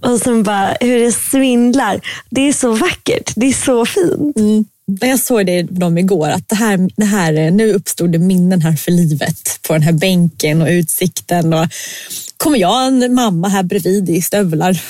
och 0.03 0.21
sen 0.21 0.43
bara 0.43 0.77
hur 0.81 1.01
det 1.01 1.13
svindlar. 1.13 2.01
Det 2.31 2.49
är 2.49 2.53
så 2.53 2.73
vackert. 2.73 3.33
Det 3.37 3.47
är 3.47 3.53
så 3.53 3.87
fint. 3.87 4.69
När 4.87 5.09
jag 5.09 5.19
såg 5.21 5.47
det 5.47 5.63
dem 5.63 5.99
igår, 5.99 6.29
att 6.29 6.49
det 6.49 6.55
här, 6.55 6.89
det 6.97 7.05
här, 7.05 7.51
nu 7.51 7.73
uppstod 7.73 8.13
det 8.13 8.19
minnen 8.19 8.63
här 8.63 8.73
för 8.73 8.91
livet 8.91 9.59
på 9.67 9.73
den 9.73 9.83
här 9.83 9.93
bänken 9.93 10.63
och 10.63 10.69
utsikten. 10.69 11.53
Och 11.53 11.67
kommer 12.37 12.59
jag 12.59 12.87
en 12.87 13.15
mamma 13.15 13.49
här 13.49 13.63
bredvid 13.63 14.11
i 14.11 14.23
stövlar 14.23 14.81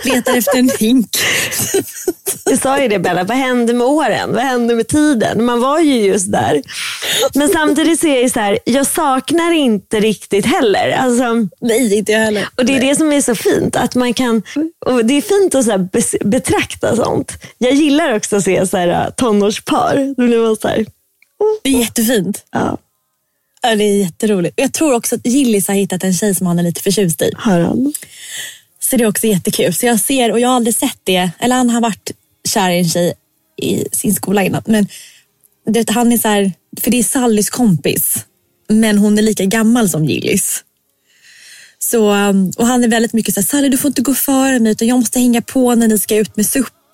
och 0.00 0.06
letar 0.06 0.36
efter 0.36 0.58
en 0.58 0.70
hink. 0.78 1.08
Jag 2.44 2.58
sa 2.58 2.82
ju 2.82 2.88
det 2.88 2.98
Bella, 2.98 3.24
vad 3.24 3.36
hände 3.36 3.72
med 3.72 3.86
åren? 3.86 4.32
Vad 4.32 4.42
hände 4.42 4.74
med 4.74 4.88
tiden? 4.88 5.44
Man 5.44 5.60
var 5.60 5.80
ju 5.80 5.94
just 5.94 6.32
där. 6.32 6.62
Men 7.34 7.48
samtidigt 7.48 8.00
så 8.00 8.06
är 8.06 8.22
jag 8.22 8.30
så 8.30 8.40
här, 8.40 8.58
jag 8.64 8.86
saknar 8.86 9.52
inte 9.52 10.00
riktigt 10.00 10.46
heller. 10.46 10.90
Alltså, 10.90 11.24
Nej, 11.60 11.94
inte 11.94 12.12
jag 12.12 12.20
heller. 12.20 12.48
och 12.56 12.64
det 12.64 12.76
är 12.76 12.80
det 12.80 12.96
som 12.96 13.12
är 13.12 13.20
så 13.20 13.34
fint. 13.34 13.76
Att 13.76 13.94
man 13.94 14.14
kan, 14.14 14.42
och 14.86 15.04
det 15.04 15.14
är 15.14 15.22
fint 15.22 15.54
att 15.54 15.64
så 15.64 15.88
betrakta 16.24 16.96
sånt. 16.96 17.32
Jag 17.58 17.72
gillar 17.72 18.16
också 18.16 18.36
att 18.36 18.44
se 18.44 18.66
så 18.66 18.76
här, 18.76 19.05
tonårspar. 19.10 20.14
Då 20.16 20.26
blir 20.26 20.38
man 20.38 20.56
så 20.56 20.68
här, 20.68 20.86
Det 21.62 21.70
är 21.70 21.80
jättefint. 21.80 22.44
ja, 22.52 22.78
Ja, 23.62 23.76
det 23.76 23.84
är 23.84 23.98
jätteroligt. 23.98 24.54
Jag 24.60 24.72
tror 24.72 24.94
också 24.94 25.14
att 25.14 25.26
Gillis 25.26 25.68
har 25.68 25.74
hittat 25.74 26.04
en 26.04 26.14
tjej 26.14 26.34
som 26.34 26.46
han 26.46 26.58
är 26.58 26.62
lite 26.62 26.82
förtjust 26.82 27.22
i. 27.22 27.32
har 27.36 27.60
han? 27.60 27.92
Så 28.80 28.96
det 28.96 29.04
är 29.04 29.08
också 29.08 29.26
jättekul. 29.26 29.74
Så 29.74 29.86
jag 29.86 30.00
ser, 30.00 30.32
och 30.32 30.40
jag 30.40 30.48
har 30.48 30.56
aldrig 30.56 30.74
sett 30.74 30.98
det, 31.04 31.30
eller 31.38 31.56
han 31.56 31.70
har 31.70 31.80
varit 31.80 32.10
kär 32.48 32.70
i 32.70 32.78
en 32.78 32.88
tjej 32.88 33.14
i 33.62 33.84
sin 33.92 34.14
skola 34.14 34.44
innan. 34.44 34.62
Men 34.66 34.86
det, 35.66 35.90
han 35.90 36.12
är 36.12 36.18
så 36.18 36.28
här, 36.28 36.52
för 36.80 36.90
det 36.90 36.98
är 36.98 37.02
Sallys 37.02 37.50
kompis, 37.50 38.24
men 38.68 38.98
hon 38.98 39.18
är 39.18 39.22
lika 39.22 39.44
gammal 39.44 39.88
som 39.88 40.04
Gillis. 40.04 40.64
Så, 41.78 42.10
um, 42.12 42.52
och 42.56 42.66
han 42.66 42.84
är 42.84 42.88
väldigt 42.88 43.12
mycket 43.12 43.34
så 43.34 43.40
här, 43.40 43.46
Sally 43.46 43.68
du 43.68 43.78
får 43.78 43.88
inte 43.88 44.02
gå 44.02 44.14
före 44.14 44.58
mig 44.58 44.72
utan 44.72 44.88
jag 44.88 44.98
måste 44.98 45.18
hänga 45.18 45.42
på 45.42 45.74
när 45.74 45.88
ni 45.88 45.98
ska 45.98 46.16
ut 46.16 46.36
med 46.36 46.46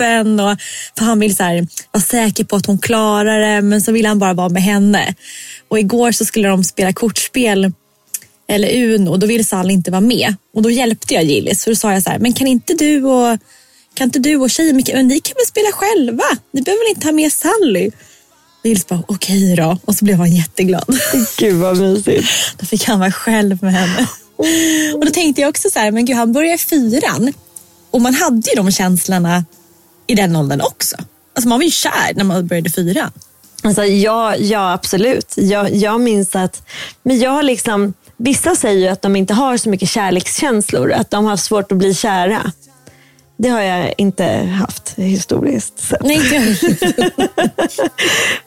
suppen. 0.02 0.40
Och, 0.40 0.56
för 0.98 1.04
han 1.04 1.20
vill 1.20 1.36
så 1.36 1.42
här, 1.42 1.66
vara 1.92 2.02
säker 2.02 2.44
på 2.44 2.56
att 2.56 2.66
hon 2.66 2.78
klarar 2.78 3.38
det 3.38 3.62
men 3.62 3.80
så 3.80 3.92
vill 3.92 4.06
han 4.06 4.18
bara 4.18 4.34
vara 4.34 4.48
med 4.48 4.62
henne. 4.62 5.14
Och 5.68 5.78
igår 5.78 6.12
så 6.12 6.24
skulle 6.24 6.48
de 6.48 6.64
spela 6.64 6.92
kortspel 6.92 7.72
eller 8.48 8.84
Uno 8.84 9.16
då 9.16 9.26
ville 9.26 9.44
Sally 9.44 9.72
inte 9.72 9.90
vara 9.90 10.00
med. 10.00 10.34
Och 10.54 10.62
då 10.62 10.70
hjälpte 10.70 11.14
jag 11.14 11.24
Gillis. 11.24 11.62
Så 11.62 11.70
då 11.70 11.76
sa 11.76 11.92
jag 11.92 12.02
så 12.02 12.10
här, 12.10 12.18
men 12.18 12.32
kan 12.32 12.46
inte 12.46 12.74
du 12.74 13.04
och, 13.04 13.38
kan 13.94 14.04
inte 14.04 14.18
du 14.18 14.36
och 14.36 14.50
tjejen, 14.50 14.76
ni 14.76 15.20
kan 15.20 15.34
väl 15.36 15.46
spela 15.48 15.72
själva? 15.72 16.24
Ni 16.52 16.62
behöver 16.62 16.84
väl 16.84 16.96
inte 16.96 17.06
ha 17.06 17.12
med 17.12 17.32
Sally? 17.32 17.90
Och 18.60 18.66
Gillis 18.66 18.86
bara, 18.86 19.02
okej 19.08 19.56
då. 19.56 19.78
Och 19.84 19.94
så 19.94 20.04
blev 20.04 20.16
han 20.16 20.36
jätteglad. 20.36 20.98
Gud 21.38 21.56
vad 21.56 21.78
mysigt. 21.78 22.28
Då 22.58 22.66
fick 22.66 22.84
han 22.84 23.00
vara 23.00 23.12
själv 23.12 23.62
med 23.62 23.72
henne. 23.72 24.06
Och 24.94 25.06
då 25.06 25.12
tänkte 25.12 25.40
jag 25.40 25.48
också 25.48 25.70
så 25.70 25.78
här, 25.78 25.90
men 25.90 26.04
gud 26.04 26.16
han 26.16 26.32
börjar 26.32 26.56
fyran. 26.56 27.32
Och 27.90 28.00
man 28.00 28.14
hade 28.14 28.50
ju 28.50 28.56
de 28.56 28.70
känslorna 28.70 29.44
i 30.06 30.14
den 30.14 30.36
åldern 30.36 30.60
också. 30.60 30.96
Alltså 31.34 31.48
man 31.48 31.58
var 31.58 31.64
ju 31.64 31.70
kär 31.70 32.14
när 32.14 32.24
man 32.24 32.46
började 32.46 32.70
fyran. 32.70 33.10
Alltså, 33.62 33.84
ja, 33.84 34.36
ja, 34.36 34.72
absolut. 34.72 35.34
Jag, 35.36 35.74
jag 35.74 36.00
minns 36.00 36.36
att 36.36 36.62
men 37.02 37.18
jag 37.18 37.44
liksom, 37.44 37.94
Vissa 38.16 38.56
säger 38.56 38.80
ju 38.80 38.88
att 38.88 39.02
de 39.02 39.16
inte 39.16 39.34
har 39.34 39.56
så 39.56 39.68
mycket 39.68 39.88
kärlekskänslor, 39.88 40.92
att 40.92 41.10
de 41.10 41.24
har 41.24 41.36
svårt 41.36 41.72
att 41.72 41.78
bli 41.78 41.94
kära. 41.94 42.52
Det 43.36 43.48
har 43.48 43.60
jag 43.60 43.94
inte 43.98 44.24
haft 44.60 44.94
historiskt 44.96 45.78
sett. 45.78 46.02
Nej. 46.02 46.20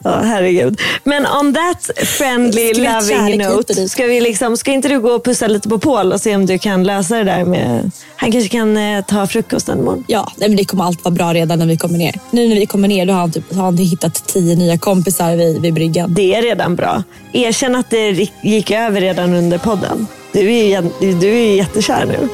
Ja, 0.04 0.20
herregud. 0.24 0.80
Men 1.04 1.26
on 1.26 1.54
that 1.54 1.90
friendly, 2.08 2.72
loving 2.74 3.38
note. 3.38 3.88
Ska, 3.88 4.06
vi 4.06 4.20
liksom, 4.20 4.56
ska 4.56 4.72
inte 4.72 4.88
du 4.88 5.00
gå 5.00 5.10
och 5.10 5.24
pussa 5.24 5.46
lite 5.46 5.68
på 5.68 5.78
Paul 5.78 6.12
och 6.12 6.20
se 6.20 6.36
om 6.36 6.46
du 6.46 6.58
kan 6.58 6.84
lösa 6.84 7.16
det 7.16 7.24
där 7.24 7.44
med... 7.44 7.90
Han 8.16 8.32
kanske 8.32 8.48
kan 8.48 8.76
eh, 8.76 9.04
ta 9.04 9.26
frukosten 9.26 9.78
imorgon. 9.78 10.04
Ja, 10.08 10.32
nej, 10.36 10.48
men 10.48 10.56
det 10.56 10.64
kommer 10.64 10.84
allt 10.84 11.04
vara 11.04 11.14
bra 11.14 11.34
redan 11.34 11.58
när 11.58 11.66
vi 11.66 11.76
kommer 11.76 11.98
ner. 11.98 12.14
Nu 12.30 12.48
när 12.48 12.56
vi 12.56 12.66
kommer 12.66 12.88
ner 12.88 13.06
då 13.06 13.12
har 13.12 13.20
han, 13.20 13.32
typ, 13.32 13.54
har 13.54 13.62
han 13.62 13.78
hittat 13.78 14.26
tio 14.26 14.56
nya 14.56 14.78
kompisar 14.78 15.36
vid, 15.36 15.60
vid 15.60 15.74
bryggan. 15.74 16.14
Det 16.14 16.34
är 16.34 16.42
redan 16.42 16.76
bra. 16.76 17.02
Erkänn 17.32 17.74
att 17.74 17.90
det 17.90 18.28
gick 18.42 18.70
över 18.70 19.00
redan 19.00 19.34
under 19.34 19.58
podden. 19.58 20.06
Du 20.36 20.52
är 20.52 20.82
ju, 20.82 21.14
du 21.14 21.28
är 21.28 21.46
ju 21.46 21.56
jättekär 21.56 22.06
nu. 22.06 22.28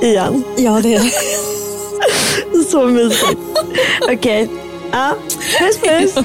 Igen. 0.08 0.44
Ja, 0.56 0.80
det 0.82 0.94
är 0.94 1.00
det. 1.00 2.64
Så 2.70 2.86
mysigt. 2.86 3.40
Okej. 4.12 4.48
Ja, 4.92 5.14
puss 5.58 5.78
puss. 5.78 6.24